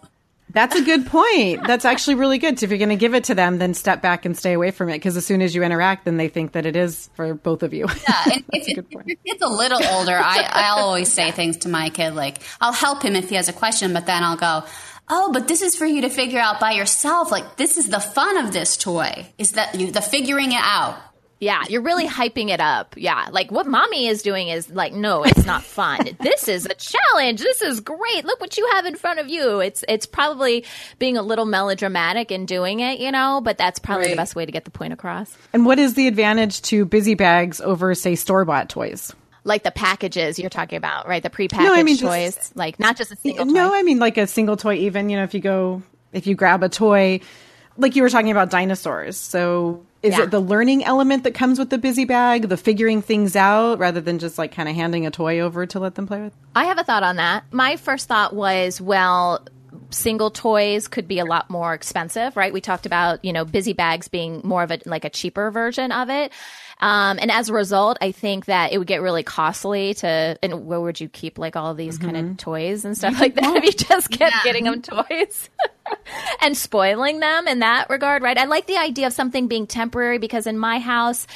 That's 0.52 0.74
a 0.74 0.82
good 0.82 1.06
point. 1.06 1.66
That's 1.66 1.84
actually 1.84 2.16
really 2.16 2.38
good. 2.38 2.58
So 2.58 2.64
if 2.64 2.70
you're 2.70 2.78
going 2.78 2.90
to 2.90 2.96
give 2.96 3.14
it 3.14 3.24
to 3.24 3.34
them, 3.34 3.58
then 3.58 3.74
step 3.74 4.02
back 4.02 4.24
and 4.24 4.36
stay 4.36 4.52
away 4.52 4.70
from 4.70 4.88
it 4.88 4.94
because 4.94 5.16
as 5.16 5.24
soon 5.24 5.42
as 5.42 5.54
you 5.54 5.62
interact, 5.62 6.04
then 6.04 6.16
they 6.16 6.28
think 6.28 6.52
that 6.52 6.66
it 6.66 6.76
is 6.76 7.08
for 7.14 7.34
both 7.34 7.62
of 7.62 7.72
you. 7.72 7.86
Yeah, 8.08 8.22
and 8.32 8.44
if, 8.52 8.68
if, 8.68 8.84
if 8.90 9.06
your 9.06 9.16
kid's 9.24 9.42
a 9.42 9.48
little 9.48 9.80
older, 9.92 10.16
I, 10.16 10.48
I'll 10.50 10.84
always 10.84 11.12
say 11.12 11.30
things 11.30 11.58
to 11.58 11.68
my 11.68 11.90
kid 11.90 12.14
like, 12.14 12.38
I'll 12.60 12.72
help 12.72 13.02
him 13.02 13.14
if 13.16 13.28
he 13.28 13.36
has 13.36 13.48
a 13.48 13.52
question, 13.52 13.92
but 13.92 14.06
then 14.06 14.22
I'll 14.24 14.36
go, 14.36 14.64
oh, 15.08 15.32
but 15.32 15.48
this 15.48 15.62
is 15.62 15.76
for 15.76 15.86
you 15.86 16.02
to 16.02 16.08
figure 16.08 16.40
out 16.40 16.60
by 16.60 16.72
yourself. 16.72 17.30
Like, 17.30 17.56
this 17.56 17.76
is 17.76 17.88
the 17.88 18.00
fun 18.00 18.36
of 18.38 18.52
this 18.52 18.76
toy, 18.76 19.26
is 19.38 19.52
that 19.52 19.74
you, 19.74 19.90
the 19.90 20.02
figuring 20.02 20.52
it 20.52 20.60
out. 20.62 20.98
Yeah, 21.40 21.64
you're 21.70 21.80
really 21.80 22.06
hyping 22.06 22.50
it 22.50 22.60
up. 22.60 22.94
Yeah, 22.98 23.28
like 23.32 23.50
what 23.50 23.66
mommy 23.66 24.06
is 24.06 24.22
doing 24.22 24.48
is 24.48 24.68
like, 24.68 24.92
no, 24.92 25.24
it's 25.24 25.46
not 25.46 25.62
fun. 25.64 26.10
this 26.20 26.48
is 26.48 26.66
a 26.66 26.74
challenge. 26.74 27.40
This 27.40 27.62
is 27.62 27.80
great. 27.80 28.26
Look 28.26 28.42
what 28.42 28.58
you 28.58 28.68
have 28.72 28.84
in 28.84 28.94
front 28.94 29.20
of 29.20 29.30
you. 29.30 29.60
It's 29.60 29.82
it's 29.88 30.04
probably 30.04 30.66
being 30.98 31.16
a 31.16 31.22
little 31.22 31.46
melodramatic 31.46 32.30
in 32.30 32.44
doing 32.44 32.80
it, 32.80 33.00
you 33.00 33.10
know, 33.10 33.40
but 33.42 33.56
that's 33.56 33.78
probably 33.78 34.06
right. 34.06 34.10
the 34.10 34.16
best 34.16 34.36
way 34.36 34.44
to 34.44 34.52
get 34.52 34.66
the 34.66 34.70
point 34.70 34.92
across. 34.92 35.34
And 35.54 35.64
what 35.64 35.78
is 35.78 35.94
the 35.94 36.08
advantage 36.08 36.60
to 36.62 36.84
busy 36.84 37.14
bags 37.14 37.62
over, 37.62 37.94
say, 37.94 38.16
store 38.16 38.44
bought 38.44 38.68
toys? 38.68 39.14
Like 39.42 39.62
the 39.62 39.70
packages 39.70 40.38
you're 40.38 40.50
talking 40.50 40.76
about, 40.76 41.08
right? 41.08 41.22
The 41.22 41.30
prepackaged 41.30 41.64
no, 41.64 41.72
I 41.72 41.82
mean, 41.82 41.96
toys, 41.96 42.36
just, 42.36 42.54
like 42.54 42.78
not 42.78 42.98
just 42.98 43.12
a 43.12 43.16
single. 43.16 43.46
No, 43.46 43.70
toy. 43.70 43.76
I 43.76 43.82
mean 43.82 43.98
like 43.98 44.18
a 44.18 44.26
single 44.26 44.58
toy. 44.58 44.74
Even 44.74 45.08
you 45.08 45.16
know, 45.16 45.24
if 45.24 45.32
you 45.32 45.40
go, 45.40 45.82
if 46.12 46.26
you 46.26 46.34
grab 46.34 46.62
a 46.62 46.68
toy, 46.68 47.20
like 47.80 47.96
you 47.96 48.02
were 48.02 48.10
talking 48.10 48.30
about 48.30 48.50
dinosaurs, 48.50 49.16
so 49.16 49.84
is 50.02 50.16
yeah. 50.16 50.24
it 50.24 50.30
the 50.30 50.40
learning 50.40 50.84
element 50.84 51.24
that 51.24 51.34
comes 51.34 51.58
with 51.58 51.70
the 51.70 51.78
busy 51.78 52.04
bag, 52.04 52.48
the 52.48 52.56
figuring 52.56 53.02
things 53.02 53.36
out 53.36 53.78
rather 53.78 54.00
than 54.00 54.18
just 54.18 54.38
like 54.38 54.52
kind 54.52 54.68
of 54.68 54.74
handing 54.74 55.06
a 55.06 55.10
toy 55.10 55.40
over 55.40 55.66
to 55.66 55.78
let 55.78 55.94
them 55.94 56.06
play 56.06 56.22
with? 56.22 56.32
I 56.54 56.64
have 56.66 56.78
a 56.78 56.84
thought 56.84 57.02
on 57.02 57.16
that. 57.16 57.44
My 57.52 57.76
first 57.76 58.08
thought 58.08 58.34
was, 58.34 58.80
well, 58.80 59.44
single 59.90 60.30
toys 60.30 60.88
could 60.88 61.06
be 61.06 61.18
a 61.18 61.24
lot 61.24 61.50
more 61.50 61.74
expensive, 61.74 62.36
right? 62.36 62.52
We 62.52 62.60
talked 62.60 62.86
about, 62.86 63.24
you 63.24 63.32
know, 63.32 63.44
busy 63.44 63.72
bags 63.72 64.08
being 64.08 64.40
more 64.44 64.62
of 64.62 64.70
a 64.70 64.80
like 64.86 65.04
a 65.04 65.10
cheaper 65.10 65.50
version 65.50 65.92
of 65.92 66.08
it. 66.08 66.32
Um, 66.80 67.18
and 67.20 67.30
as 67.30 67.48
a 67.48 67.52
result, 67.52 67.98
I 68.00 68.12
think 68.12 68.46
that 68.46 68.72
it 68.72 68.78
would 68.78 68.86
get 68.86 69.02
really 69.02 69.22
costly 69.22 69.94
to, 69.94 70.38
and 70.42 70.66
where 70.66 70.80
would 70.80 71.00
you 71.00 71.08
keep 71.08 71.38
like 71.38 71.56
all 71.56 71.74
these 71.74 71.98
kind 71.98 72.16
of 72.16 72.36
toys 72.36 72.84
and 72.84 72.96
stuff 72.96 73.14
like 73.20 73.34
that 73.34 73.56
if 73.56 73.64
you 73.64 73.72
just 73.72 74.10
kept 74.10 74.34
getting 74.44 74.64
them 74.64 74.82
toys 74.82 75.50
and 76.40 76.56
spoiling 76.56 77.20
them 77.20 77.46
in 77.46 77.60
that 77.60 77.90
regard, 77.90 78.22
right? 78.22 78.38
I 78.38 78.44
like 78.44 78.66
the 78.66 78.78
idea 78.78 79.06
of 79.06 79.12
something 79.12 79.48
being 79.48 79.66
temporary 79.66 80.18
because 80.18 80.46
in 80.46 80.58
my 80.58 80.78
house, 80.78 81.26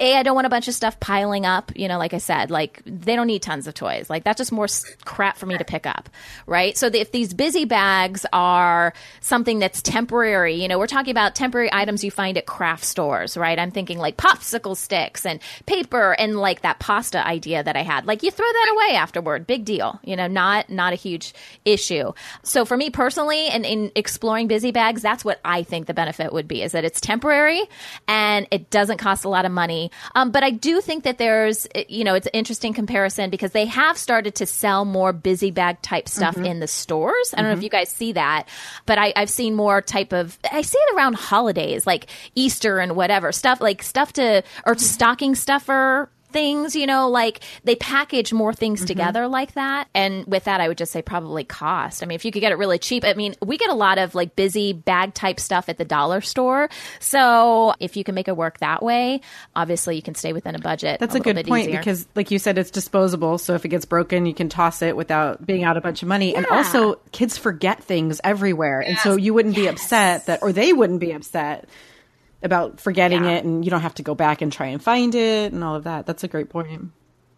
a, 0.00 0.16
I 0.16 0.22
don't 0.22 0.34
want 0.34 0.46
a 0.46 0.50
bunch 0.50 0.68
of 0.68 0.74
stuff 0.74 0.98
piling 1.00 1.46
up. 1.46 1.72
You 1.76 1.88
know, 1.88 1.98
like 1.98 2.14
I 2.14 2.18
said, 2.18 2.50
like 2.50 2.82
they 2.84 3.16
don't 3.16 3.26
need 3.26 3.42
tons 3.42 3.66
of 3.66 3.74
toys. 3.74 4.08
Like 4.08 4.24
that's 4.24 4.38
just 4.38 4.52
more 4.52 4.66
crap 5.04 5.36
for 5.36 5.46
me 5.46 5.56
to 5.58 5.64
pick 5.64 5.86
up, 5.86 6.08
right? 6.46 6.76
So 6.76 6.90
the, 6.90 7.00
if 7.00 7.12
these 7.12 7.34
busy 7.34 7.64
bags 7.64 8.24
are 8.32 8.92
something 9.20 9.58
that's 9.58 9.82
temporary, 9.82 10.54
you 10.54 10.68
know, 10.68 10.78
we're 10.78 10.86
talking 10.86 11.10
about 11.10 11.34
temporary 11.34 11.72
items 11.72 12.04
you 12.04 12.10
find 12.10 12.36
at 12.38 12.46
craft 12.46 12.84
stores, 12.84 13.36
right? 13.36 13.58
I'm 13.58 13.70
thinking 13.70 13.98
like 13.98 14.16
popsicle 14.16 14.76
sticks 14.76 15.26
and 15.26 15.40
paper 15.66 16.12
and 16.18 16.36
like 16.36 16.62
that 16.62 16.78
pasta 16.78 17.26
idea 17.26 17.62
that 17.62 17.76
I 17.76 17.82
had. 17.82 18.06
Like 18.06 18.22
you 18.22 18.30
throw 18.30 18.46
that 18.46 18.72
away 18.74 18.96
afterward, 18.96 19.46
big 19.46 19.64
deal. 19.64 20.00
You 20.04 20.16
know, 20.16 20.26
not 20.26 20.70
not 20.70 20.92
a 20.92 20.96
huge 20.96 21.34
issue. 21.64 22.12
So 22.42 22.64
for 22.64 22.76
me 22.76 22.90
personally, 22.90 23.48
and 23.48 23.64
in 23.66 23.92
exploring 23.94 24.48
busy 24.48 24.70
bags, 24.70 25.02
that's 25.02 25.24
what 25.24 25.40
I 25.44 25.62
think 25.62 25.86
the 25.86 25.94
benefit 25.94 26.32
would 26.32 26.48
be: 26.48 26.62
is 26.62 26.72
that 26.72 26.84
it's 26.84 27.00
temporary 27.00 27.62
and 28.06 28.46
it 28.50 28.70
doesn't 28.70 28.98
cost 28.98 29.24
a 29.24 29.28
lot 29.28 29.44
of 29.44 29.52
money. 29.52 29.87
Um, 30.14 30.30
but 30.30 30.42
I 30.42 30.50
do 30.50 30.80
think 30.80 31.04
that 31.04 31.18
there's, 31.18 31.66
eh, 31.74 31.84
you 31.88 32.04
know, 32.04 32.14
it's 32.14 32.26
an 32.26 32.32
interesting 32.34 32.72
comparison 32.72 33.30
because 33.30 33.52
they 33.52 33.66
have 33.66 33.96
started 33.96 34.34
to 34.36 34.46
sell 34.46 34.84
more 34.84 35.12
busy 35.12 35.50
bag 35.50 35.82
type 35.82 36.08
stuff 36.08 36.34
mm-hmm. 36.34 36.46
in 36.46 36.60
the 36.60 36.66
stores. 36.66 37.32
I 37.32 37.38
don't 37.38 37.46
know 37.46 37.52
if 37.52 37.58
mm-hmm. 37.58 37.64
you 37.64 37.70
guys 37.70 37.88
see 37.88 38.12
that, 38.12 38.48
but 38.86 38.98
I, 38.98 39.12
I've 39.16 39.30
seen 39.30 39.54
more 39.54 39.80
type 39.82 40.12
of, 40.12 40.38
I 40.50 40.62
see 40.62 40.78
it 40.78 40.96
around 40.96 41.14
holidays 41.14 41.86
like 41.86 42.06
Easter 42.34 42.78
and 42.78 42.96
whatever 42.96 43.32
stuff, 43.32 43.60
like 43.60 43.82
stuff 43.82 44.12
to, 44.14 44.42
or 44.66 44.74
mm-hmm. 44.74 44.80
stocking 44.80 45.34
stuffer 45.34 46.10
things, 46.30 46.76
you 46.76 46.86
know, 46.86 47.08
like 47.08 47.40
they 47.64 47.76
package 47.76 48.32
more 48.32 48.52
things 48.52 48.80
mm-hmm. 48.80 48.86
together 48.86 49.28
like 49.28 49.52
that. 49.54 49.88
And 49.94 50.26
with 50.26 50.44
that, 50.44 50.60
I 50.60 50.68
would 50.68 50.78
just 50.78 50.92
say 50.92 51.02
probably 51.02 51.44
cost. 51.44 52.02
I 52.02 52.06
mean, 52.06 52.16
if 52.16 52.24
you 52.24 52.32
could 52.32 52.40
get 52.40 52.52
it 52.52 52.58
really 52.58 52.78
cheap, 52.78 53.04
I 53.04 53.14
mean, 53.14 53.34
we 53.42 53.56
get 53.58 53.70
a 53.70 53.74
lot 53.74 53.98
of 53.98 54.14
like 54.14 54.36
busy 54.36 54.72
bag 54.72 55.14
type 55.14 55.40
stuff 55.40 55.68
at 55.68 55.78
the 55.78 55.84
dollar 55.84 56.20
store. 56.20 56.68
So 57.00 57.74
if 57.80 57.96
you 57.96 58.04
can 58.04 58.14
make 58.14 58.28
it 58.28 58.36
work 58.36 58.58
that 58.58 58.82
way, 58.82 59.20
obviously 59.54 59.96
you 59.96 60.02
can 60.02 60.14
stay 60.14 60.32
within 60.32 60.54
a 60.54 60.58
budget. 60.58 61.00
That's 61.00 61.14
a, 61.14 61.18
little 61.18 61.32
good 61.32 61.36
bit 61.36 61.48
point 61.48 61.68
easier. 61.68 61.78
because, 61.78 62.06
like 62.14 62.30
you 62.30 62.38
said, 62.38 62.58
it's 62.58 62.70
disposable. 62.70 63.38
So 63.38 63.54
if 63.54 63.64
it 63.64 63.68
gets 63.68 63.84
broken, 63.84 64.26
you 64.26 64.34
can 64.34 64.48
toss 64.48 64.82
it 64.82 64.96
without 64.96 65.44
being 65.44 65.64
out 65.64 65.76
a 65.76 65.80
bunch 65.80 66.02
of 66.02 66.08
money. 66.08 66.34
And 66.34 66.46
also, 66.46 66.96
kids 67.12 67.38
forget 67.38 67.82
things 67.82 68.20
everywhere, 68.22 68.80
and 68.80 68.98
so 68.98 69.16
you 69.16 69.34
wouldn't 69.34 69.54
be 69.54 69.66
upset 69.66 70.26
that, 70.26 70.42
or 70.42 70.52
they 70.52 70.72
wouldn't 70.72 71.00
be 71.00 71.12
upset 71.12 71.68
about 72.42 72.80
forgetting 72.80 73.24
Yeah. 73.24 73.30
it, 73.32 73.44
and 73.44 73.64
you 73.64 73.70
don't 73.70 73.80
have 73.80 73.94
to 73.96 74.02
go 74.02 74.14
back 74.14 74.42
and 74.42 74.52
try 74.52 74.66
and 74.66 74.82
find 74.82 75.14
it 75.14 75.52
and 75.52 75.62
all 75.64 75.74
of 75.74 75.84
that. 75.84 76.06
That's 76.06 76.24
a 76.24 76.28
great 76.28 76.48
point. 76.48 76.90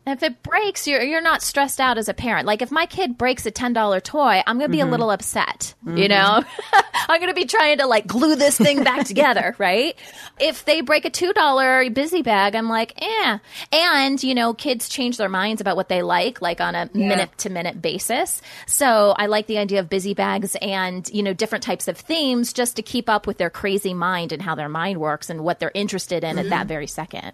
If 0.06 0.22
it 0.22 0.42
breaks, 0.42 0.86
you're 0.86 1.02
you're 1.02 1.20
not 1.20 1.42
stressed 1.42 1.78
out 1.78 1.98
as 1.98 2.08
a 2.08 2.14
parent. 2.14 2.46
Like 2.46 2.62
if 2.62 2.70
my 2.70 2.86
kid 2.86 3.18
breaks 3.18 3.44
a 3.44 3.50
ten 3.50 3.74
dollar 3.74 4.00
toy, 4.00 4.42
I'm 4.46 4.56
gonna 4.56 4.70
be 4.70 4.80
a 4.80 4.84
mm-hmm. 4.84 4.92
little 4.92 5.10
upset. 5.10 5.74
You 5.84 5.92
mm-hmm. 5.92 6.08
know, 6.08 6.44
I'm 7.08 7.20
gonna 7.20 7.34
be 7.34 7.44
trying 7.44 7.78
to 7.78 7.86
like 7.86 8.06
glue 8.06 8.34
this 8.34 8.56
thing 8.56 8.82
back 8.82 9.06
together, 9.06 9.54
right? 9.58 9.94
If 10.40 10.64
they 10.64 10.80
break 10.80 11.04
a 11.04 11.10
two 11.10 11.34
dollar 11.34 11.88
busy 11.90 12.22
bag, 12.22 12.54
I'm 12.54 12.70
like, 12.70 12.94
eh. 13.02 13.38
And 13.72 14.22
you 14.22 14.34
know, 14.34 14.54
kids 14.54 14.88
change 14.88 15.18
their 15.18 15.28
minds 15.28 15.60
about 15.60 15.76
what 15.76 15.90
they 15.90 16.00
like, 16.00 16.40
like 16.40 16.62
on 16.62 16.74
a 16.74 16.88
minute 16.94 17.36
to 17.38 17.50
minute 17.50 17.82
basis. 17.82 18.40
So 18.66 19.14
I 19.18 19.26
like 19.26 19.48
the 19.48 19.58
idea 19.58 19.80
of 19.80 19.90
busy 19.90 20.14
bags 20.14 20.56
and 20.62 21.08
you 21.12 21.22
know 21.22 21.34
different 21.34 21.62
types 21.62 21.88
of 21.88 21.98
themes 21.98 22.54
just 22.54 22.76
to 22.76 22.82
keep 22.82 23.10
up 23.10 23.26
with 23.26 23.36
their 23.36 23.50
crazy 23.50 23.92
mind 23.92 24.32
and 24.32 24.40
how 24.40 24.54
their 24.54 24.70
mind 24.70 24.98
works 24.98 25.28
and 25.28 25.44
what 25.44 25.60
they're 25.60 25.70
interested 25.74 26.24
in 26.24 26.38
at 26.38 26.48
that 26.48 26.60
mm-hmm. 26.60 26.68
very 26.68 26.86
second. 26.86 27.32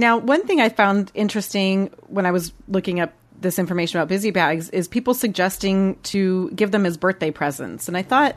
Now, 0.00 0.16
one 0.16 0.46
thing 0.46 0.62
I 0.62 0.70
found 0.70 1.12
interesting 1.12 1.90
when 2.06 2.24
I 2.24 2.30
was 2.30 2.54
looking 2.68 3.00
up 3.00 3.12
this 3.38 3.58
information 3.58 3.98
about 3.98 4.08
busy 4.08 4.30
bags 4.30 4.70
is 4.70 4.88
people 4.88 5.12
suggesting 5.12 5.98
to 6.04 6.50
give 6.52 6.70
them 6.70 6.86
as 6.86 6.96
birthday 6.96 7.30
presents. 7.30 7.86
And 7.86 7.98
I 7.98 8.02
thought 8.02 8.34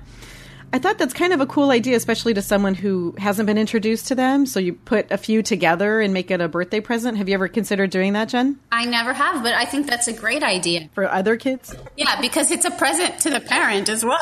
I 0.74 0.80
thought 0.80 0.98
that's 0.98 1.14
kind 1.14 1.32
of 1.32 1.40
a 1.40 1.46
cool 1.46 1.72
idea, 1.72 1.96
especially 1.96 2.34
to 2.34 2.42
someone 2.42 2.74
who 2.74 3.16
hasn't 3.18 3.48
been 3.48 3.58
introduced 3.58 4.08
to 4.10 4.16
them. 4.16 4.46
So 4.46 4.60
you 4.60 4.74
put 4.74 5.10
a 5.10 5.18
few 5.18 5.42
together 5.42 6.02
and 6.02 6.14
make 6.14 6.32
it 6.32 6.42
a 6.42 6.50
birthday 6.50 6.82
present. 6.82 7.18
Have 7.18 7.30
you 7.30 7.36
ever 7.36 7.48
considered 7.48 7.92
doing 7.92 8.12
that, 8.14 8.28
Jen? 8.28 8.60
I 8.70 8.84
never 8.84 9.14
have, 9.14 9.42
but 9.42 9.54
I 9.54 9.64
think 9.64 9.88
that's 9.88 10.10
a 10.10 10.14
great 10.14 10.44
idea. 10.44 10.90
For 10.94 11.10
other 11.10 11.38
kids? 11.38 11.74
Yeah, 11.96 12.20
because 12.20 12.52
it's 12.52 12.66
a 12.66 12.72
present 12.72 13.20
to 13.20 13.30
the 13.30 13.40
parent 13.40 13.88
as 13.88 14.04
well. 14.04 14.20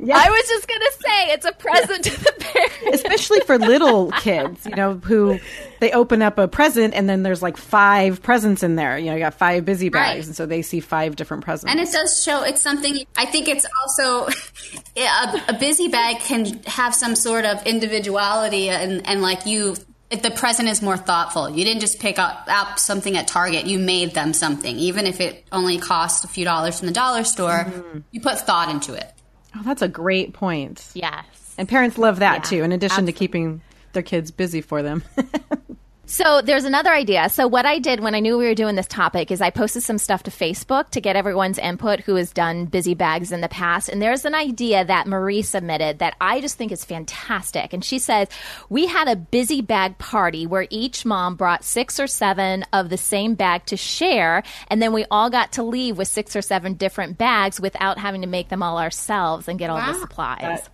I 0.00 0.28
was 0.28 0.48
just 0.48 0.66
gonna 0.68 0.84
say 1.00 1.32
it's 1.32 1.46
a 1.46 1.52
present 1.52 2.04
to 2.04 2.20
the 2.24 2.32
parents. 2.40 3.02
especially 3.02 3.40
for 3.40 3.58
little 3.58 4.10
kids, 4.12 4.66
you 4.66 4.74
know, 4.74 4.94
who 4.94 5.38
they 5.80 5.92
open 5.92 6.20
up 6.22 6.38
a 6.38 6.48
present 6.48 6.94
and 6.94 7.08
then 7.08 7.22
there's 7.22 7.42
like 7.42 7.56
five 7.56 8.22
presents 8.22 8.62
in 8.62 8.74
there. 8.76 8.98
You 8.98 9.06
know, 9.06 9.14
you 9.14 9.20
got 9.20 9.34
five 9.34 9.64
busy 9.64 9.88
bags, 9.90 10.18
Right. 10.18 10.26
and 10.26 10.34
so 10.36 10.46
they 10.46 10.62
see 10.62 10.80
five 10.80 11.16
different 11.16 11.44
presents. 11.44 11.70
And 11.70 11.80
it 11.80 11.92
does 11.92 12.22
show 12.24 12.42
it's 12.42 12.60
something. 12.60 13.04
I 13.16 13.24
think 13.26 13.48
it's 13.48 13.66
also 13.82 14.26
a, 14.96 15.42
a 15.48 15.56
busy 15.58 15.88
bag 15.88 16.18
can 16.20 16.62
have 16.64 16.94
some 16.94 17.14
sort 17.14 17.44
of 17.44 17.64
individuality, 17.66 18.68
and, 18.70 19.06
and 19.06 19.22
like 19.22 19.46
you, 19.46 19.76
if 20.10 20.22
the 20.22 20.30
present 20.30 20.68
is 20.68 20.82
more 20.82 20.96
thoughtful. 20.96 21.50
You 21.50 21.64
didn't 21.64 21.80
just 21.80 22.00
pick 22.00 22.18
up, 22.18 22.44
up 22.48 22.78
something 22.78 23.16
at 23.16 23.26
Target. 23.28 23.66
You 23.66 23.78
made 23.78 24.12
them 24.14 24.32
something, 24.32 24.76
even 24.76 25.06
if 25.06 25.20
it 25.20 25.44
only 25.52 25.78
cost 25.78 26.24
a 26.24 26.28
few 26.28 26.44
dollars 26.44 26.78
from 26.78 26.86
the 26.88 26.94
dollar 26.94 27.24
store. 27.24 27.64
Mm-hmm. 27.64 27.98
You 28.10 28.20
put 28.20 28.38
thought 28.40 28.68
into 28.70 28.94
it. 28.94 29.10
Oh, 29.56 29.62
that's 29.64 29.82
a 29.82 29.88
great 29.88 30.32
point. 30.32 30.90
Yes. 30.94 31.54
And 31.56 31.68
parents 31.68 31.98
love 31.98 32.18
that 32.18 32.36
Yeah, 32.36 32.58
too, 32.58 32.62
in 32.64 32.72
addition 32.72 33.06
to 33.06 33.12
keeping 33.12 33.60
their 33.92 34.02
kids 34.02 34.30
busy 34.30 34.60
for 34.60 34.82
them. 34.82 35.04
So 36.06 36.42
there's 36.42 36.64
another 36.64 36.92
idea. 36.92 37.28
So 37.30 37.48
what 37.48 37.64
I 37.64 37.78
did 37.78 38.00
when 38.00 38.14
I 38.14 38.20
knew 38.20 38.36
we 38.36 38.46
were 38.46 38.54
doing 38.54 38.74
this 38.74 38.86
topic 38.86 39.30
is 39.30 39.40
I 39.40 39.48
posted 39.50 39.82
some 39.82 39.96
stuff 39.96 40.24
to 40.24 40.30
Facebook 40.30 40.90
to 40.90 41.00
get 41.00 41.16
everyone's 41.16 41.58
input 41.58 42.00
who 42.00 42.16
has 42.16 42.30
done 42.32 42.66
busy 42.66 42.94
bags 42.94 43.32
in 43.32 43.40
the 43.40 43.48
past. 43.48 43.88
And 43.88 44.02
there's 44.02 44.26
an 44.26 44.34
idea 44.34 44.84
that 44.84 45.06
Marie 45.06 45.40
submitted 45.40 46.00
that 46.00 46.14
I 46.20 46.42
just 46.42 46.58
think 46.58 46.72
is 46.72 46.84
fantastic. 46.84 47.72
And 47.72 47.82
she 47.82 47.98
says, 47.98 48.28
we 48.68 48.86
had 48.86 49.08
a 49.08 49.16
busy 49.16 49.62
bag 49.62 49.96
party 49.96 50.46
where 50.46 50.66
each 50.68 51.06
mom 51.06 51.36
brought 51.36 51.64
six 51.64 51.98
or 51.98 52.06
seven 52.06 52.64
of 52.72 52.90
the 52.90 52.98
same 52.98 53.34
bag 53.34 53.64
to 53.66 53.76
share. 53.78 54.42
And 54.68 54.82
then 54.82 54.92
we 54.92 55.06
all 55.10 55.30
got 55.30 55.52
to 55.52 55.62
leave 55.62 55.96
with 55.96 56.08
six 56.08 56.36
or 56.36 56.42
seven 56.42 56.74
different 56.74 57.16
bags 57.16 57.58
without 57.60 57.98
having 57.98 58.20
to 58.20 58.26
make 58.28 58.50
them 58.50 58.62
all 58.62 58.78
ourselves 58.78 59.48
and 59.48 59.58
get 59.58 59.70
all 59.70 59.78
the 59.78 59.98
supplies. 59.98 60.68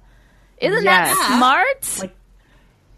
Isn't 0.59 0.85
Yes. 0.85 1.16
that 1.16 1.37
smart? 1.37 2.01
Like- 2.01 2.16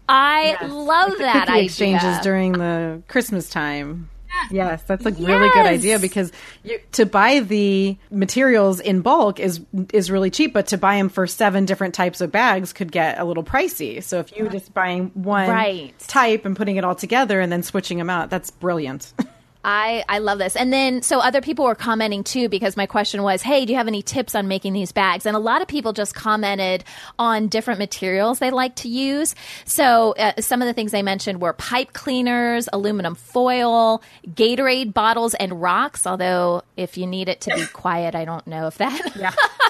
I 0.09 0.65
love 0.67 1.11
the 1.11 1.17
that 1.19 1.49
idea. 1.49 1.63
exchanges 1.63 2.19
during 2.19 2.53
the 2.53 3.01
Christmas 3.07 3.49
time. 3.49 4.09
Yes, 4.49 4.81
that's 4.83 5.05
a 5.05 5.11
really 5.11 5.47
good 5.49 5.65
idea 5.67 5.99
because 5.99 6.31
you, 6.63 6.79
to 6.93 7.05
buy 7.05 7.39
the 7.41 7.95
materials 8.09 8.79
in 8.79 9.01
bulk 9.01 9.39
is 9.39 9.61
is 9.93 10.09
really 10.09 10.31
cheap, 10.31 10.53
but 10.53 10.67
to 10.67 10.77
buy 10.77 10.95
them 10.97 11.07
for 11.09 11.27
seven 11.27 11.65
different 11.65 11.93
types 11.93 12.19
of 12.19 12.31
bags 12.31 12.73
could 12.73 12.91
get 12.91 13.19
a 13.19 13.23
little 13.25 13.43
pricey. 13.43 14.01
So 14.01 14.19
if 14.19 14.35
you 14.35 14.43
were 14.43 14.49
just 14.49 14.73
buying 14.73 15.11
one 15.13 15.49
Right. 15.49 15.97
type 16.07 16.45
and 16.45 16.55
putting 16.57 16.77
it 16.77 16.83
all 16.83 16.95
together 16.95 17.39
and 17.39 17.51
then 17.51 17.61
switching 17.61 17.99
them 17.99 18.09
out, 18.09 18.29
that's 18.31 18.49
brilliant. 18.51 19.13
I, 19.63 20.03
I 20.09 20.19
love 20.19 20.39
this. 20.39 20.55
And 20.55 20.73
then, 20.73 21.01
so 21.01 21.19
other 21.19 21.41
people 21.41 21.65
were 21.65 21.75
commenting 21.75 22.23
too, 22.23 22.49
because 22.49 22.75
my 22.75 22.85
question 22.85 23.23
was, 23.23 23.41
hey, 23.41 23.65
do 23.65 23.71
you 23.71 23.77
have 23.77 23.87
any 23.87 24.01
tips 24.01 24.35
on 24.35 24.47
making 24.47 24.73
these 24.73 24.91
bags? 24.91 25.25
And 25.25 25.35
a 25.35 25.39
lot 25.39 25.61
of 25.61 25.67
people 25.67 25.93
just 25.93 26.13
commented 26.13 26.83
on 27.17 27.47
different 27.47 27.79
materials 27.79 28.39
they 28.39 28.51
like 28.51 28.75
to 28.77 28.89
use. 28.89 29.35
So 29.65 30.15
uh, 30.17 30.41
some 30.41 30.61
of 30.61 30.67
the 30.67 30.73
things 30.73 30.91
they 30.91 31.03
mentioned 31.03 31.41
were 31.41 31.53
pipe 31.53 31.93
cleaners, 31.93 32.67
aluminum 32.73 33.15
foil, 33.15 34.03
Gatorade 34.27 34.93
bottles, 34.93 35.33
and 35.35 35.61
rocks. 35.61 36.05
Although, 36.05 36.63
if 36.75 36.97
you 36.97 37.07
need 37.07 37.29
it 37.29 37.41
to 37.41 37.55
be 37.55 37.65
quiet, 37.67 38.15
I 38.15 38.25
don't 38.25 38.45
know 38.47 38.67
if 38.67 38.77
that. 38.79 39.39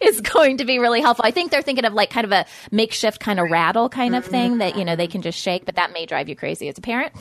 is 0.00 0.20
going 0.20 0.58
to 0.58 0.64
be 0.64 0.78
really 0.78 1.00
helpful. 1.00 1.24
I 1.24 1.30
think 1.30 1.50
they're 1.50 1.62
thinking 1.62 1.84
of 1.84 1.92
like 1.92 2.10
kind 2.10 2.24
of 2.24 2.32
a 2.32 2.46
makeshift 2.70 3.20
kind 3.20 3.38
of 3.38 3.50
rattle 3.50 3.88
kind 3.88 4.16
of 4.16 4.24
thing 4.24 4.58
that, 4.58 4.76
you 4.76 4.84
know, 4.84 4.96
they 4.96 5.06
can 5.06 5.22
just 5.22 5.38
shake, 5.38 5.64
but 5.64 5.76
that 5.76 5.92
may 5.92 6.06
drive 6.06 6.28
you 6.28 6.36
crazy 6.36 6.68
as 6.68 6.78
a 6.78 6.80
parent. 6.80 7.12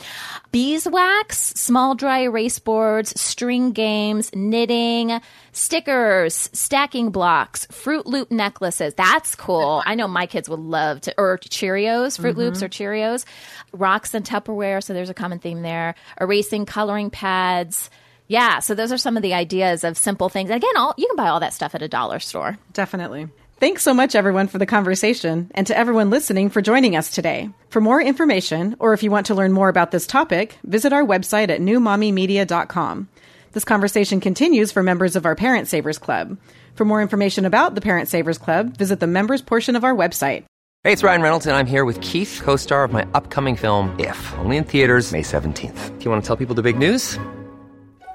Beeswax, 0.52 1.38
small 1.38 1.96
dry 1.96 2.22
erase 2.22 2.60
boards, 2.60 3.20
string 3.20 3.72
games, 3.72 4.34
knitting, 4.34 5.20
stickers, 5.52 6.50
stacking 6.54 7.12
blocks, 7.12 7.68
Froot 7.68 8.06
Loop 8.06 8.32
necklaces. 8.32 8.94
That's 8.94 9.36
cool. 9.36 9.84
I 9.86 9.96
know 9.96 10.08
my 10.08 10.26
kids 10.26 10.48
would 10.50 10.60
love 10.60 11.02
to, 11.02 11.13
or 11.18 11.38
Cheerios, 11.38 12.20
Froot 12.20 12.32
mm-hmm. 12.32 12.39
Loops 12.39 12.63
or 12.63 12.70
Cheerios, 12.70 13.26
rocks 13.74 14.13
and 14.13 14.26
Tupperware. 14.26 14.84
So 14.84 14.94
there's 14.94 15.10
a 15.10 15.13
common 15.13 15.39
theme 15.39 15.62
there. 15.62 15.96
Erasing, 16.20 16.65
coloring 16.65 17.10
pads. 17.10 17.89
Yeah, 18.30 18.60
so 18.60 18.76
those 18.76 18.92
are 18.92 18.98
some 18.98 19.18
of 19.18 19.24
the 19.24 19.34
ideas 19.34 19.84
of 19.84 19.98
simple 19.98 20.30
things. 20.30 20.52
Again, 20.52 20.78
all 20.78 20.94
you 20.98 21.08
can 21.08 21.15
buy 21.15 21.30
all 21.30 21.39
that 21.39 21.54
stuff 21.54 21.74
at 21.74 21.82
a 21.82 21.88
dollar 21.88 22.20
store. 22.20 22.60
Definitely. 22.74 23.28
Thanks 23.60 23.84
so 23.84 23.94
much, 23.94 24.15
everyone, 24.15 24.48
for 24.48 24.60
the 24.60 24.68
conversation, 24.68 25.52
and 25.54 25.68
to 25.68 25.78
everyone 25.78 26.12
listening 26.12 26.50
for 26.50 26.62
joining 26.62 26.96
us 26.96 27.10
today. 27.10 27.50
For 27.70 27.82
more 27.82 28.02
information, 28.02 28.76
or 28.80 28.94
if 28.94 29.04
you 29.04 29.12
want 29.12 29.26
to 29.26 29.36
learn 29.36 29.52
more 29.52 29.68
about 29.68 29.92
this 29.92 30.08
topic, 30.08 30.58
visit 30.63 30.94
our 30.94 31.04
website 31.04 31.50
at 31.50 31.60
newmommymedia.com. 31.60 33.10
This 33.52 33.65
conversation 33.65 34.22
continues 34.22 34.72
for 34.72 34.84
members 34.84 35.15
of 35.15 35.26
our 35.26 35.36
Parent 35.36 35.68
Savers 35.68 35.98
Club. 35.98 36.38
For 36.76 36.86
more 36.86 37.02
information 37.02 37.46
about 37.46 37.74
the 37.74 37.82
Parent 37.82 38.08
Savers 38.08 38.38
Club, 38.38 38.78
visit 38.78 39.00
the 39.00 39.08
members 39.08 39.42
portion 39.42 39.76
of 39.76 39.84
our 39.84 39.96
website. 39.96 40.46
Hey, 40.84 40.94
it's 40.94 41.04
Ryan 41.04 41.24
Reynolds, 41.24 41.48
and 41.48 41.56
I'm 41.56 41.65
here 41.65 41.84
with 41.84 42.00
Keith, 42.00 42.39
co 42.44 42.56
star 42.56 42.84
of 42.84 42.94
my 42.94 43.06
upcoming 43.15 43.56
film, 43.56 43.94
If, 44.00 44.38
only 44.38 44.56
in 44.56 44.63
theaters, 44.63 45.12
May 45.12 45.24
17th. 45.24 45.97
Do 45.97 46.06
you 46.06 46.12
want 46.12 46.24
to 46.24 46.28
tell 46.28 46.38
people 46.38 46.56
the 46.56 46.62
big 46.62 46.78
news? 46.78 47.18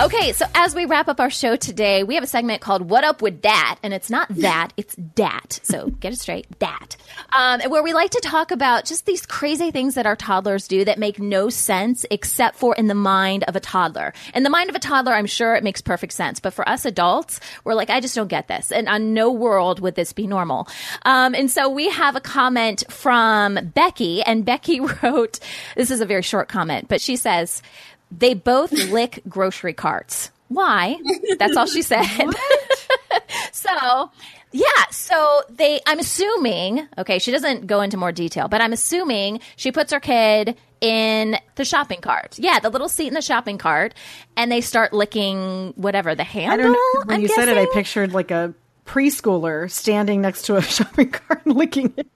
Okay, 0.00 0.32
so 0.32 0.46
as 0.54 0.76
we 0.76 0.84
wrap 0.84 1.08
up 1.08 1.18
our 1.18 1.28
show 1.28 1.56
today, 1.56 2.04
we 2.04 2.14
have 2.14 2.22
a 2.22 2.28
segment 2.28 2.60
called 2.60 2.82
What 2.88 3.02
Up 3.02 3.20
with 3.20 3.42
That? 3.42 3.80
And 3.82 3.92
it's 3.92 4.10
not 4.10 4.28
that, 4.28 4.68
it's 4.76 4.94
dat. 4.94 5.58
So 5.64 5.88
get 5.88 6.12
it 6.12 6.20
straight, 6.20 6.46
dat. 6.60 6.96
Um, 7.36 7.60
where 7.62 7.82
we 7.82 7.92
like 7.92 8.12
to 8.12 8.20
talk 8.20 8.52
about 8.52 8.84
just 8.84 9.06
these 9.06 9.26
crazy 9.26 9.72
things 9.72 9.96
that 9.96 10.06
our 10.06 10.14
toddlers 10.14 10.68
do 10.68 10.84
that 10.84 11.00
make 11.00 11.18
no 11.18 11.50
sense 11.50 12.06
except 12.12 12.54
for 12.54 12.76
in 12.76 12.86
the 12.86 12.94
mind 12.94 13.42
of 13.48 13.56
a 13.56 13.60
toddler. 13.60 14.14
In 14.36 14.44
the 14.44 14.50
mind 14.50 14.70
of 14.70 14.76
a 14.76 14.78
toddler, 14.78 15.14
I'm 15.14 15.26
sure 15.26 15.56
it 15.56 15.64
makes 15.64 15.80
perfect 15.80 16.12
sense. 16.12 16.38
But 16.38 16.54
for 16.54 16.68
us 16.68 16.84
adults, 16.84 17.40
we're 17.64 17.74
like, 17.74 17.90
I 17.90 17.98
just 17.98 18.14
don't 18.14 18.28
get 18.28 18.46
this. 18.46 18.70
And 18.70 18.88
on 18.88 19.14
no 19.14 19.32
world 19.32 19.80
would 19.80 19.96
this 19.96 20.12
be 20.12 20.28
normal. 20.28 20.68
Um, 21.02 21.34
and 21.34 21.50
so 21.50 21.68
we 21.68 21.88
have 21.90 22.14
a 22.14 22.20
comment 22.20 22.84
from 22.88 23.58
Becky, 23.74 24.22
and 24.22 24.44
Becky 24.44 24.78
wrote, 25.02 25.40
this 25.74 25.90
is 25.90 26.00
a 26.00 26.06
very 26.06 26.22
short 26.22 26.48
comment, 26.48 26.86
but 26.86 27.00
she 27.00 27.16
says, 27.16 27.62
they 28.10 28.34
both 28.34 28.72
lick 28.72 29.22
grocery 29.28 29.72
carts. 29.72 30.30
Why? 30.48 30.96
That's 31.38 31.56
all 31.56 31.66
she 31.66 31.82
said. 31.82 32.04
so, 33.52 34.10
yeah, 34.52 34.66
so 34.90 35.42
they, 35.50 35.80
I'm 35.86 35.98
assuming, 35.98 36.88
okay, 36.96 37.18
she 37.18 37.30
doesn't 37.30 37.66
go 37.66 37.82
into 37.82 37.96
more 37.96 38.12
detail, 38.12 38.48
but 38.48 38.60
I'm 38.60 38.72
assuming 38.72 39.40
she 39.56 39.72
puts 39.72 39.92
her 39.92 40.00
kid 40.00 40.56
in 40.80 41.36
the 41.56 41.64
shopping 41.64 42.00
cart. 42.00 42.38
Yeah, 42.38 42.60
the 42.60 42.70
little 42.70 42.88
seat 42.88 43.08
in 43.08 43.14
the 43.14 43.22
shopping 43.22 43.58
cart, 43.58 43.94
and 44.36 44.50
they 44.50 44.62
start 44.62 44.92
licking 44.92 45.74
whatever, 45.76 46.14
the 46.14 46.24
handle? 46.24 46.52
I 46.52 46.56
don't 46.56 46.72
know. 46.72 47.02
When 47.04 47.16
I'm 47.16 47.22
you 47.22 47.28
said 47.28 47.48
it, 47.48 47.58
I 47.58 47.66
pictured 47.74 48.12
like 48.12 48.30
a 48.30 48.54
preschooler 48.86 49.70
standing 49.70 50.22
next 50.22 50.42
to 50.46 50.56
a 50.56 50.62
shopping 50.62 51.10
cart 51.10 51.46
licking 51.46 51.92
it. 51.96 52.06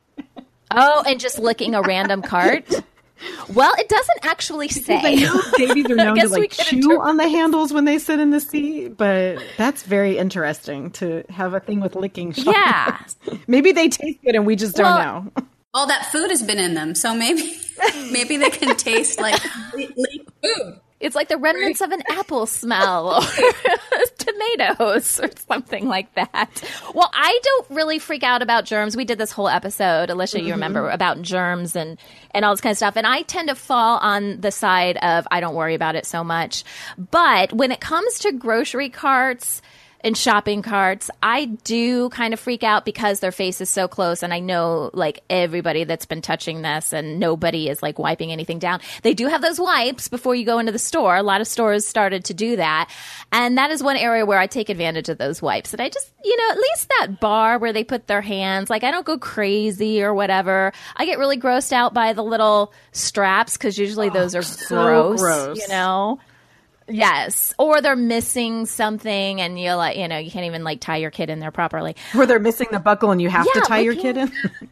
Oh, 0.71 1.03
and 1.07 1.21
just 1.21 1.39
licking 1.39 1.75
a 1.75 1.83
random 1.83 2.23
cart? 2.23 2.65
Well, 3.53 3.73
it 3.79 3.89
doesn't 3.89 4.25
actually 4.25 4.69
say. 4.69 5.17
know 5.17 5.41
babies 5.57 5.87
are 5.91 5.95
known 5.97 6.17
to 6.19 6.29
like 6.29 6.51
chew 6.53 6.77
interpret 6.77 7.01
on 7.01 7.17
the 7.17 7.29
handles 7.29 7.73
when 7.73 7.85
they 7.85 7.99
sit 7.99 8.19
in 8.21 8.31
the 8.31 8.41
seat, 8.41 8.97
but 8.97 9.43
that's 9.57 9.83
very 9.83 10.19
interesting 10.19 10.91
to 10.93 11.25
have 11.31 11.55
a 11.55 11.61
thing 11.61 11.81
with 11.81 11.95
licking. 11.95 12.33
shopping 12.33 12.53
Yeah. 12.53 12.99
Maybe 13.47 13.73
they 13.73 13.89
taste 13.89 14.19
good 14.25 14.35
and 14.35 14.47
we 14.47 14.57
just 14.57 14.77
don't 14.77 14.87
Well- 14.87 15.23
know. 15.35 15.43
All 15.75 15.87
that 15.87 16.13
food 16.13 16.29
has 16.29 16.43
been 16.43 16.59
in 16.59 16.75
them, 16.75 16.95
so 16.95 17.15
maybe 17.15 17.59
maybe 18.13 18.37
they 18.37 18.51
can 18.51 18.77
taste 18.77 19.19
like 19.19 19.41
leak 19.75 20.29
food. 20.45 20.81
It's 21.03 21.17
like 21.17 21.29
the 21.29 21.37
remnants 21.37 21.81
of 21.81 21.91
an 21.91 22.03
apple 22.11 22.47
smell 22.47 23.17
or 23.17 23.23
tomatoes 24.19 25.21
or 25.21 25.29
something 25.49 25.89
like 25.89 26.15
that. 26.15 26.63
Well, 26.95 27.11
I 27.13 27.39
don't 27.43 27.71
really 27.71 27.99
freak 27.99 28.23
out 28.23 28.41
about 28.41 28.65
germs. 28.65 28.97
We 28.97 29.05
did 29.05 29.19
this 29.19 29.33
whole 29.33 29.49
episode, 29.49 30.11
Alicia, 30.11 30.39
you 30.39 30.45
mm-hmm. 30.45 30.53
remember 30.53 30.91
about 30.91 31.21
germs 31.21 31.75
and, 31.75 31.99
and 32.31 32.45
all 32.45 32.53
this 32.53 32.61
kind 32.61 32.71
of 32.71 32.77
stuff. 32.77 32.97
And 32.97 33.07
I 33.07 33.23
tend 33.23 33.49
to 33.49 33.57
fall 33.57 33.99
on 33.99 34.41
the 34.41 34.53
side 34.53 34.97
of 34.99 35.27
I 35.31 35.41
don't 35.41 35.57
worry 35.57 35.75
about 35.75 35.97
it 35.97 36.07
so 36.07 36.23
much. 36.23 36.63
But 36.97 37.53
when 37.53 37.73
it 37.73 37.81
comes 37.81 38.21
to 38.21 38.33
grocery 38.33 38.89
carts, 38.89 39.61
and 40.05 40.17
shopping 40.17 40.63
carts, 40.63 41.11
I 41.23 41.47
do 41.47 42.09
kind 42.11 42.35
of 42.35 42.41
freak 42.41 42.63
out 42.63 42.85
because 42.85 43.21
their 43.21 43.33
face 43.33 43.61
is 43.61 43.71
so 43.71 43.89
close 43.89 44.23
and 44.23 44.33
I 44.35 44.41
know 44.41 44.91
like 44.93 45.23
everybody 45.31 45.85
that's 45.85 46.07
been 46.07 46.23
touching 46.23 46.63
this 46.63 46.93
and 46.93 47.19
nobody 47.19 47.69
is 47.69 47.83
like 47.83 47.99
wiping 47.99 48.33
anything 48.33 48.59
down. 48.59 48.81
They 49.03 49.15
do 49.15 49.29
have 49.29 49.43
those 49.43 49.61
wipes 49.61 50.09
before 50.09 50.35
you 50.35 50.45
go 50.45 50.59
into 50.59 50.73
the 50.73 50.79
store. 50.79 51.17
A 51.17 51.23
lot 51.23 51.41
of 51.41 51.47
stores 51.47 51.87
started 51.87 52.25
to 52.27 52.35
do 52.35 52.57
that. 52.57 52.91
And 53.31 53.59
that 53.59 53.71
is 53.71 53.83
one 53.83 53.97
area 53.97 54.27
where 54.27 54.39
I 54.39 54.47
take 54.47 54.69
advantage 54.69 55.09
of 55.09 55.19
those 55.19 55.41
wipes. 55.41 55.73
And 55.73 55.81
I 55.81 55.89
just, 55.89 56.11
you 56.25 56.37
know, 56.37 56.51
at 56.53 56.59
least 56.59 56.89
that 56.89 57.21
bar 57.21 57.59
where 57.59 57.73
they 57.73 57.85
put 57.85 58.07
their 58.07 58.23
hands, 58.23 58.71
like 58.71 58.85
I 58.85 58.91
don't 58.91 59.07
go 59.07 59.19
crazy 59.19 60.03
or 60.03 60.13
whatever. 60.15 60.73
I 60.97 61.07
get 61.07 61.19
really 61.19 61.39
grossed 61.39 61.73
out 61.73 61.95
by 61.95 62.13
the 62.13 62.23
little 62.23 62.73
straps 62.93 63.57
because 63.57 63.79
usually 63.79 64.09
oh, 64.09 64.13
those 64.13 64.35
are 64.35 64.43
gross, 64.69 65.21
gross. 65.21 65.59
you 65.59 65.69
know? 65.69 66.19
Yes, 66.93 67.55
or 67.59 67.81
they're 67.81 67.97
missing 67.97 68.67
something, 68.67 69.41
and 69.41 69.59
you 69.59 69.73
like 69.75 69.97
you 69.97 70.09
know 70.09 70.19
you 70.19 70.31
can't 70.31 70.47
even 70.47 70.65
like 70.65 70.81
tie 70.81 70.99
your 70.99 71.11
kid 71.11 71.31
in 71.31 71.41
there 71.41 71.51
properly. 71.51 71.97
Where 72.13 72.27
they're 72.27 72.39
missing 72.39 72.69
the 72.71 72.81
buckle 72.81 73.11
and 73.11 73.21
you 73.21 73.31
have 73.31 73.51
to 73.53 73.61
tie 73.63 73.81
your 73.81 73.95
like, 73.95 74.03
kid 74.03 74.17
in. 74.17 74.33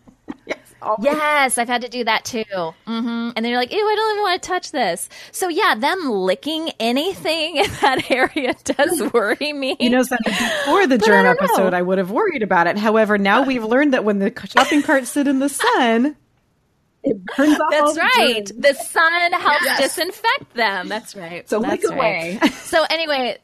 Yes, 1.03 1.59
I've 1.59 1.69
had 1.69 1.83
to 1.83 1.89
do 1.89 2.05
that 2.05 2.25
too. 2.25 2.45
hmm 2.87 3.31
And 3.37 3.37
then 3.37 3.47
you're 3.47 3.59
like, 3.59 3.73
ew, 3.73 3.79
I 3.79 3.95
don't 3.95 4.13
even 4.13 4.23
want 4.23 4.43
to 4.43 4.49
touch 4.49 4.73
this. 4.73 5.09
So 5.31 5.49
yeah, 5.49 5.75
them 5.75 6.11
licking 6.11 6.71
anything 6.81 7.57
in 7.57 7.71
that 7.83 8.11
area 8.11 8.55
does 8.65 9.13
worry 9.13 9.53
me. 9.53 9.77
You 9.79 9.91
know, 9.91 10.03
Sandra, 10.03 10.33
before 10.33 10.87
the 10.87 10.99
germ 10.99 11.27
I 11.27 11.35
don't 11.35 11.41
know. 11.41 11.47
episode, 11.47 11.75
I 11.75 11.83
would 11.83 11.99
have 11.99 12.11
worried 12.11 12.43
about 12.43 12.67
it. 12.67 12.79
However, 12.79 13.19
now 13.19 13.43
we've 13.45 13.65
learned 13.65 13.93
that 13.93 14.05
when 14.05 14.19
the 14.19 14.33
shopping 14.47 14.83
carts 14.83 15.11
sit 15.11 15.27
in 15.27 15.39
the 15.39 15.49
sun, 15.49 16.17
it 17.03 17.25
burns 17.37 17.55
off 17.55 17.61
all 17.61 17.71
That's 17.71 17.95
the 17.95 18.01
right. 18.01 18.47
germs. 18.47 18.53
The 18.61 18.75
sun 18.75 19.33
helps 19.33 19.79
disinfect 19.79 20.55
them. 20.55 20.89
That's 20.89 21.17
right. 21.17 21.49
So 21.49 21.61
That's 21.61 21.83
lick 21.83 21.91
right. 21.93 22.37
away. 22.37 22.41
So 22.51 22.85
anyway, 22.89 23.39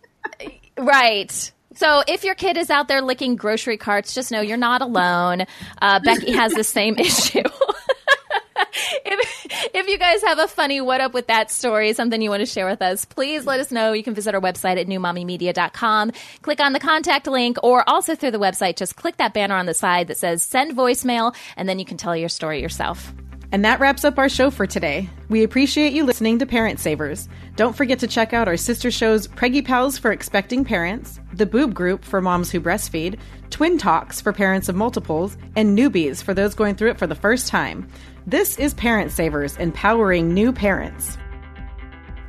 right. 0.79 1.53
So 1.75 2.03
if 2.07 2.25
your 2.25 2.35
kid 2.35 2.57
is 2.57 2.71
out 2.71 2.89
there 2.89 3.03
licking 3.03 3.37
grocery 3.37 3.77
carts, 3.77 4.15
just 4.15 4.31
know 4.33 4.41
you're 4.41 4.57
not 4.57 4.83
alone. 4.83 5.45
Uh, 5.81 6.01
Becky 6.01 6.33
has 6.33 6.53
the 6.53 6.65
same 6.65 6.95
issue. 6.99 7.43
if, 9.05 9.47
if 9.75 9.89
you 9.89 9.99
guys 9.99 10.23
have 10.23 10.39
a 10.39 10.49
funny 10.49 10.81
what 10.81 11.01
up 11.01 11.13
with 11.13 11.27
that 11.27 11.51
story, 11.51 11.93
something 11.93 12.21
you 12.21 12.31
want 12.31 12.41
to 12.41 12.47
share 12.47 12.67
with 12.67 12.81
us, 12.83 13.05
please 13.05 13.47
let 13.47 13.61
us 13.61 13.71
know. 13.71 13.93
You 13.93 14.03
can 14.03 14.15
visit 14.15 14.35
our 14.35 14.41
website 14.41 14.81
at 14.81 14.87
newmommymedia.com. 14.87 16.13
Click 16.43 16.61
on 16.61 16.73
the 16.73 16.81
contact 16.81 17.27
link 17.27 17.59
or 17.63 17.89
also 17.89 18.15
through 18.15 18.31
the 18.31 18.39
website, 18.39 18.77
just 18.77 18.97
click 18.97 19.17
that 19.19 19.35
banner 19.35 19.55
on 19.57 19.67
the 19.67 19.75
side 19.75 20.09
that 20.09 20.17
says 20.19 20.43
send 20.43 20.77
voicemail 20.77 21.35
and 21.57 21.69
then 21.69 21.79
you 21.79 21.85
can 21.85 21.97
tell 21.97 22.17
your 22.17 22.29
story 22.29 22.61
yourself. 22.63 23.13
And 23.53 23.65
that 23.65 23.81
wraps 23.81 24.05
up 24.05 24.19
our 24.19 24.29
show 24.29 24.51
for 24.51 24.67
today. 24.67 25.09
We 25.29 25.45
appreciate 25.45 25.93
you 25.93 26.05
listening 26.05 26.39
to 26.41 26.47
Parent 26.47 26.81
Savers. 26.81 27.29
Don't 27.55 27.77
forget 27.77 28.01
to 28.01 28.07
check 28.07 28.33
out 28.33 28.49
our 28.49 28.57
sister 28.57 28.91
shows 28.91 29.29
Preggy 29.29 29.65
Pals 29.65 29.99
for 29.99 30.13
expecting 30.13 30.65
parents, 30.65 31.21
The 31.33 31.47
Boob 31.47 31.73
Group 31.73 32.05
for 32.05 32.21
moms 32.21 32.51
who 32.51 32.61
breastfeed, 32.61 33.19
Twin 33.51 33.79
Talks 33.79 34.21
for 34.21 34.33
parents 34.33 34.69
of 34.69 34.75
multiples, 34.75 35.37
and 35.55 35.79
Newbies 35.79 36.23
for 36.23 36.35
those 36.35 36.55
going 36.55 36.75
through 36.75 36.91
it 36.91 36.99
for 36.99 37.07
the 37.07 37.15
first 37.15 37.49
time. 37.49 37.89
This 38.27 38.59
is 38.59 38.75
Parent 38.75 39.13
Savers, 39.13 39.57
empowering 39.57 40.35
new 40.35 40.53
parents. 40.53 41.17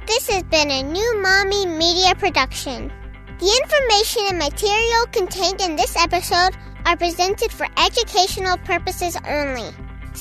This 0.05 0.30
has 0.30 0.43
been 0.43 0.70
a 0.70 0.84
new 0.84 1.22
Mommy 1.22 1.65
Media 1.65 2.15
production. 2.15 2.91
The 3.39 3.61
information 3.63 4.24
and 4.30 4.38
material 4.38 5.05
contained 5.11 5.61
in 5.61 5.76
this 5.76 5.95
episode 5.97 6.55
are 6.86 6.95
presented 6.95 7.51
for 7.51 7.68
educational 7.78 8.57
purposes 8.59 9.18
only. 9.28 9.70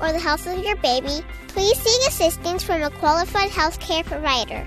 or 0.00 0.12
the 0.12 0.18
health 0.18 0.46
of 0.46 0.64
your 0.64 0.76
baby, 0.76 1.24
please 1.48 1.78
seek 1.78 2.08
assistance 2.08 2.62
from 2.62 2.82
a 2.82 2.90
qualified 2.90 3.50
healthcare 3.50 4.04
provider. 4.04 4.66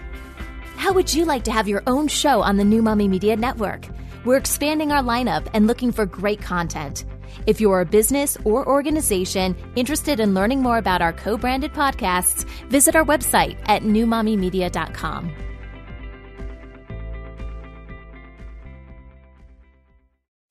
How 0.76 0.94
would 0.94 1.14
you 1.14 1.26
like 1.26 1.44
to 1.46 1.52
have 1.52 1.68
your 1.68 1.84
own 1.88 2.08
show 2.08 2.42
on 2.42 2.58
the 2.58 2.64
New 2.64 2.82
Mommy 2.82 3.08
Media 3.08 3.36
Network? 3.36 3.88
We're 4.26 4.38
expanding 4.38 4.92
our 4.92 5.02
lineup 5.02 5.48
and 5.54 5.68
looking 5.68 5.92
for 5.92 6.06
great 6.06 6.42
content. 6.42 7.06
If 7.46 7.62
you're 7.62 7.82
a 7.82 7.86
business 7.86 8.38
or 8.44 8.68
organization 8.68 9.56
interested 9.76 10.20
in 10.20 10.34
learning 10.34 10.62
more 10.62 10.78
about 10.78 11.02
our 11.02 11.14
co 11.14 11.38
branded 11.38 11.74
podcasts, 11.74 12.46
visit 12.70 12.96
our 12.96 13.06
website 13.06 13.58
at 13.68 13.84
newmommymedia.com. 13.84 15.32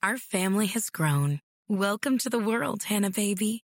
Our 0.02 0.18
family 0.18 0.66
has 0.66 0.88
grown. 0.88 1.40
Welcome 1.68 2.18
to 2.18 2.30
the 2.30 2.38
world, 2.38 2.84
Hanna 2.84 3.10
baby. 3.10 3.65